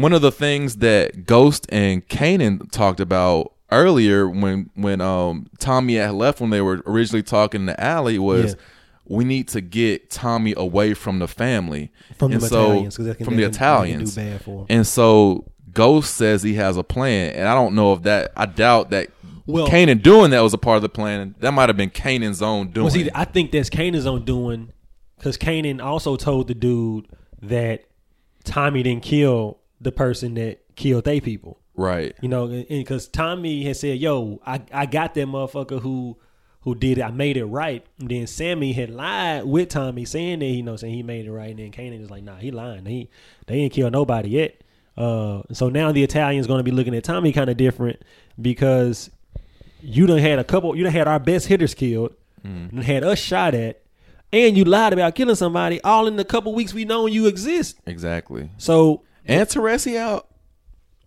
one 0.00 0.12
of 0.12 0.22
the 0.22 0.32
things 0.32 0.76
that 0.76 1.26
Ghost 1.26 1.66
and 1.70 2.06
Kanan 2.08 2.70
talked 2.70 3.00
about 3.00 3.52
earlier 3.72 4.28
when 4.28 4.70
when 4.74 5.00
um 5.00 5.46
Tommy 5.58 5.94
had 5.96 6.12
left 6.12 6.40
when 6.40 6.50
they 6.50 6.60
were 6.60 6.82
originally 6.86 7.22
talking 7.22 7.62
in 7.62 7.66
the 7.66 7.80
alley 7.82 8.18
was 8.18 8.52
Yeah. 8.54 8.60
we 9.08 9.24
need 9.24 9.48
to 9.48 9.60
get 9.60 10.10
Tommy 10.10 10.54
away 10.56 10.94
from 10.94 11.18
the 11.18 11.26
family 11.28 11.90
From 12.18 12.32
and 12.32 12.40
the 12.40 12.46
so 12.48 12.64
Italians, 12.72 12.96
can- 12.96 13.04
from 13.04 13.06
the 13.06 13.14
can- 13.14 13.24
they 13.24 13.24
can 13.24 13.36
do 13.36 13.44
Italians 13.56 14.14
bad 14.16 14.40
for 14.42 14.60
'em. 14.60 14.66
and 14.68 14.86
so 14.86 15.44
Ghost 15.72 16.14
says 16.14 16.42
he 16.42 16.54
has 16.54 16.76
a 16.76 16.84
plan 16.84 17.34
and 17.34 17.48
I 17.48 17.54
don't 17.54 17.74
know 17.74 17.92
if 17.92 18.02
that 18.02 18.32
I 18.36 18.46
doubt 18.46 18.90
that 18.90 19.08
Well- 19.46 19.66
Kanan 19.68 20.00
doing 20.02 20.30
that 20.30 20.40
was 20.42 20.54
a 20.54 20.58
part 20.58 20.76
of 20.76 20.82
the 20.82 20.88
plan 20.88 21.34
that 21.40 21.52
might 21.52 21.68
have 21.68 21.76
been 21.76 21.90
Kanan's 21.90 22.42
own 22.42 22.68
doing 22.68 22.84
Well, 22.84 22.94
see, 22.94 23.10
I 23.14 23.24
think 23.24 23.50
that's 23.50 23.68
Kanan's 23.70 24.06
own 24.06 24.24
doing 24.24 24.68
because 25.18 25.36
Kanan 25.36 25.82
also 25.82 26.14
told 26.16 26.46
the 26.48 26.54
dude 26.54 27.06
that 27.42 27.82
Tommy 28.44 28.82
didn't 28.84 29.02
kill 29.02 29.58
the 29.80 29.92
person 29.92 30.34
that 30.34 30.60
killed 30.76 31.04
they 31.04 31.20
people. 31.20 31.58
right 31.74 32.14
You 32.20 32.28
know, 32.28 32.64
because 32.68 33.08
Tommy 33.08 33.64
had 33.64 33.76
said, 33.76 33.98
"Yo, 33.98 34.40
I, 34.46 34.62
I 34.72 34.86
got 34.86 35.14
that 35.14 35.26
motherfucker 35.26 35.80
who 35.80 36.16
who 36.60 36.74
did 36.74 36.98
it. 36.98 37.02
I 37.02 37.10
made 37.10 37.36
it 37.36 37.44
right." 37.44 37.84
And 38.00 38.08
then 38.08 38.26
Sammy 38.26 38.72
had 38.72 38.90
lied 38.90 39.44
with 39.44 39.68
Tommy, 39.68 40.04
saying 40.04 40.40
that 40.40 40.46
you 40.46 40.62
know, 40.62 40.76
saying 40.76 40.94
he 40.94 41.02
made 41.02 41.26
it 41.26 41.32
right. 41.32 41.50
And 41.50 41.58
then 41.58 41.70
Kanan 41.70 42.02
is 42.02 42.10
like, 42.10 42.24
"Nah, 42.24 42.36
he 42.36 42.50
lying. 42.50 42.86
He 42.86 43.10
they 43.46 43.56
ain't 43.56 43.72
killed 43.72 43.92
nobody 43.92 44.30
yet." 44.30 44.62
Uh, 44.96 45.42
so 45.52 45.68
now 45.68 45.92
the 45.92 46.02
Italians 46.02 46.46
going 46.46 46.58
to 46.58 46.64
be 46.64 46.70
looking 46.70 46.94
at 46.94 47.04
Tommy 47.04 47.30
kind 47.32 47.50
of 47.50 47.58
different 47.58 48.00
because 48.40 49.10
you 49.82 50.06
done 50.06 50.18
had 50.18 50.38
a 50.38 50.44
couple. 50.44 50.74
You 50.74 50.84
done 50.84 50.92
had 50.92 51.06
our 51.06 51.18
best 51.20 51.46
hitters 51.48 51.74
killed, 51.74 52.14
and 52.42 52.82
had 52.84 53.04
us 53.04 53.18
shot 53.18 53.54
at, 53.54 53.82
and 54.32 54.56
you 54.56 54.64
lied 54.64 54.92
about 54.92 55.14
killing 55.14 55.34
somebody. 55.34 55.80
All 55.82 56.06
in 56.06 56.16
the 56.16 56.24
couple 56.24 56.54
weeks 56.54 56.72
we 56.72 56.84
known 56.84 57.12
you 57.12 57.26
exist. 57.26 57.78
exactly 57.86 58.50
So 58.56 59.02
and 59.26 59.48
Teresi 59.48 59.96
out 59.96 60.28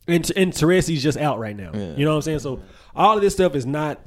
and 0.08 0.32
and 0.36 0.53
Teresi's 0.53 1.03
just 1.03 1.17
out 1.17 1.39
right 1.39 1.55
now. 1.55 1.71
Yeah. 1.73 1.95
You 1.95 2.05
know 2.05 2.12
what 2.12 2.17
I'm 2.17 2.21
saying? 2.23 2.39
So 2.39 2.62
all 2.95 3.15
of 3.15 3.21
this 3.21 3.34
stuff 3.34 3.55
is 3.55 3.65
not 3.65 3.99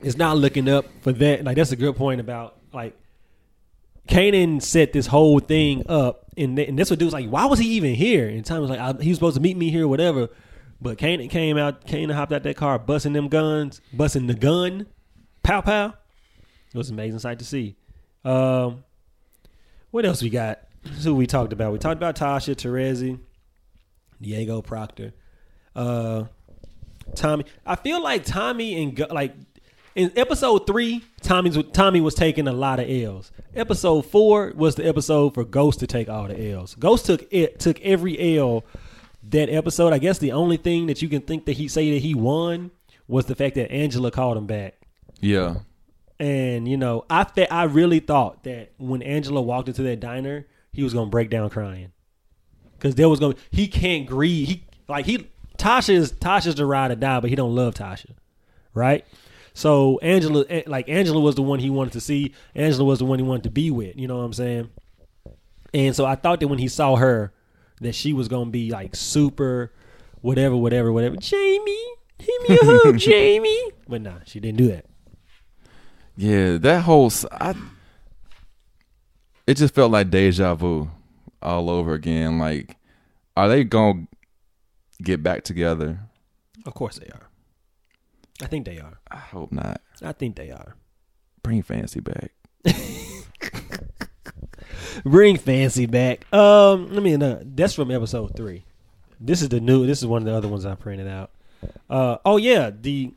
is 0.00 0.16
not 0.16 0.36
looking 0.36 0.68
up 0.68 0.86
for 1.00 1.12
that. 1.12 1.44
Like 1.44 1.56
that's 1.56 1.72
a 1.72 1.76
good 1.76 1.96
point 1.96 2.20
about 2.20 2.56
like 2.72 2.96
Kanan 4.08 4.62
set 4.62 4.92
this 4.92 5.06
whole 5.06 5.40
thing 5.40 5.84
up, 5.88 6.26
and 6.36 6.56
th- 6.56 6.68
and 6.68 6.78
that's 6.78 6.90
what 6.90 6.98
dude 6.98 7.06
was 7.06 7.14
like. 7.14 7.28
Why 7.28 7.46
was 7.46 7.58
he 7.58 7.68
even 7.70 7.94
here? 7.94 8.28
And 8.28 8.44
Tom 8.44 8.60
was 8.60 8.70
like, 8.70 8.80
I, 8.80 8.92
he 9.00 9.08
was 9.08 9.18
supposed 9.18 9.36
to 9.36 9.42
meet 9.42 9.56
me 9.56 9.70
here, 9.70 9.88
whatever. 9.88 10.28
But 10.80 10.98
Kanan 10.98 11.30
came 11.30 11.56
out, 11.56 11.86
Kanan 11.86 12.14
hopped 12.14 12.32
out 12.32 12.42
that 12.42 12.56
car, 12.56 12.78
busting 12.78 13.14
them 13.14 13.28
guns, 13.28 13.80
busting 13.92 14.26
the 14.26 14.34
gun, 14.34 14.86
pow 15.42 15.60
pow. 15.62 15.94
It 16.72 16.78
was 16.78 16.90
an 16.90 16.96
amazing 16.96 17.20
sight 17.20 17.38
to 17.38 17.44
see. 17.44 17.76
Um, 18.24 18.84
what 19.90 20.04
else 20.04 20.22
we 20.22 20.28
got? 20.28 20.60
This 20.88 20.98
is 20.98 21.04
who 21.04 21.14
we 21.14 21.26
talked 21.26 21.52
about. 21.52 21.72
We 21.72 21.78
talked 21.78 21.96
about 21.96 22.16
Tasha, 22.16 22.54
Teresi, 22.54 23.18
Diego 24.20 24.62
Proctor, 24.62 25.12
uh, 25.74 26.24
Tommy. 27.14 27.44
I 27.64 27.76
feel 27.76 28.02
like 28.02 28.24
Tommy 28.24 28.82
and 28.82 28.94
Go- 28.96 29.06
like 29.10 29.34
in 29.94 30.12
episode 30.16 30.66
three, 30.66 31.02
Tommy's 31.22 31.58
Tommy 31.72 32.00
was 32.00 32.14
taking 32.14 32.48
a 32.48 32.52
lot 32.52 32.80
of 32.80 32.88
L's. 32.88 33.30
Episode 33.54 34.02
four 34.06 34.52
was 34.56 34.74
the 34.74 34.86
episode 34.86 35.34
for 35.34 35.44
Ghost 35.44 35.80
to 35.80 35.86
take 35.86 36.08
all 36.08 36.28
the 36.28 36.50
L's. 36.52 36.74
Ghost 36.74 37.06
took 37.06 37.26
it 37.30 37.58
took 37.60 37.80
every 37.80 38.38
L 38.38 38.64
that 39.30 39.48
episode. 39.48 39.92
I 39.92 39.98
guess 39.98 40.18
the 40.18 40.32
only 40.32 40.56
thing 40.56 40.86
that 40.86 41.02
you 41.02 41.08
can 41.08 41.22
think 41.22 41.46
that 41.46 41.52
he 41.52 41.68
say 41.68 41.92
that 41.92 42.02
he 42.02 42.14
won 42.14 42.70
was 43.08 43.26
the 43.26 43.34
fact 43.34 43.54
that 43.54 43.70
Angela 43.70 44.10
called 44.10 44.36
him 44.36 44.46
back. 44.46 44.74
yeah 45.20 45.56
And 46.18 46.66
you 46.68 46.76
know, 46.76 47.04
I 47.08 47.24
fe- 47.24 47.48
I 47.48 47.64
really 47.64 48.00
thought 48.00 48.44
that 48.44 48.72
when 48.78 49.00
Angela 49.02 49.40
walked 49.40 49.68
into 49.68 49.82
that 49.82 50.00
diner, 50.00 50.46
he 50.76 50.82
was 50.82 50.92
gonna 50.92 51.10
break 51.10 51.30
down 51.30 51.48
crying 51.48 51.90
because 52.78 52.94
there 52.96 53.08
was 53.08 53.18
gonna 53.18 53.34
he 53.50 53.66
can't 53.66 54.06
grieve. 54.06 54.46
He 54.46 54.66
like 54.88 55.06
he 55.06 55.30
Tasha 55.56 55.94
is 55.94 56.12
Tasha's 56.12 56.54
the 56.54 56.66
ride 56.66 56.90
or 56.90 56.96
die, 56.96 57.18
but 57.20 57.30
he 57.30 57.36
don't 57.36 57.54
love 57.54 57.74
Tasha, 57.74 58.10
right? 58.74 59.06
So 59.54 59.98
Angela, 60.00 60.44
eh, 60.50 60.64
like 60.66 60.86
Angela, 60.90 61.18
was 61.18 61.34
the 61.34 61.42
one 61.42 61.60
he 61.60 61.70
wanted 61.70 61.94
to 61.94 62.00
see. 62.00 62.34
Angela 62.54 62.84
was 62.84 62.98
the 62.98 63.06
one 63.06 63.18
he 63.18 63.24
wanted 63.24 63.44
to 63.44 63.50
be 63.50 63.70
with. 63.70 63.96
You 63.96 64.06
know 64.06 64.18
what 64.18 64.24
I'm 64.24 64.34
saying? 64.34 64.68
And 65.72 65.96
so 65.96 66.04
I 66.04 66.14
thought 66.14 66.40
that 66.40 66.48
when 66.48 66.58
he 66.58 66.68
saw 66.68 66.96
her, 66.96 67.32
that 67.80 67.94
she 67.94 68.12
was 68.12 68.28
gonna 68.28 68.50
be 68.50 68.70
like 68.70 68.94
super, 68.94 69.72
whatever, 70.20 70.54
whatever, 70.56 70.92
whatever. 70.92 71.16
Jamie, 71.16 71.86
give 72.18 72.48
me 72.48 72.58
a 72.58 72.64
hug, 72.64 72.98
Jamie. 72.98 73.70
But 73.88 74.02
nah, 74.02 74.18
she 74.26 74.40
didn't 74.40 74.58
do 74.58 74.68
that. 74.68 74.84
Yeah, 76.18 76.58
that 76.58 76.82
whole 76.82 77.10
I, 77.32 77.54
it 79.46 79.56
just 79.56 79.74
felt 79.74 79.92
like 79.92 80.10
deja 80.10 80.54
vu 80.54 80.90
all 81.42 81.70
over 81.70 81.94
again. 81.94 82.38
Like, 82.38 82.76
are 83.36 83.48
they 83.48 83.64
gonna 83.64 84.06
get 85.02 85.22
back 85.22 85.44
together? 85.44 86.00
Of 86.64 86.74
course 86.74 86.98
they 86.98 87.08
are. 87.08 87.28
I 88.42 88.46
think 88.46 88.66
they 88.66 88.78
are. 88.78 88.98
I 89.10 89.16
hope 89.16 89.52
not. 89.52 89.80
I 90.02 90.12
think 90.12 90.36
they 90.36 90.50
are. 90.50 90.76
Bring 91.42 91.62
fancy 91.62 92.00
back. 92.00 92.32
Bring 95.04 95.36
fancy 95.36 95.86
back. 95.86 96.30
Um, 96.34 96.92
let 96.92 97.02
me 97.02 97.16
know. 97.16 97.40
That's 97.42 97.74
from 97.74 97.90
episode 97.90 98.34
three. 98.36 98.64
This 99.20 99.42
is 99.42 99.48
the 99.48 99.60
new. 99.60 99.86
This 99.86 100.00
is 100.00 100.06
one 100.06 100.22
of 100.22 100.26
the 100.26 100.34
other 100.34 100.48
ones 100.48 100.66
I 100.66 100.74
printed 100.74 101.08
out. 101.08 101.30
Uh, 101.88 102.18
oh 102.24 102.36
yeah, 102.36 102.70
the. 102.70 103.12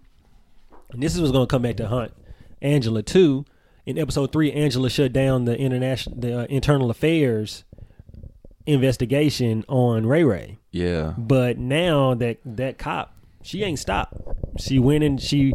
And 0.91 1.03
this 1.03 1.15
is 1.15 1.21
what's 1.21 1.33
to 1.33 1.45
come 1.45 1.61
back 1.61 1.77
to 1.77 1.87
hunt 1.87 2.13
Angela 2.61 3.03
too. 3.03 3.45
In 3.89 3.97
episode 3.97 4.31
three, 4.31 4.51
Angela 4.51 4.87
shut 4.87 5.13
down 5.13 5.45
the 5.45 5.57
international, 5.57 6.15
the 6.19 6.41
uh, 6.41 6.45
internal 6.45 6.91
affairs 6.91 7.63
investigation 8.67 9.65
on 9.67 10.05
Ray 10.05 10.23
Ray. 10.23 10.59
Yeah. 10.69 11.15
But 11.17 11.57
now 11.57 12.13
that 12.13 12.37
that 12.45 12.77
cop, 12.77 13.15
she 13.41 13.63
ain't 13.63 13.79
stopped. 13.79 14.13
She 14.59 14.77
went 14.77 15.03
and 15.03 15.19
she 15.19 15.53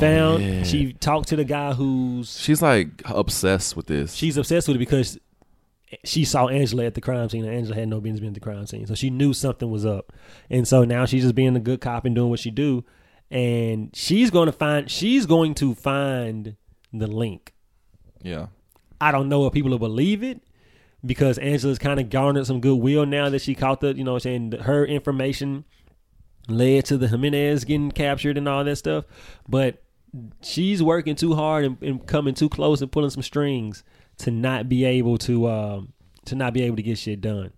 found. 0.00 0.42
yeah. 0.42 0.62
She 0.64 0.94
talked 0.94 1.28
to 1.28 1.36
the 1.36 1.44
guy 1.44 1.72
who's 1.72 2.36
She's 2.40 2.60
like 2.60 3.02
obsessed 3.04 3.76
with 3.76 3.86
this. 3.86 4.14
she's 4.16 4.36
obsessed 4.36 4.66
with 4.66 4.74
it 4.74 4.80
because 4.80 5.20
she 6.02 6.24
saw 6.24 6.48
Angela 6.48 6.86
at 6.86 6.94
the 6.94 7.00
crime 7.00 7.28
scene 7.28 7.44
and 7.44 7.54
Angela 7.54 7.76
had 7.76 7.86
no 7.86 8.00
business 8.00 8.18
being 8.18 8.30
at 8.30 8.34
the 8.34 8.40
crime 8.40 8.66
scene. 8.66 8.88
So 8.88 8.96
she 8.96 9.10
knew 9.10 9.32
something 9.32 9.70
was 9.70 9.86
up. 9.86 10.12
And 10.50 10.66
so 10.66 10.82
now 10.82 11.06
she's 11.06 11.22
just 11.22 11.36
being 11.36 11.54
a 11.54 11.60
good 11.60 11.80
cop 11.80 12.04
and 12.04 12.16
doing 12.16 12.30
what 12.30 12.40
she 12.40 12.50
do. 12.50 12.84
And 13.30 13.94
she's 13.94 14.32
going 14.32 14.46
to 14.46 14.52
find 14.52 14.90
she's 14.90 15.24
going 15.24 15.54
to 15.54 15.76
find 15.76 16.56
the 16.92 17.06
link. 17.06 17.54
Yeah. 18.22 18.46
I 19.00 19.12
don't 19.12 19.28
know 19.28 19.46
if 19.46 19.52
people 19.52 19.70
will 19.70 19.78
believe 19.78 20.22
it 20.22 20.42
because 21.04 21.38
Angela's 21.38 21.78
kind 21.78 21.98
of 21.98 22.10
garnered 22.10 22.46
some 22.46 22.60
goodwill 22.60 23.06
now 23.06 23.30
that 23.30 23.40
she 23.40 23.54
caught 23.54 23.80
the, 23.80 23.94
you 23.94 24.04
know, 24.04 24.18
saying 24.18 24.52
her 24.52 24.84
information 24.84 25.64
led 26.48 26.84
to 26.86 26.98
the 26.98 27.08
Jimenez 27.08 27.64
getting 27.64 27.90
captured 27.90 28.36
and 28.36 28.48
all 28.48 28.62
that 28.64 28.76
stuff. 28.76 29.04
But 29.48 29.82
she's 30.42 30.82
working 30.82 31.14
too 31.16 31.34
hard 31.34 31.64
and, 31.64 31.82
and 31.82 32.06
coming 32.06 32.34
too 32.34 32.48
close 32.48 32.82
and 32.82 32.92
pulling 32.92 33.10
some 33.10 33.22
strings 33.22 33.84
to 34.18 34.30
not 34.30 34.68
be 34.68 34.84
able 34.84 35.16
to 35.18 35.48
um, 35.48 35.92
to 36.26 36.34
not 36.34 36.52
be 36.52 36.62
able 36.62 36.76
to 36.76 36.82
get 36.82 36.98
shit 36.98 37.20
done. 37.20 37.52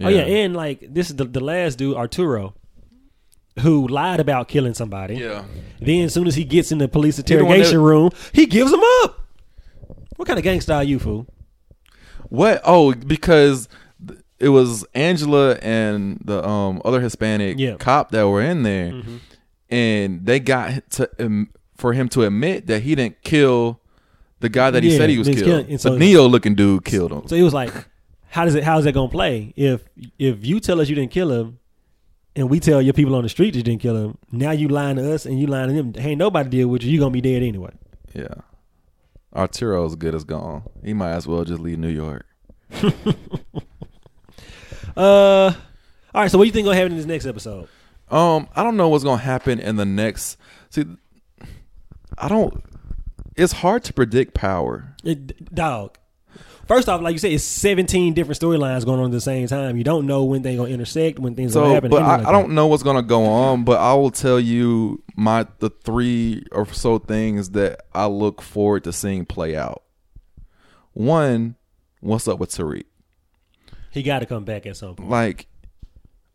Oh 0.00 0.08
yeah, 0.08 0.22
and 0.22 0.54
like 0.54 0.94
this 0.94 1.10
is 1.10 1.16
the, 1.16 1.24
the 1.24 1.40
last 1.40 1.76
dude, 1.76 1.96
Arturo, 1.96 2.54
who 3.60 3.86
lied 3.88 4.20
about 4.20 4.48
killing 4.48 4.74
somebody. 4.74 5.16
Yeah. 5.16 5.44
Then 5.80 6.04
as 6.04 6.14
soon 6.14 6.26
as 6.26 6.36
he 6.36 6.44
gets 6.44 6.72
in 6.72 6.78
the 6.78 6.88
police 6.88 7.18
interrogation 7.18 7.76
that- 7.76 7.82
room, 7.82 8.10
he 8.32 8.46
gives 8.46 8.70
them 8.70 8.80
up. 9.02 9.27
What 10.18 10.26
kind 10.26 10.38
of 10.38 10.44
gangsta 10.44 10.74
are 10.74 10.84
you, 10.84 10.98
fool? 10.98 11.26
What? 12.28 12.60
Oh, 12.64 12.92
because 12.94 13.68
it 14.38 14.48
was 14.50 14.84
Angela 14.94 15.54
and 15.62 16.20
the 16.24 16.46
um 16.46 16.82
other 16.84 17.00
Hispanic 17.00 17.58
Yeah. 17.58 17.76
cop 17.76 18.10
that 18.10 18.28
were 18.28 18.42
in 18.42 18.62
there, 18.64 18.90
Mm-hmm. 18.92 19.16
and 19.70 20.26
they 20.26 20.40
got 20.40 20.90
to 20.92 21.08
um, 21.18 21.50
for 21.76 21.92
him 21.92 22.08
to 22.10 22.24
admit 22.24 22.66
that 22.66 22.82
he 22.82 22.94
didn't 22.94 23.22
kill 23.22 23.80
the 24.40 24.48
guy 24.48 24.70
that 24.70 24.82
he 24.82 24.90
Yeah, 24.90 24.98
said 24.98 25.10
he 25.10 25.18
was 25.18 25.28
killed. 25.28 25.44
killing- 25.44 25.70
and 25.70 25.80
so- 25.80 25.92
the 25.92 25.98
Neo 25.98 26.26
looking 26.26 26.54
dude 26.54 26.84
killed 26.84 27.12
him. 27.12 27.26
So 27.26 27.34
he 27.36 27.42
was 27.42 27.54
like, 27.54 27.72
how 28.28 28.44
does 28.44 28.54
it? 28.54 28.64
How's 28.64 28.84
that 28.84 28.92
gonna 28.92 29.08
play? 29.08 29.52
If 29.56 29.84
if 30.18 30.44
you 30.44 30.60
tell 30.60 30.80
us 30.80 30.88
you 30.88 30.94
didn't 30.96 31.12
kill 31.12 31.30
him, 31.32 31.58
and 32.36 32.50
we 32.50 32.60
tell 32.60 32.82
your 32.82 32.92
people 32.92 33.14
on 33.14 33.22
the 33.22 33.28
street 33.28 33.52
that 33.52 33.58
you 33.58 33.62
didn't 33.64 33.80
kill 33.82 33.96
him, 33.96 34.18
now 34.32 34.50
you 34.50 34.68
lying 34.68 34.96
to 34.96 35.14
us 35.14 35.24
and 35.26 35.40
you 35.40 35.46
lying 35.46 35.68
to 35.68 35.74
them. 35.74 35.94
Hey, 35.94 36.14
nobody 36.14 36.50
deal 36.50 36.68
with 36.68 36.82
you. 36.82 36.90
You 36.90 36.98
gonna 36.98 37.10
be 37.12 37.20
dead 37.20 37.42
anyway. 37.42 37.70
Yeah. 38.14 38.34
Arturo's 39.32 39.94
good 39.94 40.14
as 40.14 40.24
gone. 40.24 40.62
He 40.84 40.92
might 40.94 41.12
as 41.12 41.26
well 41.26 41.44
just 41.44 41.60
leave 41.60 41.78
New 41.78 41.88
York. 41.88 42.26
Uh, 44.96 45.52
all 46.12 46.22
right. 46.22 46.30
So 46.30 46.38
what 46.38 46.44
do 46.44 46.46
you 46.48 46.52
think 46.52 46.64
gonna 46.64 46.76
happen 46.76 46.90
in 46.92 46.98
this 46.98 47.06
next 47.06 47.24
episode? 47.24 47.68
Um, 48.10 48.48
I 48.56 48.64
don't 48.64 48.76
know 48.76 48.88
what's 48.88 49.04
gonna 49.04 49.22
happen 49.22 49.60
in 49.60 49.76
the 49.76 49.84
next. 49.84 50.36
See, 50.70 50.84
I 52.18 52.28
don't. 52.28 52.64
It's 53.36 53.52
hard 53.52 53.84
to 53.84 53.92
predict 53.92 54.34
power. 54.34 54.96
It, 55.04 55.54
dog. 55.54 55.97
First 56.68 56.86
off, 56.90 57.00
like 57.00 57.14
you 57.14 57.18
said, 57.18 57.32
it's 57.32 57.42
seventeen 57.44 58.12
different 58.12 58.38
storylines 58.38 58.84
going 58.84 59.00
on 59.00 59.06
at 59.06 59.10
the 59.12 59.20
same 59.22 59.48
time. 59.48 59.78
You 59.78 59.84
don't 59.84 60.06
know 60.06 60.24
when 60.24 60.42
they're 60.42 60.56
gonna 60.56 60.68
intersect, 60.68 61.18
when 61.18 61.34
things 61.34 61.54
gonna 61.54 61.68
So, 61.68 61.72
happen. 61.74 61.90
but 61.90 62.02
I, 62.02 62.16
like 62.18 62.26
I 62.26 62.32
don't 62.32 62.50
know 62.50 62.66
what's 62.66 62.82
gonna 62.82 63.02
go 63.02 63.24
on. 63.24 63.64
But 63.64 63.80
I 63.80 63.94
will 63.94 64.10
tell 64.10 64.38
you 64.38 65.02
my 65.16 65.46
the 65.60 65.70
three 65.70 66.44
or 66.52 66.66
so 66.72 66.98
things 66.98 67.50
that 67.50 67.80
I 67.94 68.04
look 68.06 68.42
forward 68.42 68.84
to 68.84 68.92
seeing 68.92 69.24
play 69.24 69.56
out. 69.56 69.82
One, 70.92 71.56
what's 72.00 72.28
up 72.28 72.38
with 72.38 72.50
Tariq? 72.50 72.84
He 73.90 74.02
got 74.02 74.18
to 74.18 74.26
come 74.26 74.44
back 74.44 74.66
at 74.66 74.76
some 74.76 74.94
point. 74.94 75.08
Like, 75.08 75.46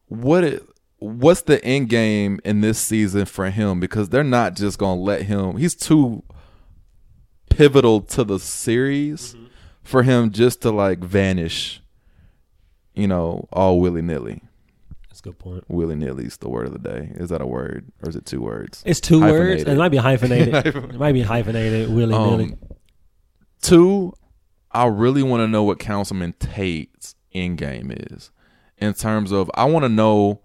what? 0.08 0.44
It, 0.44 0.64
what's 0.98 1.42
the 1.42 1.64
end 1.64 1.90
game 1.90 2.40
in 2.44 2.62
this 2.62 2.80
season 2.80 3.26
for 3.26 3.52
him? 3.52 3.80
Because 3.80 4.10
they're 4.10 4.24
not 4.24 4.56
just 4.56 4.80
gonna 4.80 5.00
let 5.00 5.22
him. 5.24 5.58
He's 5.58 5.76
too 5.76 6.24
pivotal 7.50 8.02
to 8.02 8.24
the 8.24 8.40
series 8.40 9.36
for 9.84 10.04
him 10.04 10.32
just 10.32 10.62
to 10.62 10.72
like 10.72 11.00
vanish. 11.00 11.82
You 12.94 13.08
know, 13.08 13.48
all 13.52 13.80
willy 13.80 14.02
nilly. 14.02 14.44
That's 15.10 15.20
a 15.20 15.24
good 15.24 15.40
point. 15.40 15.64
Willy 15.68 15.96
nilly 15.96 16.26
is 16.26 16.38
the 16.38 16.50
word 16.50 16.68
of 16.68 16.74
the 16.74 16.80
day. 16.80 17.12
Is 17.16 17.30
that 17.30 17.42
a 17.42 17.46
word 17.46 17.86
or 18.02 18.10
is 18.10 18.16
it 18.16 18.26
two 18.26 18.42
words? 18.42 18.84
It's 18.86 19.00
two 19.00 19.22
words. 19.22 19.64
It 19.64 19.76
might 19.76 19.90
be 19.90 19.98
hyphenated. 19.98 20.54
it 20.66 21.00
might 21.00 21.14
be 21.14 21.22
hyphenated. 21.22 21.90
Willy 21.90 22.18
nilly. 22.18 22.46
Um, 22.46 22.60
two, 23.62 24.14
I 24.72 24.86
really 24.88 25.24
want 25.24 25.42
to 25.42 25.48
know 25.48 25.64
what 25.64 25.80
Councilman 25.80 26.34
Tate's 26.40 27.16
end 27.34 27.58
game 27.58 27.92
is 27.92 28.32
in 28.78 28.94
terms 28.94 29.32
of 29.32 29.50
I 29.56 29.66
want 29.66 29.84
to 29.84 29.90
know 29.90 30.42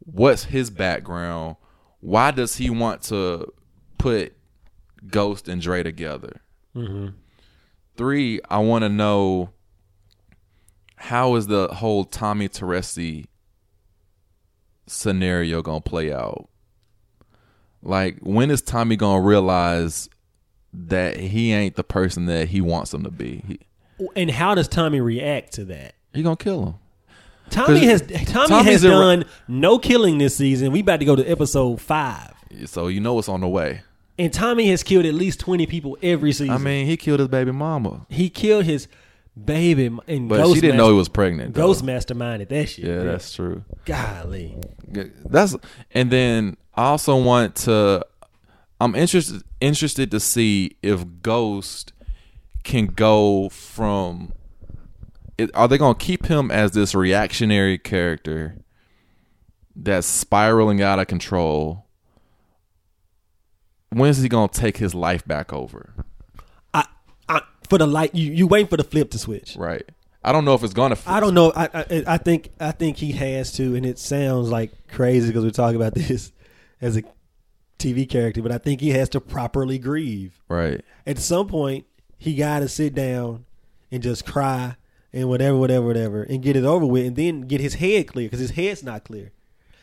what's 0.00 0.44
his 0.44 0.70
background. 0.70 1.56
Why 2.00 2.30
does 2.32 2.56
he 2.56 2.70
want 2.70 3.02
to 3.04 3.52
put 3.98 4.34
Ghost 5.06 5.48
and 5.48 5.60
Dre 5.60 5.82
together? 5.82 6.42
hmm 6.74 7.08
Three, 7.96 8.40
I 8.48 8.58
want 8.58 8.82
to 8.82 8.88
know 8.88 9.50
how 10.96 11.34
is 11.36 11.46
the 11.46 11.68
whole 11.68 12.04
Tommy 12.04 12.48
Teresi 12.48 13.26
scenario 14.86 15.62
gonna 15.62 15.80
play 15.80 16.12
out? 16.12 16.48
Like, 17.82 18.18
when 18.20 18.50
is 18.50 18.62
Tommy 18.62 18.96
gonna 18.96 19.20
realize 19.20 20.08
that 20.72 21.18
he 21.18 21.52
ain't 21.52 21.76
the 21.76 21.84
person 21.84 22.26
that 22.26 22.48
he 22.48 22.60
wants 22.60 22.94
him 22.94 23.02
to 23.04 23.10
be? 23.10 23.42
He, 23.46 23.60
And 24.16 24.30
how 24.30 24.54
does 24.54 24.68
Tommy 24.68 25.00
react 25.00 25.52
to 25.54 25.64
that? 25.66 25.94
he 26.14 26.22
gonna 26.22 26.36
kill 26.36 26.64
him. 26.66 26.74
Tommy 27.50 27.84
has 27.86 28.00
Tommy 28.02 28.24
Tommy's 28.48 28.66
has 28.66 28.84
a- 28.84 28.88
done 28.88 29.24
no 29.48 29.78
killing 29.78 30.18
this 30.18 30.36
season. 30.36 30.72
We 30.72 30.80
about 30.80 31.00
to 31.00 31.04
go 31.06 31.16
to 31.16 31.24
episode 31.26 31.80
five, 31.80 32.32
So 32.66 32.86
you 32.88 33.00
know 33.00 33.18
it's 33.18 33.28
on 33.28 33.40
the 33.42 33.48
way. 33.48 33.82
And 34.22 34.32
Tommy 34.32 34.68
has 34.68 34.82
killed 34.82 35.04
at 35.04 35.14
least 35.14 35.40
twenty 35.40 35.66
people 35.66 35.98
every 36.02 36.32
season. 36.32 36.50
I 36.50 36.58
mean, 36.58 36.86
he 36.86 36.96
killed 36.96 37.18
his 37.18 37.28
baby 37.28 37.50
mama, 37.50 38.06
he 38.08 38.30
killed 38.30 38.64
his 38.64 38.86
baby, 39.42 39.86
and 40.06 40.28
but 40.28 40.36
Ghost 40.36 40.54
she 40.54 40.60
didn't 40.60 40.76
know 40.76 40.88
he 40.88 40.94
was 40.94 41.08
pregnant. 41.08 41.54
though. 41.54 41.66
Ghost 41.66 41.84
masterminded 41.84 42.48
that 42.48 42.68
shit. 42.68 42.84
Yeah, 42.84 42.98
man. 42.98 43.06
that's 43.06 43.34
true. 43.34 43.64
golly. 43.84 44.56
That's 44.88 45.56
and 45.90 46.10
then 46.10 46.56
I 46.74 46.84
also 46.84 47.20
want 47.20 47.56
to. 47.56 48.06
I'm 48.80 48.94
interested 48.94 49.42
interested 49.60 50.10
to 50.12 50.20
see 50.20 50.76
if 50.82 51.04
Ghost 51.22 51.92
can 52.62 52.86
go 52.86 53.48
from. 53.48 54.32
It, 55.38 55.50
are 55.54 55.66
they 55.66 55.78
going 55.78 55.96
to 55.96 56.04
keep 56.04 56.26
him 56.26 56.50
as 56.50 56.72
this 56.72 56.94
reactionary 56.94 57.78
character 57.78 58.56
that's 59.74 60.06
spiraling 60.06 60.80
out 60.80 61.00
of 61.00 61.08
control? 61.08 61.86
When 63.92 64.10
is 64.10 64.22
he 64.22 64.28
going 64.28 64.48
to 64.48 64.60
take 64.60 64.78
his 64.78 64.94
life 64.94 65.26
back 65.26 65.52
over? 65.52 65.92
I, 66.72 66.86
I 67.28 67.42
for 67.68 67.78
the 67.78 67.86
light, 67.86 68.14
you 68.14 68.32
you 68.32 68.46
waiting 68.46 68.68
for 68.68 68.76
the 68.76 68.84
flip 68.84 69.10
to 69.10 69.18
switch. 69.18 69.56
Right. 69.56 69.84
I 70.24 70.32
don't 70.32 70.44
know 70.44 70.54
if 70.54 70.62
it's 70.62 70.72
going 70.72 70.94
to. 70.94 70.98
I 71.06 71.20
don't 71.20 71.34
know. 71.34 71.52
I, 71.54 71.68
I 71.74 72.04
I 72.06 72.18
think 72.18 72.50
I 72.60 72.70
think 72.72 72.98
he 72.98 73.12
has 73.12 73.52
to, 73.54 73.74
and 73.74 73.84
it 73.84 73.98
sounds 73.98 74.50
like 74.50 74.88
crazy 74.88 75.28
because 75.28 75.44
we're 75.44 75.50
talking 75.50 75.76
about 75.76 75.94
this 75.94 76.32
as 76.80 76.96
a 76.96 77.02
TV 77.78 78.08
character, 78.08 78.42
but 78.42 78.52
I 78.52 78.58
think 78.58 78.80
he 78.80 78.90
has 78.90 79.08
to 79.10 79.20
properly 79.20 79.78
grieve. 79.78 80.40
Right. 80.48 80.82
At 81.06 81.18
some 81.18 81.48
point, 81.48 81.86
he 82.18 82.34
got 82.34 82.60
to 82.60 82.68
sit 82.68 82.94
down 82.94 83.44
and 83.90 84.02
just 84.02 84.24
cry 84.24 84.76
and 85.12 85.28
whatever, 85.28 85.58
whatever, 85.58 85.86
whatever, 85.86 86.22
and 86.22 86.42
get 86.42 86.56
it 86.56 86.64
over 86.64 86.86
with, 86.86 87.06
and 87.06 87.16
then 87.16 87.42
get 87.42 87.60
his 87.60 87.74
head 87.74 88.06
clear 88.06 88.26
because 88.26 88.40
his 88.40 88.52
head's 88.52 88.82
not 88.82 89.04
clear. 89.04 89.32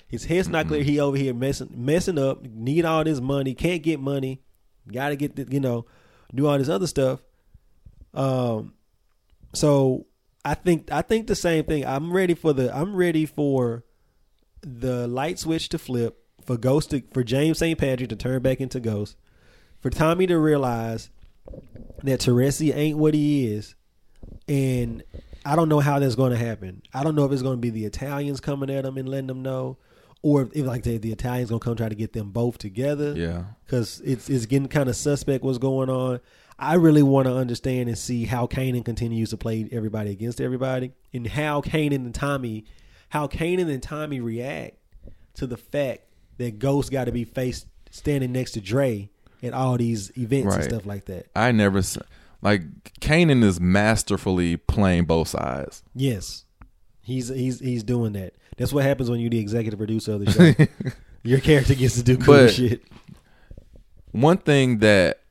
His 0.10 0.26
head's 0.26 0.50
not 0.50 0.68
clear. 0.68 0.84
He 0.84 1.00
over 1.00 1.16
here 1.16 1.34
messing 1.34 1.72
messing 1.74 2.18
up. 2.18 2.44
Need 2.44 2.84
all 2.84 3.04
this 3.04 3.22
money. 3.22 3.54
Can't 3.54 3.82
get 3.82 4.00
money. 4.00 4.42
Got 4.92 5.10
to 5.10 5.16
get 5.16 5.36
the, 5.36 5.48
you 5.50 5.60
know 5.60 5.86
do 6.34 6.48
all 6.48 6.58
this 6.58 6.70
other 6.70 6.88
stuff. 6.88 7.22
Um, 8.14 8.74
so 9.54 10.06
I 10.44 10.54
think 10.56 10.92
I 10.92 11.02
think 11.02 11.28
the 11.28 11.36
same 11.36 11.64
thing. 11.66 11.86
I'm 11.86 12.12
ready 12.12 12.34
for 12.34 12.54
the 12.54 12.76
I'm 12.76 12.96
ready 12.96 13.26
for 13.26 13.84
the 14.62 15.08
light 15.08 15.40
switch 15.40 15.70
to 15.70 15.78
flip 15.78 16.20
for 16.46 16.58
Ghost 16.58 16.90
to, 16.92 17.04
for 17.14 17.24
James 17.24 17.60
St. 17.60 17.78
Patrick 17.78 18.10
to 18.10 18.16
turn 18.16 18.42
back 18.42 18.60
into 18.60 18.80
Ghost, 18.80 19.16
for 19.82 19.92
Tommy 19.92 20.26
to 20.28 20.38
realize 20.38 21.10
that 22.04 22.22
Teresi 22.22 22.76
ain't 22.76 22.98
what 22.98 23.14
he 23.14 23.52
is, 23.54 23.76
and 24.48 25.04
I 25.46 25.56
don't 25.56 25.70
know 25.70 25.80
how 25.80 26.00
that's 26.00 26.16
going 26.16 26.32
to 26.32 26.38
happen. 26.38 26.82
I 26.94 27.04
don't 27.04 27.16
know 27.16 27.26
if 27.26 27.32
it's 27.32 27.42
going 27.42 27.58
to 27.58 27.62
be 27.62 27.70
the 27.70 27.86
Italians 27.86 28.40
coming 28.40 28.70
at 28.70 28.86
him 28.86 28.98
and 28.98 29.08
letting 29.08 29.28
them 29.28 29.42
know, 29.44 29.78
or 30.22 30.50
if, 30.54 30.66
like 30.66 30.84
the, 30.84 30.98
the 30.98 31.12
Italians 31.12 31.50
gonna 31.50 31.60
come 31.60 31.76
try 31.76 31.90
to 31.90 31.96
get 31.96 32.14
them 32.14 32.32
both 32.32 32.58
together. 32.58 33.14
Yeah. 33.16 33.44
because 33.66 34.02
it's 34.04 34.30
it's 34.30 34.46
getting 34.46 34.68
kind 34.68 34.90
of 34.90 34.96
suspect 34.96 35.44
what's 35.44 35.58
going 35.58 35.90
on. 35.90 36.20
I 36.58 36.76
really 36.76 37.04
want 37.04 37.28
to 37.28 37.34
understand 37.34 37.88
and 37.88 37.98
see 37.98 38.26
how 38.26 38.46
Kanan 38.46 38.84
continues 38.84 39.30
to 39.30 39.38
play 39.38 39.70
everybody 39.72 40.12
against 40.12 40.42
everybody, 40.42 40.92
and 41.14 41.26
how 41.26 41.62
Kanan 41.62 41.96
and 41.96 42.14
Tommy, 42.14 42.66
how 43.10 43.28
Kanan 43.28 43.72
and 43.72 43.82
Tommy 43.82 44.20
react 44.20 44.76
to 45.36 45.48
the 45.48 45.56
fact 45.56 46.02
that 46.38 46.60
Ghost 46.60 46.92
got 46.92 47.06
to 47.06 47.12
be 47.14 47.24
faced 47.24 47.68
standing 47.92 48.34
next 48.34 48.52
to 48.52 48.62
Dre 48.62 49.10
at 49.42 49.54
all 49.54 49.78
these 49.78 50.12
events 50.18 50.54
and 50.54 50.64
stuff 50.66 50.86
like 50.86 51.06
that. 51.06 51.28
I 51.36 51.52
never 51.54 51.82
like 52.42 52.62
Kanan 53.00 53.44
is 53.44 53.60
masterfully 53.60 54.58
playing 54.58 55.06
both 55.06 55.30
sides. 55.30 55.84
Yes, 55.96 56.46
he's 57.02 57.30
he's 57.30 57.60
he's 57.60 57.84
doing 57.84 58.14
that. 58.14 58.34
That's 58.60 58.72
what 58.72 58.84
happens 58.84 59.10
when 59.10 59.20
you're 59.20 59.32
the 59.32 59.40
executive 59.40 59.80
producer 59.80 60.14
of 60.14 60.26
the 60.26 60.32
show. 60.32 60.92
Your 61.24 61.40
character 61.40 61.74
gets 61.74 61.96
to 61.96 62.04
do 62.04 62.18
cool 62.18 62.36
But- 62.36 62.54
shit. 62.54 62.84
One 64.12 64.38
thing 64.38 64.80
that 64.80 65.22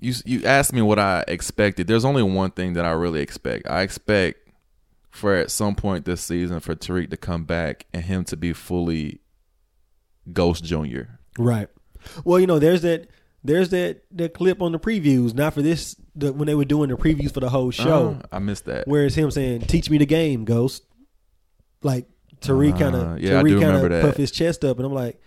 you 0.00 0.14
you 0.24 0.44
asked 0.44 0.72
me 0.72 0.82
what 0.82 0.98
I 0.98 1.24
expected. 1.28 1.86
There's 1.86 2.04
only 2.04 2.22
one 2.22 2.50
thing 2.50 2.74
that 2.74 2.84
I 2.84 2.90
really 2.90 3.20
expect. 3.20 3.68
I 3.70 3.82
expect 3.82 4.48
for 5.10 5.34
at 5.34 5.50
some 5.50 5.74
point 5.74 6.04
this 6.04 6.20
season 6.20 6.60
for 6.60 6.74
Tariq 6.74 7.10
to 7.10 7.16
come 7.16 7.44
back 7.44 7.86
and 7.92 8.02
him 8.04 8.24
to 8.24 8.36
be 8.36 8.52
fully 8.52 9.20
Ghost 10.32 10.64
Junior. 10.64 11.18
Right. 11.38 11.68
Well, 12.24 12.38
you 12.40 12.46
know, 12.46 12.58
there's 12.58 12.82
that 12.82 13.08
there's 13.44 13.70
that 13.70 14.02
that 14.12 14.34
clip 14.34 14.60
on 14.60 14.72
the 14.72 14.78
previews, 14.78 15.34
not 15.34 15.54
for 15.54 15.62
this 15.62 15.96
the, 16.14 16.32
when 16.32 16.46
they 16.46 16.54
were 16.54 16.64
doing 16.64 16.90
the 16.90 16.96
previews 16.96 17.32
for 17.32 17.40
the 17.40 17.48
whole 17.48 17.70
show, 17.70 18.18
Oh, 18.20 18.26
I 18.30 18.38
missed 18.40 18.66
that. 18.66 18.86
where 18.86 19.06
it's 19.06 19.14
him 19.14 19.30
saying, 19.30 19.62
"Teach 19.62 19.88
me 19.88 19.98
the 19.98 20.06
game, 20.06 20.44
Ghost." 20.44 20.82
Like 21.82 22.06
Tariq 22.40 22.78
kind 22.78 22.94
Uh, 22.94 22.98
of 22.98 23.20
yeah, 23.20 23.38
I 23.38 23.42
Tariq 23.42 23.48
do 23.48 23.60
kind 23.60 23.66
remember 23.74 23.86
of 23.86 23.92
that. 23.92 24.02
puff 24.04 24.16
his 24.16 24.30
chest 24.30 24.64
up, 24.64 24.78
and 24.78 24.86
I'm 24.86 24.92
like, 24.92 25.20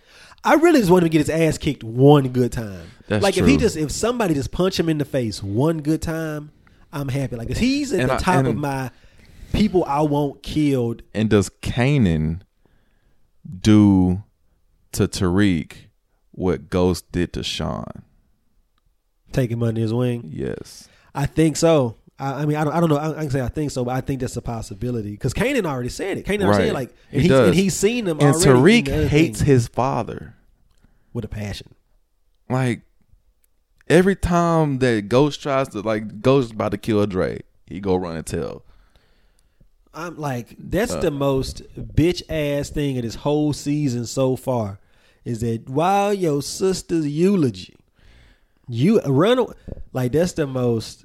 I 0.44 0.54
really 0.54 0.80
just 0.80 0.90
want 0.90 1.02
him 1.04 1.10
to 1.10 1.12
get 1.12 1.18
his 1.26 1.30
ass 1.30 1.58
kicked 1.58 1.82
one 1.84 2.28
good 2.28 2.52
time. 2.52 2.90
That's 3.08 3.22
like 3.22 3.36
if 3.36 3.46
he 3.46 3.52
true. 3.54 3.60
just 3.62 3.76
if 3.76 3.90
somebody 3.90 4.34
just 4.34 4.50
punch 4.52 4.78
him 4.78 4.88
in 4.88 4.98
the 4.98 5.04
face 5.04 5.42
one 5.42 5.78
good 5.82 6.02
time, 6.02 6.50
I'm 6.92 7.08
happy. 7.08 7.36
Like 7.36 7.50
if 7.50 7.58
he's 7.58 7.92
at 7.92 8.00
And 8.00 8.10
the 8.10 8.14
I- 8.14 8.18
top 8.18 8.44
of 8.46 8.56
my 8.56 8.90
people 9.52 9.84
I 9.84 10.02
want 10.02 10.42
killed. 10.42 11.02
And 11.14 11.30
does 11.30 11.48
Kanan 11.62 12.40
do 13.60 14.22
to 14.92 15.06
Tariq 15.08 15.72
what 16.32 16.68
Ghost 16.70 17.10
did 17.12 17.32
to 17.34 17.42
Sean? 17.42 18.02
Take 19.32 19.50
him 19.50 19.62
under 19.62 19.80
his 19.80 19.92
wing. 19.92 20.22
Yes. 20.32 20.88
I 21.14 21.26
think 21.26 21.56
so. 21.56 21.96
I, 22.18 22.42
I 22.42 22.46
mean, 22.46 22.56
I 22.56 22.64
don't, 22.64 22.72
I 22.72 22.80
don't 22.80 22.88
know. 22.88 22.96
I, 22.96 23.10
I 23.10 23.20
can 23.22 23.30
say 23.30 23.40
I 23.42 23.48
think 23.48 23.70
so, 23.70 23.84
but 23.84 23.94
I 23.94 24.00
think 24.00 24.20
that's 24.20 24.36
a 24.36 24.42
possibility 24.42 25.10
because 25.12 25.34
Kanan 25.34 25.66
already 25.66 25.88
said 25.90 26.18
it. 26.18 26.24
Kanan 26.26 26.44
already 26.44 26.58
Right. 26.58 26.66
said 26.68 26.74
like, 26.74 26.94
and, 27.12 27.22
He 27.22 27.28
he's, 27.28 27.38
and 27.38 27.54
he's 27.54 27.74
seen 27.76 28.04
them 28.06 28.18
And 28.20 28.34
Tariq 28.34 29.08
hates 29.08 29.38
thing 29.40 29.46
his 29.46 29.68
father. 29.68 30.34
with 31.12 31.24
a 31.24 31.28
passion. 31.28 31.74
Like 32.48 32.82
every 33.88 34.16
time 34.16 34.78
that 34.78 35.08
Ghost 35.08 35.42
tries 35.42 35.68
to 35.68 35.80
like 35.80 36.20
Ghost 36.22 36.52
about 36.52 36.70
to 36.72 36.78
kill 36.78 37.04
Dre, 37.06 37.40
he 37.66 37.80
go 37.80 37.96
run 37.96 38.16
and 38.16 38.26
tell. 38.26 38.62
I'm 39.92 40.16
like, 40.18 40.54
that's 40.58 40.92
Uh. 40.92 41.00
the 41.00 41.10
most 41.10 41.62
bitch 41.76 42.22
ass 42.28 42.68
thing 42.70 42.98
of 42.98 43.02
this 43.04 43.14
whole 43.16 43.52
season 43.52 44.04
so 44.06 44.36
far. 44.36 44.78
Is 45.24 45.40
that 45.40 45.68
while 45.68 46.14
your 46.14 46.40
sister's 46.42 47.06
eulogy, 47.08 47.74
you 48.68 49.00
run 49.00 49.44
like 49.92 50.12
that's 50.12 50.32
the 50.32 50.46
most. 50.46 51.04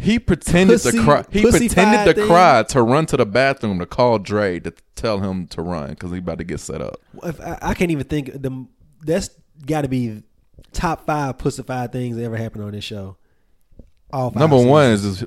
He 0.00 0.18
pretended 0.18 0.80
Pussy- 0.80 0.96
to 0.98 1.04
cry. 1.04 1.24
He 1.30 1.42
pretended 1.42 2.14
to 2.14 2.14
thing. 2.20 2.26
cry 2.26 2.62
to 2.70 2.82
run 2.82 3.04
to 3.06 3.16
the 3.18 3.26
bathroom 3.26 3.78
to 3.80 3.86
call 3.86 4.18
Dre 4.18 4.58
to 4.60 4.72
tell 4.96 5.20
him 5.20 5.46
to 5.48 5.60
run 5.62 5.90
because 5.90 6.10
he 6.10 6.18
about 6.18 6.38
to 6.38 6.44
get 6.44 6.58
set 6.60 6.80
up. 6.80 6.96
If 7.22 7.38
I, 7.40 7.58
I 7.60 7.74
can't 7.74 7.90
even 7.90 8.04
think 8.06 8.32
the. 8.32 8.66
That's 9.02 9.30
got 9.66 9.82
to 9.82 9.88
be 9.88 10.22
top 10.72 11.06
five 11.06 11.36
pussified 11.38 11.92
things 11.92 12.16
that 12.16 12.24
ever 12.24 12.36
happened 12.36 12.64
on 12.64 12.72
this 12.72 12.84
show. 12.84 13.16
All 14.12 14.30
five 14.30 14.40
Number 14.40 14.56
seasons. 14.56 14.70
one 14.70 14.84
is 14.90 15.02
just 15.02 15.24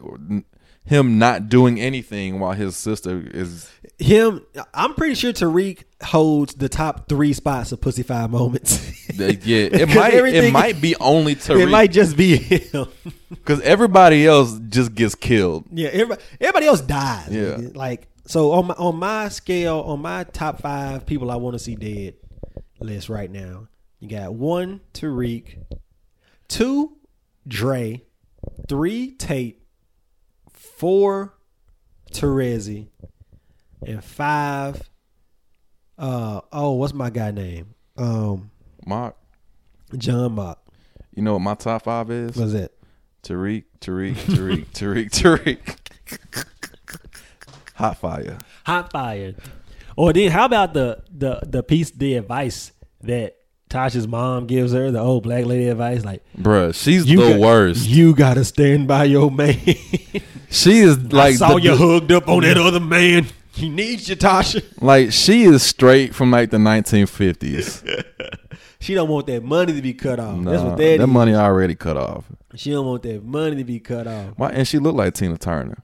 him 0.85 1.17
not 1.17 1.49
doing 1.49 1.79
anything 1.79 2.39
while 2.39 2.53
his 2.53 2.75
sister 2.75 3.23
is. 3.33 3.69
him. 3.97 4.45
I'm 4.73 4.93
pretty 4.95 5.15
sure 5.15 5.31
Tariq 5.31 5.83
holds 6.03 6.55
the 6.55 6.67
top 6.69 7.07
three 7.07 7.33
spots 7.33 7.71
of 7.71 7.79
Pussy 7.81 8.03
Five 8.03 8.29
moments. 8.31 8.91
Yeah, 9.13 9.27
it 9.71 9.89
might. 9.89 10.13
It 10.13 10.51
might 10.51 10.81
be 10.81 10.95
only 10.95 11.35
Tariq. 11.35 11.61
it 11.61 11.67
might 11.69 11.91
just 11.91 12.17
be 12.17 12.35
him. 12.37 12.87
because 13.29 13.61
everybody 13.61 14.25
else 14.25 14.57
just 14.69 14.95
gets 14.95 15.13
killed. 15.13 15.65
Yeah, 15.71 15.89
everybody, 15.89 16.21
everybody 16.41 16.65
else 16.65 16.81
dies. 16.81 17.27
Yeah. 17.29 17.57
like 17.75 18.07
so 18.25 18.53
on 18.53 18.67
my 18.67 18.73
on 18.75 18.95
my 18.95 19.29
scale, 19.29 19.81
on 19.81 20.01
my 20.01 20.23
top 20.23 20.61
five 20.61 21.05
people 21.05 21.29
I 21.29 21.35
want 21.35 21.53
to 21.53 21.59
see 21.59 21.75
dead 21.75 22.15
list 22.79 23.07
right 23.09 23.29
now. 23.29 23.67
You 23.99 24.09
got 24.09 24.33
one 24.33 24.81
Tariq, 24.93 25.57
two 26.47 26.97
Dre, 27.47 28.01
three 28.67 29.11
Tate, 29.11 29.61
four 30.83 31.33
Teresi, 32.11 32.87
and 33.87 34.03
five. 34.03 34.81
Uh 35.97 36.41
oh, 36.51 36.73
what's 36.73 36.93
my 36.93 37.09
guy 37.09 37.31
name? 37.31 37.73
Um, 37.95 38.51
Mark, 38.85 39.15
John 39.97 40.35
Mak. 40.35 40.57
you 41.15 41.23
know 41.23 41.33
what 41.33 41.39
my 41.39 41.53
top 41.53 41.83
five 41.83 42.11
is? 42.11 42.35
What's 42.35 42.51
that? 42.51 42.71
Tariq, 43.23 43.63
Tariq, 43.79 44.15
Tariq, 44.15 44.65
Tariq, 44.73 45.09
Tariq. 45.09 45.77
Hot 47.75 47.97
fire. 47.97 48.37
hot 48.65 48.91
fire. 48.91 49.35
Or 49.95 50.11
then 50.11 50.31
how 50.31 50.43
about 50.43 50.73
the 50.73 51.01
the 51.09 51.39
the 51.43 51.63
piece 51.63 51.91
the 51.91 52.15
advice 52.15 52.73
that 53.03 53.37
Tasha's 53.73 54.07
mom 54.07 54.45
gives 54.47 54.71
her, 54.73 54.91
the 54.91 54.99
old 54.99 55.23
black 55.23 55.45
lady 55.45 55.67
advice, 55.67 56.05
like 56.05 56.23
Bruh, 56.37 56.73
she's 56.75 57.05
you 57.05 57.17
the 57.21 57.29
got- 57.31 57.39
worst. 57.39 57.87
You 57.87 58.13
gotta 58.15 58.43
stand 58.45 58.87
by 58.87 59.05
your 59.05 59.31
man. 59.31 59.55
she 60.49 60.79
is 60.79 60.97
I 60.97 61.01
like 61.09 61.35
saw 61.35 61.55
the- 61.55 61.61
you 61.61 61.75
hooked 61.75 62.11
up 62.11 62.27
on 62.27 62.41
that 62.43 62.57
other 62.57 62.79
man. 62.79 63.25
He 63.55 63.69
needs 63.69 64.07
you, 64.09 64.15
Tasha. 64.15 64.63
like 64.81 65.11
she 65.11 65.43
is 65.43 65.63
straight 65.63 66.13
from 66.15 66.31
like 66.31 66.51
the 66.51 66.57
1950s. 66.57 68.05
She 68.79 68.95
don't 68.95 69.07
want 69.07 69.27
that 69.27 69.41
money 69.45 69.71
to 69.71 69.81
be 69.81 69.93
cut 69.93 70.19
off. 70.19 70.43
That's 70.43 70.61
what 70.61 70.75
that, 70.77 71.07
money 71.07 71.33
already 71.33 71.73
cut 71.73 71.95
off. 71.95 72.25
She 72.55 72.71
don't 72.71 72.85
want 72.85 73.01
that 73.03 73.23
money 73.23 73.55
to 73.55 73.63
be 73.63 73.79
cut 73.79 74.07
off. 74.07 74.33
Why? 74.35 74.49
And 74.49 74.67
she 74.67 74.77
looked 74.77 74.97
like 74.97 75.13
Tina 75.13 75.37
Turner. 75.37 75.77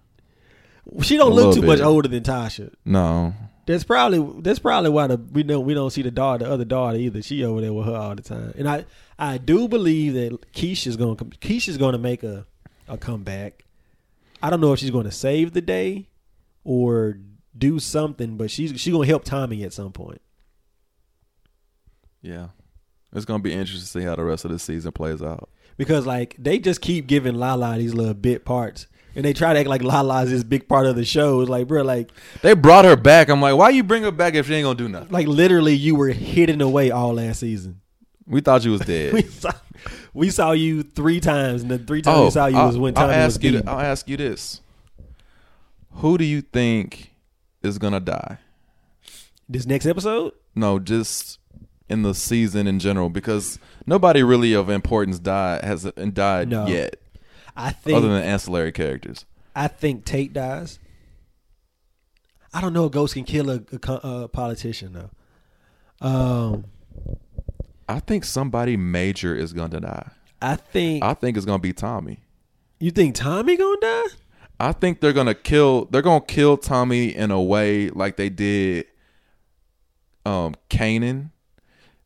She 1.01 1.15
don't 1.15 1.31
A 1.31 1.33
look 1.35 1.55
too 1.55 1.61
much 1.61 1.79
older 1.79 2.09
than 2.09 2.23
Tasha. 2.23 2.73
No, 2.83 3.33
That's 3.69 3.83
probably 3.83 4.41
that's 4.41 4.57
probably 4.57 4.89
why 4.89 5.05
the 5.05 5.17
we 5.17 5.43
don't 5.43 5.63
we 5.63 5.75
don't 5.75 5.91
see 5.91 6.01
the 6.01 6.09
daughter, 6.09 6.43
the 6.43 6.51
other 6.51 6.65
daughter 6.65 6.97
either. 6.97 7.21
She 7.21 7.43
over 7.45 7.61
there 7.61 7.71
with 7.71 7.85
her 7.85 7.95
all 7.95 8.15
the 8.15 8.23
time. 8.23 8.51
And 8.57 8.67
I 8.67 8.85
I 9.19 9.37
do 9.37 9.67
believe 9.67 10.15
that 10.15 10.51
Keisha's 10.53 10.97
going 10.97 11.17
to 11.17 11.25
Keisha's 11.25 11.77
going 11.77 11.91
to 11.93 11.99
make 11.99 12.23
a 12.23 12.47
a 12.87 12.97
comeback. 12.97 13.65
I 14.41 14.49
don't 14.49 14.59
know 14.59 14.73
if 14.73 14.79
she's 14.79 14.89
going 14.89 15.03
to 15.05 15.11
save 15.11 15.53
the 15.53 15.61
day 15.61 16.07
or 16.63 17.19
do 17.55 17.77
something, 17.77 18.37
but 18.37 18.49
she's 18.49 18.71
she's 18.81 18.91
going 18.91 19.05
to 19.05 19.11
help 19.11 19.23
Tommy 19.23 19.63
at 19.63 19.71
some 19.71 19.91
point. 19.91 20.21
yeah, 22.21 22.47
it's 23.13 23.25
gonna 23.25 23.43
be 23.43 23.53
interesting 23.53 23.81
to 23.81 23.85
see 23.85 24.01
how 24.01 24.15
the 24.15 24.23
rest 24.23 24.45
of 24.45 24.51
the 24.51 24.59
season 24.59 24.91
plays 24.91 25.21
out. 25.21 25.47
Because 25.77 26.07
like 26.07 26.35
they 26.39 26.57
just 26.57 26.81
keep 26.81 27.05
giving 27.05 27.35
Lala 27.35 27.77
these 27.77 27.93
little 27.93 28.15
bit 28.15 28.45
parts. 28.45 28.87
And 29.19 29.25
they 29.25 29.33
try 29.33 29.51
to 29.53 29.59
act 29.59 29.67
like 29.67 29.83
Lala's 29.83 30.29
this 30.29 30.45
big 30.45 30.69
part 30.69 30.85
of 30.85 30.95
the 30.95 31.03
show. 31.03 31.41
It's 31.41 31.49
like, 31.49 31.67
bro, 31.67 31.81
like 31.81 32.09
They 32.41 32.53
brought 32.53 32.85
her 32.85 32.95
back. 32.95 33.27
I'm 33.27 33.41
like, 33.41 33.57
why 33.57 33.67
you 33.69 33.83
bring 33.83 34.03
her 34.03 34.11
back 34.11 34.33
if 34.33 34.47
she 34.47 34.53
ain't 34.55 34.63
gonna 34.63 34.77
do 34.77 34.87
nothing? 34.87 35.09
like 35.11 35.27
literally 35.27 35.73
you 35.73 35.93
were 35.95 36.07
hidden 36.07 36.61
away 36.61 36.89
all 36.89 37.15
last 37.15 37.41
season. 37.41 37.81
We 38.25 38.39
thought 38.39 38.63
you 38.63 38.71
was 38.71 38.79
we 38.85 38.85
dead. 38.85 39.29
saw 39.29 39.51
we 40.13 40.29
saw 40.29 40.51
you 40.53 40.83
three 40.83 41.19
times, 41.19 41.63
and 41.63 41.69
the 41.69 41.79
three 41.79 42.01
times 42.01 42.17
we 42.17 42.25
oh, 42.27 42.29
saw 42.29 42.45
you 42.45 42.55
I'll, 42.57 42.67
was 42.67 42.77
when 42.77 42.97
I'll 42.97 43.07
Tommy 43.07 43.17
was 43.17 43.35
ask 43.35 43.43
you. 43.43 43.51
beaten. 43.51 43.67
I'll 43.67 43.79
ask 43.81 44.07
you 44.07 44.15
this: 44.15 44.61
Who 45.95 46.17
do 46.17 46.23
you 46.23 46.39
think 46.41 47.11
is 47.61 47.77
gonna 47.77 47.99
die? 47.99 48.37
This 49.49 49.65
next 49.65 49.85
episode, 49.85 50.31
No, 50.55 50.79
just 50.79 51.39
in 51.89 52.03
the 52.03 52.13
season 52.13 52.67
in 52.67 52.79
general, 52.79 53.09
because 53.09 53.59
nobody 53.85 54.21
really 54.23 54.53
of 54.53 54.69
importance 54.69 55.19
died 55.19 55.63
has 55.65 55.85
uh, 55.85 55.91
died 56.13 56.47
No. 56.49 56.67
yet, 56.67 56.95
I 57.61 57.71
think 57.71 57.97
other 57.97 58.07
than 58.09 58.23
ancillary 58.23 58.71
characters. 58.71 59.25
I 59.55 59.67
think 59.67 60.05
Tate 60.05 60.31
dies. 60.33 60.79
I 62.53 62.61
don't 62.61 62.73
know 62.73 62.85
if 62.85 62.91
Ghost 62.91 63.13
can 63.13 63.25
kill 63.25 63.49
a, 63.49 63.61
a 63.71 63.91
a 63.93 64.27
politician 64.27 64.93
though. 64.93 65.09
Um, 66.07 66.65
I 67.87 67.99
think 67.99 68.23
somebody 68.23 68.77
major 68.77 69.35
is 69.35 69.51
gonna 69.53 69.81
die. 69.81 70.09
I 70.41 70.55
think 70.55 71.03
I 71.03 71.13
think 71.13 71.35
it's 71.37 71.45
gonna 71.45 71.59
be 71.59 71.73
Tommy. 71.73 72.19
you 72.79 72.91
think 72.91 73.15
Tommy 73.15 73.57
gonna 73.57 73.77
die. 73.81 74.03
I 74.61 74.71
think 74.71 75.01
they're 75.01 75.13
gonna 75.13 75.35
kill. 75.35 75.85
They're 75.91 76.01
gonna 76.01 76.21
kill 76.25 76.57
Tommy 76.57 77.13
in 77.15 77.29
a 77.31 77.41
way 77.41 77.89
like 77.89 78.15
they 78.15 78.29
did, 78.29 78.85
um, 80.25 80.55
Kanan, 80.69 81.31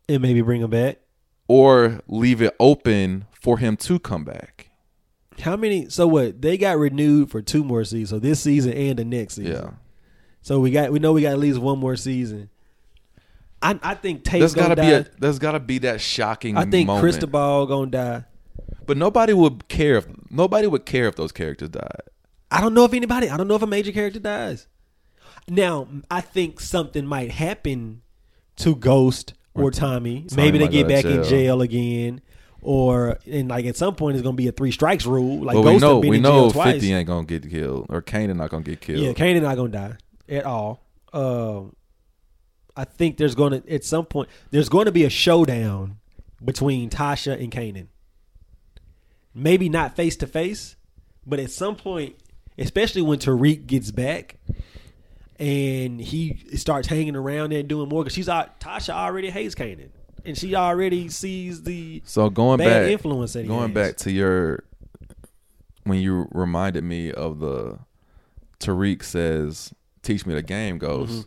and 0.10 0.22
maybe 0.22 0.42
bring 0.42 0.62
him 0.62 0.70
back. 0.72 0.98
or 1.48 2.02
leave 2.08 2.42
it 2.42 2.56
open 2.60 3.26
for 3.32 3.60
him 3.60 3.78
to 3.78 4.00
come 4.00 4.24
back. 4.24 4.53
How 5.42 5.56
many? 5.56 5.90
So 5.90 6.08
what? 6.08 6.42
They 6.42 6.58
got 6.58 6.78
renewed 6.78 7.30
for 7.32 7.42
two 7.42 7.64
more 7.64 7.84
seasons. 7.84 8.10
So 8.10 8.20
this 8.20 8.40
season 8.40 8.74
and 8.74 9.00
the 9.00 9.06
next 9.06 9.36
season. 9.36 9.54
Yeah, 9.54 9.70
So 10.42 10.60
we 10.60 10.72
got 10.72 10.92
we 10.92 11.00
know 11.00 11.14
we 11.14 11.22
got 11.22 11.34
at 11.34 11.40
least 11.40 11.60
one 11.60 11.80
more 11.80 11.96
season. 11.96 12.50
I, 13.62 13.80
I 13.82 13.96
think 13.96 14.24
Tate 14.26 14.40
There's 14.42 14.54
gotta 14.54 14.76
die. 14.76 14.86
be 14.88 14.92
a 14.94 15.08
there's 15.20 15.40
gotta 15.40 15.60
be 15.60 15.78
that 15.80 16.02
shocking. 16.02 16.58
I 16.58 16.66
think 16.66 16.88
moment. 16.88 17.02
Cristobal 17.04 17.66
gonna 17.66 17.92
die. 17.92 18.24
but 18.86 18.98
nobody 18.98 19.32
would 19.34 19.68
care 19.70 19.96
if 19.98 20.08
nobody 20.30 20.68
would 20.68 20.86
care 20.86 21.08
if 21.08 21.16
those 21.16 21.32
characters 21.32 21.70
died. 21.70 22.02
I 22.52 22.60
don't 22.62 22.74
know 22.74 22.84
if 22.86 22.94
anybody. 22.94 23.30
I 23.30 23.38
don't 23.38 23.48
know 23.48 23.56
if 23.56 23.62
a 23.62 23.68
major 23.68 23.92
character 23.92 24.20
dies. 24.20 24.68
Now, 25.48 25.88
I 26.12 26.22
think 26.22 26.60
something 26.60 27.06
might 27.06 27.32
happen 27.32 28.02
to 28.58 28.76
Ghost 28.76 29.34
or 29.54 29.72
Tommy. 29.72 30.26
Tommy 30.28 30.36
Maybe 30.42 30.58
they 30.58 30.68
get 30.68 30.88
back 30.88 31.06
in 31.06 31.24
jail. 31.24 31.30
jail 31.30 31.62
again, 31.62 32.22
or 32.64 33.20
and 33.30 33.50
like 33.50 33.66
at 33.66 33.76
some 33.76 33.96
point 33.96 34.16
it's 34.16 34.24
gonna 34.24 34.36
be 34.36 34.48
a 34.48 34.52
three 34.52 34.72
strikes 34.72 35.06
rule. 35.06 35.44
Like 35.44 35.56
Ghost 35.56 35.68
we 35.68 35.78
know 35.80 36.02
been 36.02 36.10
we 36.10 36.18
in 36.18 36.24
know 36.24 36.44
jail 36.44 36.52
twice. 36.52 36.74
Fifty 36.74 36.94
ain't 36.94 37.08
gonna 37.08 37.26
get 37.26 37.50
killed 37.50 37.86
or 37.90 38.02
Kanan 38.02 38.38
not 38.38 38.50
gonna 38.50 38.64
get 38.64 38.82
killed. 38.82 39.00
Yeah, 39.00 39.14
Kanan 39.14 39.42
not 39.42 39.56
gonna 39.56 39.70
die 39.70 39.98
at 40.30 40.46
all. 40.46 40.84
Um, 41.12 41.76
I 42.76 42.86
think 42.86 43.18
there's 43.18 43.36
gonna 43.36 43.62
at 43.70 43.84
some 43.84 44.06
point 44.06 44.30
there's 44.52 44.70
going 44.70 44.86
to 44.86 44.92
be 44.92 45.04
a 45.04 45.10
showdown 45.10 45.98
between 46.44 46.90
Tasha 46.90 47.42
and 47.42 47.52
Kanan. 47.52 47.88
Maybe 49.36 49.70
not 49.70 49.96
face 49.96 50.16
to 50.18 50.28
face, 50.28 50.76
but 51.26 51.40
at 51.40 51.52
some 51.52 51.76
point, 51.76 52.16
especially 52.58 53.02
when 53.02 53.20
Tariq 53.20 53.66
gets 53.66 53.92
back 53.92 54.38
and 55.40 56.00
he 56.00 56.46
starts 56.56 56.88
hanging 56.88 57.16
around 57.16 57.52
there 57.52 57.60
and 57.60 57.68
doing 57.68 57.90
more, 57.90 58.04
because 58.04 58.14
she's 58.14 58.30
out, 58.30 58.60
Tasha 58.60 58.94
already 58.94 59.30
hates 59.32 59.56
Kanan, 59.56 59.90
and 60.26 60.38
she 60.38 60.56
already 60.56 61.10
sees 61.10 61.64
the 61.64 62.02
So 62.06 62.30
going 62.30 62.58
bad 62.60 62.84
back, 62.84 62.92
influence 62.92 63.34
that 63.34 63.48
going 63.48 63.74
has. 63.74 63.90
back 63.90 63.98
to 63.98 64.12
your 64.12 64.64
when 65.84 66.00
you 66.00 66.28
reminded 66.32 66.84
me 66.84 67.12
of 67.12 67.40
the 67.40 67.80
Tariq 68.60 69.04
says, 69.04 69.74
"Teach 70.02 70.26
me 70.26 70.34
the 70.34 70.42
game." 70.42 70.78
Goes, 70.78 71.10
Mm-hmm. 71.10 71.22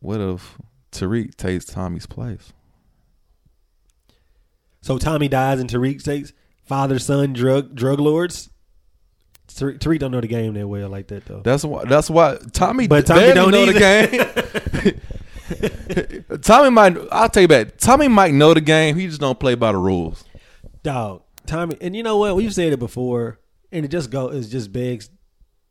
what 0.00 0.20
if 0.20 0.58
Tariq 0.92 1.34
takes 1.36 1.64
Tommy's 1.64 2.06
place? 2.06 2.52
So 4.82 4.98
Tommy 4.98 5.28
dies 5.28 5.58
and 5.60 5.68
Tariq 5.68 6.02
takes 6.04 6.32
father 6.64 6.98
son 6.98 7.32
drug 7.32 7.74
drug 7.74 7.98
lords. 7.98 8.50
Tariq, 9.48 9.78
Tariq 9.78 9.98
don't 9.98 10.10
know 10.10 10.20
the 10.20 10.26
game 10.28 10.54
that 10.54 10.66
well 10.68 10.88
like 10.88 11.08
that 11.08 11.24
though. 11.26 11.40
That's 11.40 11.64
why. 11.64 11.84
That's 11.84 12.08
why 12.10 12.38
Tommy. 12.52 12.86
But 12.86 13.06
Tommy 13.06 13.32
don't 13.32 13.50
know 13.50 13.64
either. 13.64 13.72
the 13.72 14.90
game. 14.92 15.00
Tommy 16.42 16.70
might. 16.70 16.96
I'll 17.12 17.28
tell 17.28 17.42
you 17.42 17.48
that. 17.48 17.78
Tommy 17.78 18.08
might 18.08 18.32
know 18.34 18.54
the 18.54 18.60
game. 18.60 18.96
He 18.96 19.06
just 19.06 19.20
don't 19.20 19.38
play 19.38 19.54
by 19.54 19.72
the 19.72 19.78
rules. 19.78 20.24
Dog, 20.82 21.22
Tommy, 21.46 21.76
and 21.80 21.94
you 21.96 22.02
know 22.02 22.16
what? 22.18 22.36
We've 22.36 22.54
said 22.54 22.72
it 22.72 22.78
before, 22.78 23.38
and 23.72 23.84
it 23.84 23.88
just 23.88 24.10
go. 24.10 24.28
It 24.28 24.42
just 24.42 24.72
begs 24.72 25.10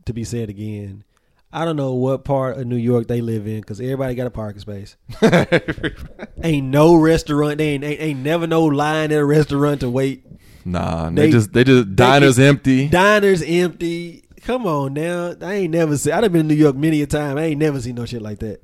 to 0.06 0.14
be 0.14 0.24
said 0.24 0.50
again. 0.50 1.04
I 1.52 1.64
don't 1.64 1.78
know 1.78 1.94
what 1.94 2.26
part 2.26 2.58
of 2.58 2.68
New 2.68 2.76
York 2.76 3.08
they 3.08 3.22
live 3.22 3.48
in 3.48 3.62
because 3.62 3.80
everybody 3.80 4.14
got 4.16 4.28
a 4.28 4.32
parking 4.32 4.60
space. 4.60 4.98
ain't 6.44 6.68
no 6.68 6.96
restaurant. 6.96 7.60
They 7.60 7.70
ain't, 7.70 7.84
ain't 7.84 8.02
ain't 8.02 8.20
never 8.20 8.46
no 8.46 8.66
line 8.66 9.12
at 9.12 9.20
a 9.20 9.26
restaurant 9.26 9.80
to 9.82 9.90
wait. 9.90 10.26
Nah, 10.66 11.10
They- 11.10 11.28
they, 11.28 11.32
just 11.32 11.54
they 11.54 11.64
just 11.64 11.96
diners 11.96 12.40
empty. 12.40 12.88
Diners 12.90 13.42
empty. 13.46 14.24
Come 14.42 14.68
on 14.68 14.94
now. 14.94 15.34
I 15.42 15.54
ain't 15.54 15.72
never 15.72 15.98
seen. 15.98 16.14
I've 16.14 16.32
been 16.32 16.42
in 16.42 16.48
New 16.48 16.56
York 16.56 16.76
many 16.76 17.02
a 17.02 17.08
time. 17.08 17.38
I 17.38 17.44
ain't 17.46 17.60
never 17.60 17.80
seen 17.80 17.96
no 17.96 18.06
shit 18.06 18.22
like 18.22 18.40
that. 18.40 18.62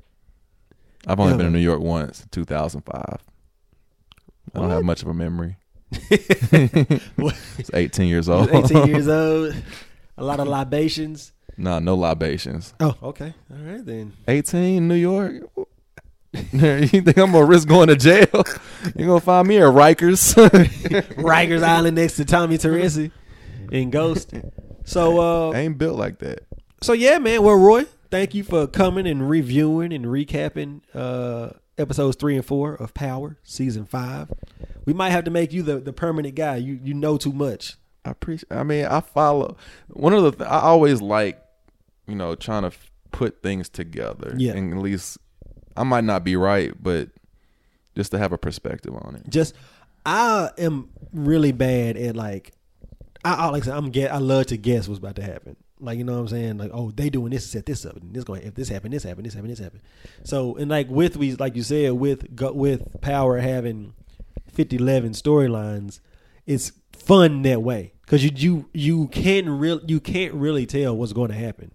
I've 1.06 1.18
only 1.20 1.32
Yeah. 1.32 1.36
been 1.38 1.46
in 1.46 1.52
New 1.52 1.58
York 1.58 1.80
once, 1.80 2.24
2005. 2.30 3.02
I 4.54 4.58
don't 4.58 4.70
have 4.70 4.84
much 4.84 5.02
of 5.02 5.08
a 5.08 5.14
memory. 5.14 5.56
What? 7.16 7.36
It's 7.58 7.70
18 7.72 8.08
years 8.08 8.28
old. 8.28 8.50
18 8.50 8.86
years 8.86 9.08
old. 9.20 9.54
A 10.18 10.24
lot 10.24 10.40
of 10.40 10.48
libations. 10.48 11.32
nah, 11.56 11.78
no 11.78 11.94
libations. 11.96 12.74
Oh, 12.80 12.94
okay. 13.02 13.34
All 13.50 13.58
right 13.58 13.84
then. 13.84 14.12
18, 14.28 14.86
New 14.88 14.94
York. 14.94 15.34
you 16.52 16.86
think 16.88 17.16
I'm 17.18 17.32
gonna 17.32 17.44
risk 17.44 17.68
going 17.68 17.88
to 17.88 17.96
jail? 17.96 18.26
You're 18.96 19.08
gonna 19.08 19.20
find 19.20 19.46
me 19.46 19.58
at 19.58 19.64
Rikers? 19.64 20.34
Rikers 21.16 21.62
Island 21.62 21.96
next 21.96 22.16
to 22.16 22.24
Tommy 22.24 22.56
Teresi 22.58 23.10
in 23.70 23.90
Ghost. 23.90 24.32
So 24.84 25.20
uh 25.20 25.50
I 25.50 25.58
ain't 25.60 25.76
built 25.78 25.98
like 25.98 26.18
that. 26.20 26.40
so 26.82 26.94
yeah, 26.94 27.18
man. 27.18 27.42
Well, 27.42 27.56
Roy, 27.56 27.84
thank 28.12 28.34
you 28.34 28.44
for 28.44 28.68
coming 28.68 29.08
and 29.08 29.28
reviewing 29.28 29.92
and 29.92 30.04
recapping 30.04 30.82
uh 30.94 31.50
episodes 31.78 32.16
three 32.16 32.36
and 32.36 32.44
four 32.44 32.74
of 32.74 32.94
Power 32.94 33.38
season 33.42 33.84
five. 33.84 34.30
We 34.84 34.92
might 34.92 35.10
have 35.10 35.24
to 35.24 35.30
make 35.30 35.52
you 35.52 35.62
the, 35.62 35.80
the 35.80 35.92
permanent 35.92 36.34
guy. 36.34 36.56
You 36.56 36.78
you 36.82 36.94
know 36.94 37.16
too 37.16 37.32
much. 37.32 37.76
I 38.04 38.10
appreciate. 38.10 38.52
I 38.52 38.62
mean, 38.62 38.84
I 38.84 39.00
follow. 39.00 39.56
One 39.88 40.12
of 40.12 40.22
the 40.22 40.32
th- 40.32 40.50
I 40.50 40.60
always 40.60 41.00
like, 41.00 41.40
you 42.06 42.14
know, 42.16 42.34
trying 42.34 42.62
to 42.62 42.68
f- 42.68 42.90
put 43.12 43.42
things 43.42 43.68
together. 43.68 44.34
Yeah. 44.36 44.52
and 44.52 44.74
at 44.74 44.80
least 44.80 45.18
I 45.76 45.84
might 45.84 46.04
not 46.04 46.24
be 46.24 46.36
right, 46.36 46.72
but 46.80 47.10
just 47.94 48.10
to 48.10 48.18
have 48.18 48.32
a 48.32 48.38
perspective 48.38 48.94
on 48.94 49.16
it. 49.16 49.30
Just 49.30 49.54
I 50.04 50.50
am 50.58 50.90
really 51.12 51.52
bad 51.52 51.96
at 51.96 52.16
like 52.16 52.52
I, 53.24 53.48
like 53.48 53.62
I 53.62 53.66
said, 53.66 53.74
I'm 53.76 53.90
get 53.90 54.12
I 54.12 54.18
love 54.18 54.46
to 54.46 54.56
guess 54.56 54.88
what's 54.88 54.98
about 54.98 55.16
to 55.16 55.22
happen. 55.22 55.56
Like 55.82 55.98
you 55.98 56.04
know 56.04 56.14
what 56.14 56.20
I'm 56.20 56.28
saying? 56.28 56.58
Like 56.58 56.70
oh 56.72 56.90
they 56.90 57.10
doing 57.10 57.30
this 57.30 57.48
set 57.48 57.66
this 57.66 57.84
up 57.84 57.96
and 57.96 58.14
this 58.14 58.24
going 58.24 58.42
if 58.42 58.54
this 58.54 58.68
happened 58.68 58.94
this 58.94 59.02
happened 59.02 59.26
this 59.26 59.34
happened 59.34 59.52
this 59.52 59.58
happened. 59.58 59.82
So 60.24 60.56
and 60.56 60.70
like 60.70 60.88
with 60.88 61.16
we 61.16 61.34
like 61.34 61.56
you 61.56 61.62
said 61.62 61.92
with 61.92 62.26
with 62.40 63.00
Power 63.00 63.38
having 63.38 63.94
50 64.52 64.76
11 64.76 65.12
storylines, 65.12 66.00
it's 66.46 66.72
fun 66.92 67.42
that 67.42 67.62
way 67.62 67.92
because 68.02 68.24
you 68.24 68.30
you 68.34 68.68
you 68.72 69.08
can 69.08 69.58
real 69.58 69.80
you 69.86 70.00
can't 70.00 70.34
really 70.34 70.66
tell 70.66 70.96
what's 70.96 71.12
going 71.12 71.30
to 71.30 71.36
happen. 71.36 71.72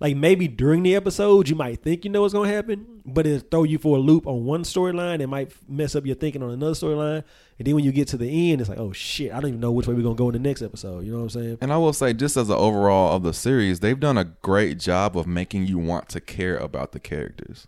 Like 0.00 0.16
maybe 0.16 0.48
during 0.48 0.82
the 0.82 0.96
episode 0.96 1.48
you 1.48 1.54
might 1.54 1.82
think 1.82 2.04
you 2.04 2.10
know 2.10 2.22
what's 2.22 2.34
going 2.34 2.48
to 2.48 2.54
happen, 2.54 3.02
but 3.04 3.26
it 3.26 3.50
throw 3.50 3.64
you 3.64 3.78
for 3.78 3.96
a 3.96 4.00
loop 4.00 4.26
on 4.26 4.44
one 4.44 4.62
storyline. 4.62 5.20
It 5.20 5.28
might 5.28 5.52
mess 5.68 5.94
up 5.94 6.06
your 6.06 6.16
thinking 6.16 6.42
on 6.42 6.50
another 6.50 6.74
storyline, 6.74 7.24
and 7.62 7.66
then 7.68 7.74
when 7.76 7.84
you 7.84 7.92
get 7.92 8.08
to 8.08 8.16
the 8.16 8.50
end, 8.50 8.60
it's 8.60 8.68
like 8.68 8.78
oh 8.80 8.92
shit, 8.92 9.30
I 9.32 9.36
don't 9.40 9.50
even 9.50 9.60
know 9.60 9.70
which 9.70 9.86
way 9.86 9.94
we're 9.94 10.02
gonna 10.02 10.16
go 10.16 10.28
in 10.28 10.32
the 10.32 10.38
next 10.40 10.62
episode. 10.62 11.04
You 11.04 11.12
know 11.12 11.18
what 11.18 11.22
I'm 11.24 11.30
saying? 11.30 11.58
And 11.60 11.72
I 11.72 11.76
will 11.76 11.92
say, 11.92 12.12
just 12.12 12.36
as 12.36 12.48
an 12.48 12.56
overall 12.56 13.14
of 13.16 13.22
the 13.22 13.32
series, 13.32 13.78
they've 13.80 13.98
done 14.00 14.18
a 14.18 14.24
great 14.24 14.78
job 14.80 15.16
of 15.16 15.26
making 15.28 15.66
you 15.68 15.78
want 15.78 16.08
to 16.10 16.20
care 16.20 16.56
about 16.56 16.90
the 16.92 16.98
characters. 17.00 17.66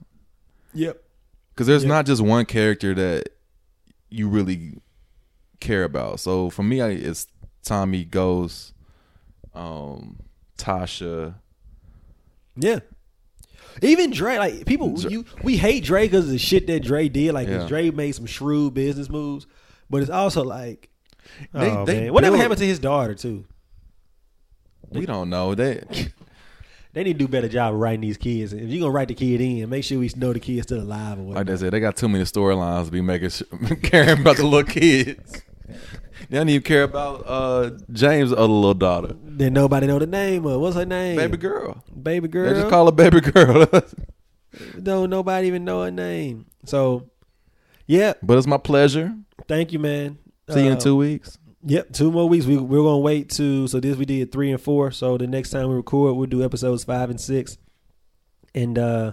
Yep. 0.73 1.01
Because 1.51 1.69
there's 1.69 1.85
Yeah. 1.85 1.89
not 1.91 2.07
just 2.07 2.21
one 2.23 2.45
character 2.45 2.93
that 2.95 3.29
you 4.11 4.29
really 4.29 4.79
care 5.61 5.85
about. 5.85 6.19
So 6.19 6.51
for 6.51 6.65
me, 6.65 6.81
I, 6.81 6.89
it's 6.89 7.29
Tommy, 7.63 8.05
Ghost, 8.05 8.75
um, 9.55 10.17
Tasha. 10.59 11.35
Yeah. 12.57 12.81
Even 13.83 14.11
Dre, 14.11 14.39
like 14.39 14.67
people, 14.67 14.97
Dre- 14.97 15.11
you 15.11 15.25
we 15.43 15.57
hate 15.57 15.85
Dre 15.85 16.07
because 16.07 16.27
of 16.27 16.31
the 16.31 16.39
shit 16.39 16.67
that 16.69 16.81
Dre 16.85 17.09
did. 17.09 17.33
Like, 17.35 17.49
Yeah. 17.49 17.67
Dre 17.67 17.91
made 17.91 18.13
some 18.15 18.27
shrewd 18.27 18.75
business 18.75 19.09
moves, 19.09 19.47
but 19.91 20.03
it's 20.03 20.11
also 20.11 20.43
like, 20.45 20.91
They- 21.53 21.71
oh 21.71 21.85
they 21.85 22.11
whatever 22.11 22.33
build- 22.37 22.43
happened 22.43 22.59
to 22.61 22.67
his 22.67 22.79
daughter 22.79 23.15
too? 23.15 23.45
We 24.91 25.07
don't 25.07 25.31
know. 25.31 25.55
that. 25.55 26.11
They 26.93 27.03
need 27.03 27.15
to 27.15 27.19
do 27.19 27.25
a 27.25 27.29
better 27.29 27.49
job 27.49 27.75
of 27.75 27.81
writing 27.81 28.03
these 28.03 28.17
kids. 28.17 28.53
If 28.53 28.69
you're 28.71 28.81
gonna 28.81 28.93
write 28.93 29.09
the 29.09 29.15
kid 29.15 29.41
in, 29.41 29.69
make 29.69 29.83
sure 29.83 29.99
we 29.99 30.09
know 30.15 30.33
the 30.33 30.39
kid's 30.39 30.63
still 30.63 30.81
alive 30.81 31.19
or 31.19 31.23
whatever. 31.23 31.29
like 31.33 31.37
whatever. 31.39 31.53
I 31.53 31.57
said, 31.57 31.73
they 31.73 31.81
got 31.81 31.97
too 31.97 32.09
many 32.09 32.23
storylines 32.25 32.85
to 32.85 32.91
be 32.93 33.01
making 33.01 33.31
sure, 33.31 33.47
caring 33.83 34.21
about 34.21 34.37
the 34.37 34.47
little 34.47 34.63
kids. 34.63 35.43
They 36.31 36.37
don't 36.39 36.49
even 36.49 36.63
care 36.63 36.85
about 36.85 37.25
uh, 37.27 37.71
James' 37.91 38.33
other 38.33 38.43
little 38.45 38.75
daughter, 38.75 39.17
Then 39.25 39.53
nobody 39.55 39.89
know 39.89 39.99
the 39.99 40.07
name 40.07 40.47
of 40.47 40.61
what's 40.61 40.77
her 40.77 40.87
name? 40.87 41.17
baby 41.17 41.37
girl. 41.37 41.83
Baby 42.01 42.29
girl. 42.29 42.49
They 42.55 42.61
just 42.61 42.71
call 42.71 42.87
her 42.87 42.93
baby 42.93 43.21
girl. 43.21 43.67
Don't 44.81 45.11
nobody 45.11 45.49
even 45.49 45.65
know 45.65 45.83
her 45.83 45.91
name. 45.91 46.47
So, 46.65 47.11
yeah. 47.89 48.13
but 48.23 48.39
it's 48.39 48.47
my 48.47 48.57
pleasure. 48.59 49.13
Thank 49.49 49.73
you, 49.73 49.79
man. 49.79 50.19
See 50.51 50.65
you 50.65 50.73
in 50.73 50.79
two 50.79 50.97
weeks. 50.97 51.39
Yep, 51.67 51.93
two 51.93 52.13
more 52.13 52.29
weeks. 52.29 52.45
We 52.45 52.59
we're 52.59 52.83
gonna 52.83 52.99
wait 52.99 53.31
to 53.31 53.67
so 53.69 53.81
this 53.81 53.97
we 53.97 54.05
did 54.05 54.31
three 54.31 54.51
and 54.53 54.61
four. 54.61 54.91
So 54.91 55.17
the 55.17 55.27
next 55.27 55.51
time 55.51 55.69
we 55.69 55.75
record, 55.75 56.15
we'll 56.17 56.27
do 56.27 56.45
episodes 56.45 56.85
five 56.85 57.09
and 57.09 57.21
six. 57.21 57.57
And 58.55 58.79
uh 58.79 59.13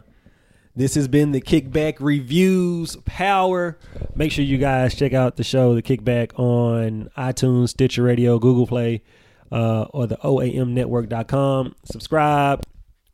this 0.76 0.96
has 0.96 1.08
been 1.08 1.32
the 1.34 1.42
Kickback 1.42 1.98
Reviews 2.00 2.96
Power. 3.06 3.78
Make 4.16 4.32
sure 4.32 4.46
you 4.46 4.58
guys 4.58 4.96
check 4.96 5.14
out 5.14 5.36
the 5.36 5.44
show, 5.44 5.76
the 5.76 5.82
Kickback, 5.82 6.38
on 6.40 7.10
iTunes, 7.18 7.70
Stitcher 7.70 8.04
Radio, 8.04 8.40
Google 8.40 8.68
Play, 8.68 9.04
uh, 9.52 9.84
or 9.90 10.08
the 10.08 10.16
OAMnetwork.com. 10.18 11.76
Subscribe, 11.84 12.64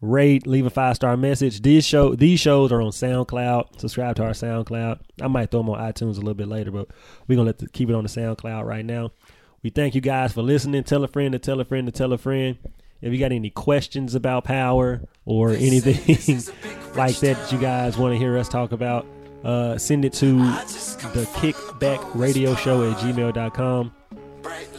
rate, 0.01 0.45
leave 0.45 0.65
a 0.65 0.69
five 0.69 0.95
star 0.95 1.17
message. 1.17 1.61
These 1.61 1.85
show 1.85 2.15
these 2.15 2.39
shows 2.39 2.71
are 2.71 2.81
on 2.81 2.91
SoundCloud. 2.91 3.79
Subscribe 3.79 4.15
to 4.17 4.23
our 4.23 4.31
SoundCloud. 4.31 4.99
I 5.21 5.27
might 5.27 5.51
throw 5.51 5.61
them 5.61 5.69
on 5.69 5.79
iTunes 5.79 6.15
a 6.15 6.19
little 6.19 6.33
bit 6.33 6.47
later, 6.47 6.71
but 6.71 6.87
we're 7.27 7.35
gonna 7.35 7.47
let 7.47 7.59
the, 7.59 7.69
keep 7.69 7.89
it 7.89 7.95
on 7.95 8.03
the 8.03 8.09
SoundCloud 8.09 8.65
right 8.65 8.85
now. 8.85 9.11
We 9.63 9.69
thank 9.69 9.95
you 9.95 10.01
guys 10.01 10.33
for 10.33 10.41
listening. 10.41 10.83
Tell 10.83 11.03
a 11.03 11.07
friend 11.07 11.33
to 11.33 11.39
tell 11.39 11.59
a 11.59 11.65
friend 11.65 11.87
to 11.87 11.91
tell 11.91 12.13
a 12.13 12.17
friend. 12.17 12.57
If 13.01 13.13
you 13.13 13.19
got 13.19 13.31
any 13.31 13.49
questions 13.51 14.15
about 14.15 14.43
power 14.43 15.01
or 15.25 15.51
anything 15.51 15.95
like 16.95 17.17
that 17.19 17.37
that 17.37 17.51
you 17.51 17.59
guys 17.59 17.97
want 17.97 18.13
to 18.13 18.17
hear 18.17 18.37
us 18.37 18.49
talk 18.49 18.71
about, 18.71 19.05
uh, 19.43 19.77
send 19.77 20.03
it 20.03 20.13
to 20.13 20.37
the 20.37 21.27
kickback 21.35 21.99
radio 22.15 22.55
show 22.55 22.89
at 22.89 22.97
gmail.com 22.97 23.93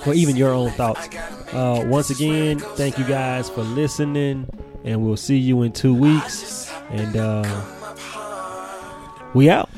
or 0.07 0.15
even 0.15 0.37
your 0.37 0.53
own 0.53 0.71
thoughts. 0.73 1.09
Uh, 1.53 1.85
once 1.87 2.11
again, 2.11 2.59
thank 2.59 2.99
you 2.99 3.05
guys 3.05 3.49
for 3.49 3.63
listening, 3.63 4.49
and 4.89 5.05
we'll 5.05 5.19
see 5.19 5.37
you 5.37 5.63
in 5.63 5.73
two 5.73 5.93
weeks. 5.95 6.73
And 6.91 7.17
uh, 7.17 7.63
We 9.35 9.51
out. 9.51 9.69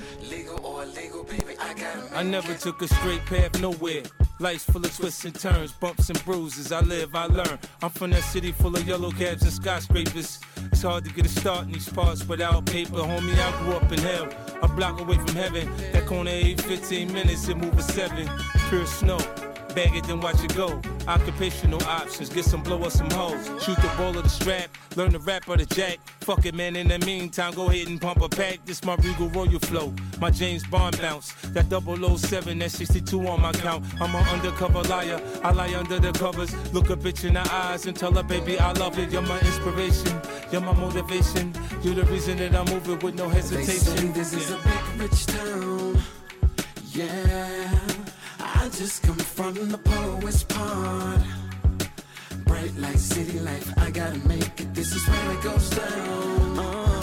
I 2.14 2.22
never 2.22 2.54
took 2.54 2.80
a 2.82 2.88
straight 2.88 3.24
path 3.26 3.60
nowhere. 3.60 4.02
Life's 4.38 4.64
full 4.64 4.84
of 4.84 4.96
twists 4.96 5.24
and 5.24 5.34
turns, 5.34 5.72
bumps 5.72 6.08
and 6.10 6.24
bruises. 6.24 6.70
I 6.70 6.80
live, 6.80 7.14
I 7.14 7.26
learn. 7.26 7.58
I'm 7.82 7.90
from 7.90 8.10
that 8.10 8.22
city 8.22 8.52
full 8.52 8.74
of 8.74 8.86
yellow 8.86 9.10
cabs 9.10 9.42
and 9.42 9.52
skyscrapers. 9.52 10.38
It's 10.70 10.82
hard 10.82 11.04
to 11.04 11.12
get 11.12 11.26
a 11.26 11.28
start 11.28 11.66
in 11.66 11.72
these 11.72 11.88
parts 11.88 12.26
without 12.26 12.64
paper. 12.66 12.98
Homie, 12.98 13.34
I 13.38 13.62
grew 13.62 13.72
up 13.74 13.90
in 13.90 13.98
hell, 13.98 14.28
a 14.62 14.68
block 14.68 15.00
away 15.00 15.16
from 15.16 15.34
heaven. 15.34 15.68
That 15.92 16.06
corner 16.06 16.30
8, 16.30 16.60
15 16.60 17.12
minutes, 17.12 17.48
it 17.48 17.56
move 17.56 17.76
a 17.78 17.82
7. 17.82 18.28
Pure 18.68 18.86
snow. 18.86 19.49
Bag 19.74 19.94
it, 19.94 20.04
then 20.04 20.20
watch 20.20 20.42
it 20.42 20.54
go. 20.56 20.80
Occupational 21.06 21.82
options, 21.84 22.28
get 22.28 22.44
some 22.44 22.62
blow 22.62 22.82
or 22.82 22.90
some 22.90 23.10
hoes. 23.10 23.46
Shoot 23.62 23.76
the 23.76 23.92
ball 23.96 24.16
of 24.16 24.24
the 24.24 24.28
strap, 24.28 24.68
learn 24.96 25.12
the 25.12 25.18
rap 25.20 25.48
or 25.48 25.56
the 25.56 25.66
jack. 25.66 25.98
Fuck 26.20 26.44
it, 26.46 26.54
man, 26.54 26.76
in 26.76 26.88
the 26.88 26.98
meantime, 27.00 27.54
go 27.54 27.68
ahead 27.68 27.88
and 27.88 28.00
pump 28.00 28.20
a 28.20 28.28
pack. 28.28 28.64
This 28.64 28.84
my 28.84 28.96
Regal 28.96 29.28
Royal 29.28 29.60
flow, 29.60 29.92
my 30.18 30.30
James 30.30 30.66
Bond 30.66 31.00
bounce. 31.00 31.32
That 31.52 31.66
007, 31.70 32.58
that 32.58 32.70
62 32.70 33.28
on 33.28 33.40
my 33.42 33.52
count. 33.52 33.84
I'm 34.00 34.14
an 34.14 34.26
undercover 34.28 34.82
liar, 34.82 35.20
I 35.42 35.52
lie 35.52 35.74
under 35.74 35.98
the 35.98 36.12
covers. 36.12 36.52
Look 36.72 36.90
a 36.90 36.96
bitch 36.96 37.24
in 37.24 37.34
the 37.34 37.54
eyes 37.54 37.86
and 37.86 37.96
tell 37.96 38.12
her, 38.12 38.22
baby, 38.22 38.58
I 38.58 38.72
love 38.72 38.98
it. 38.98 39.10
You're 39.10 39.22
my 39.22 39.38
inspiration, 39.40 40.20
you're 40.50 40.60
my 40.60 40.72
motivation. 40.72 41.54
You're 41.82 41.94
the 41.94 42.04
reason 42.04 42.38
that 42.38 42.54
I'm 42.54 42.66
moving 42.66 42.98
with 42.98 43.14
no 43.14 43.28
hesitation. 43.28 43.66
They 43.66 43.74
say 43.74 44.06
this 44.08 44.32
is 44.32 44.50
a 44.50 44.56
big 44.56 45.00
rich 45.00 45.26
town, 45.26 45.98
yeah. 46.92 47.89
Just 48.78 49.02
come 49.02 49.16
from 49.16 49.68
the 49.68 49.78
poet's 49.78 50.42
part. 50.44 51.20
Bright 52.46 52.74
light, 52.78 52.98
city 52.98 53.38
life, 53.40 53.72
I 53.78 53.90
gotta 53.90 54.18
make 54.26 54.60
it. 54.60 54.74
This 54.74 54.94
is 54.94 55.06
where 55.06 55.32
it 55.32 55.42
goes 55.42 55.70
down. 55.70 56.99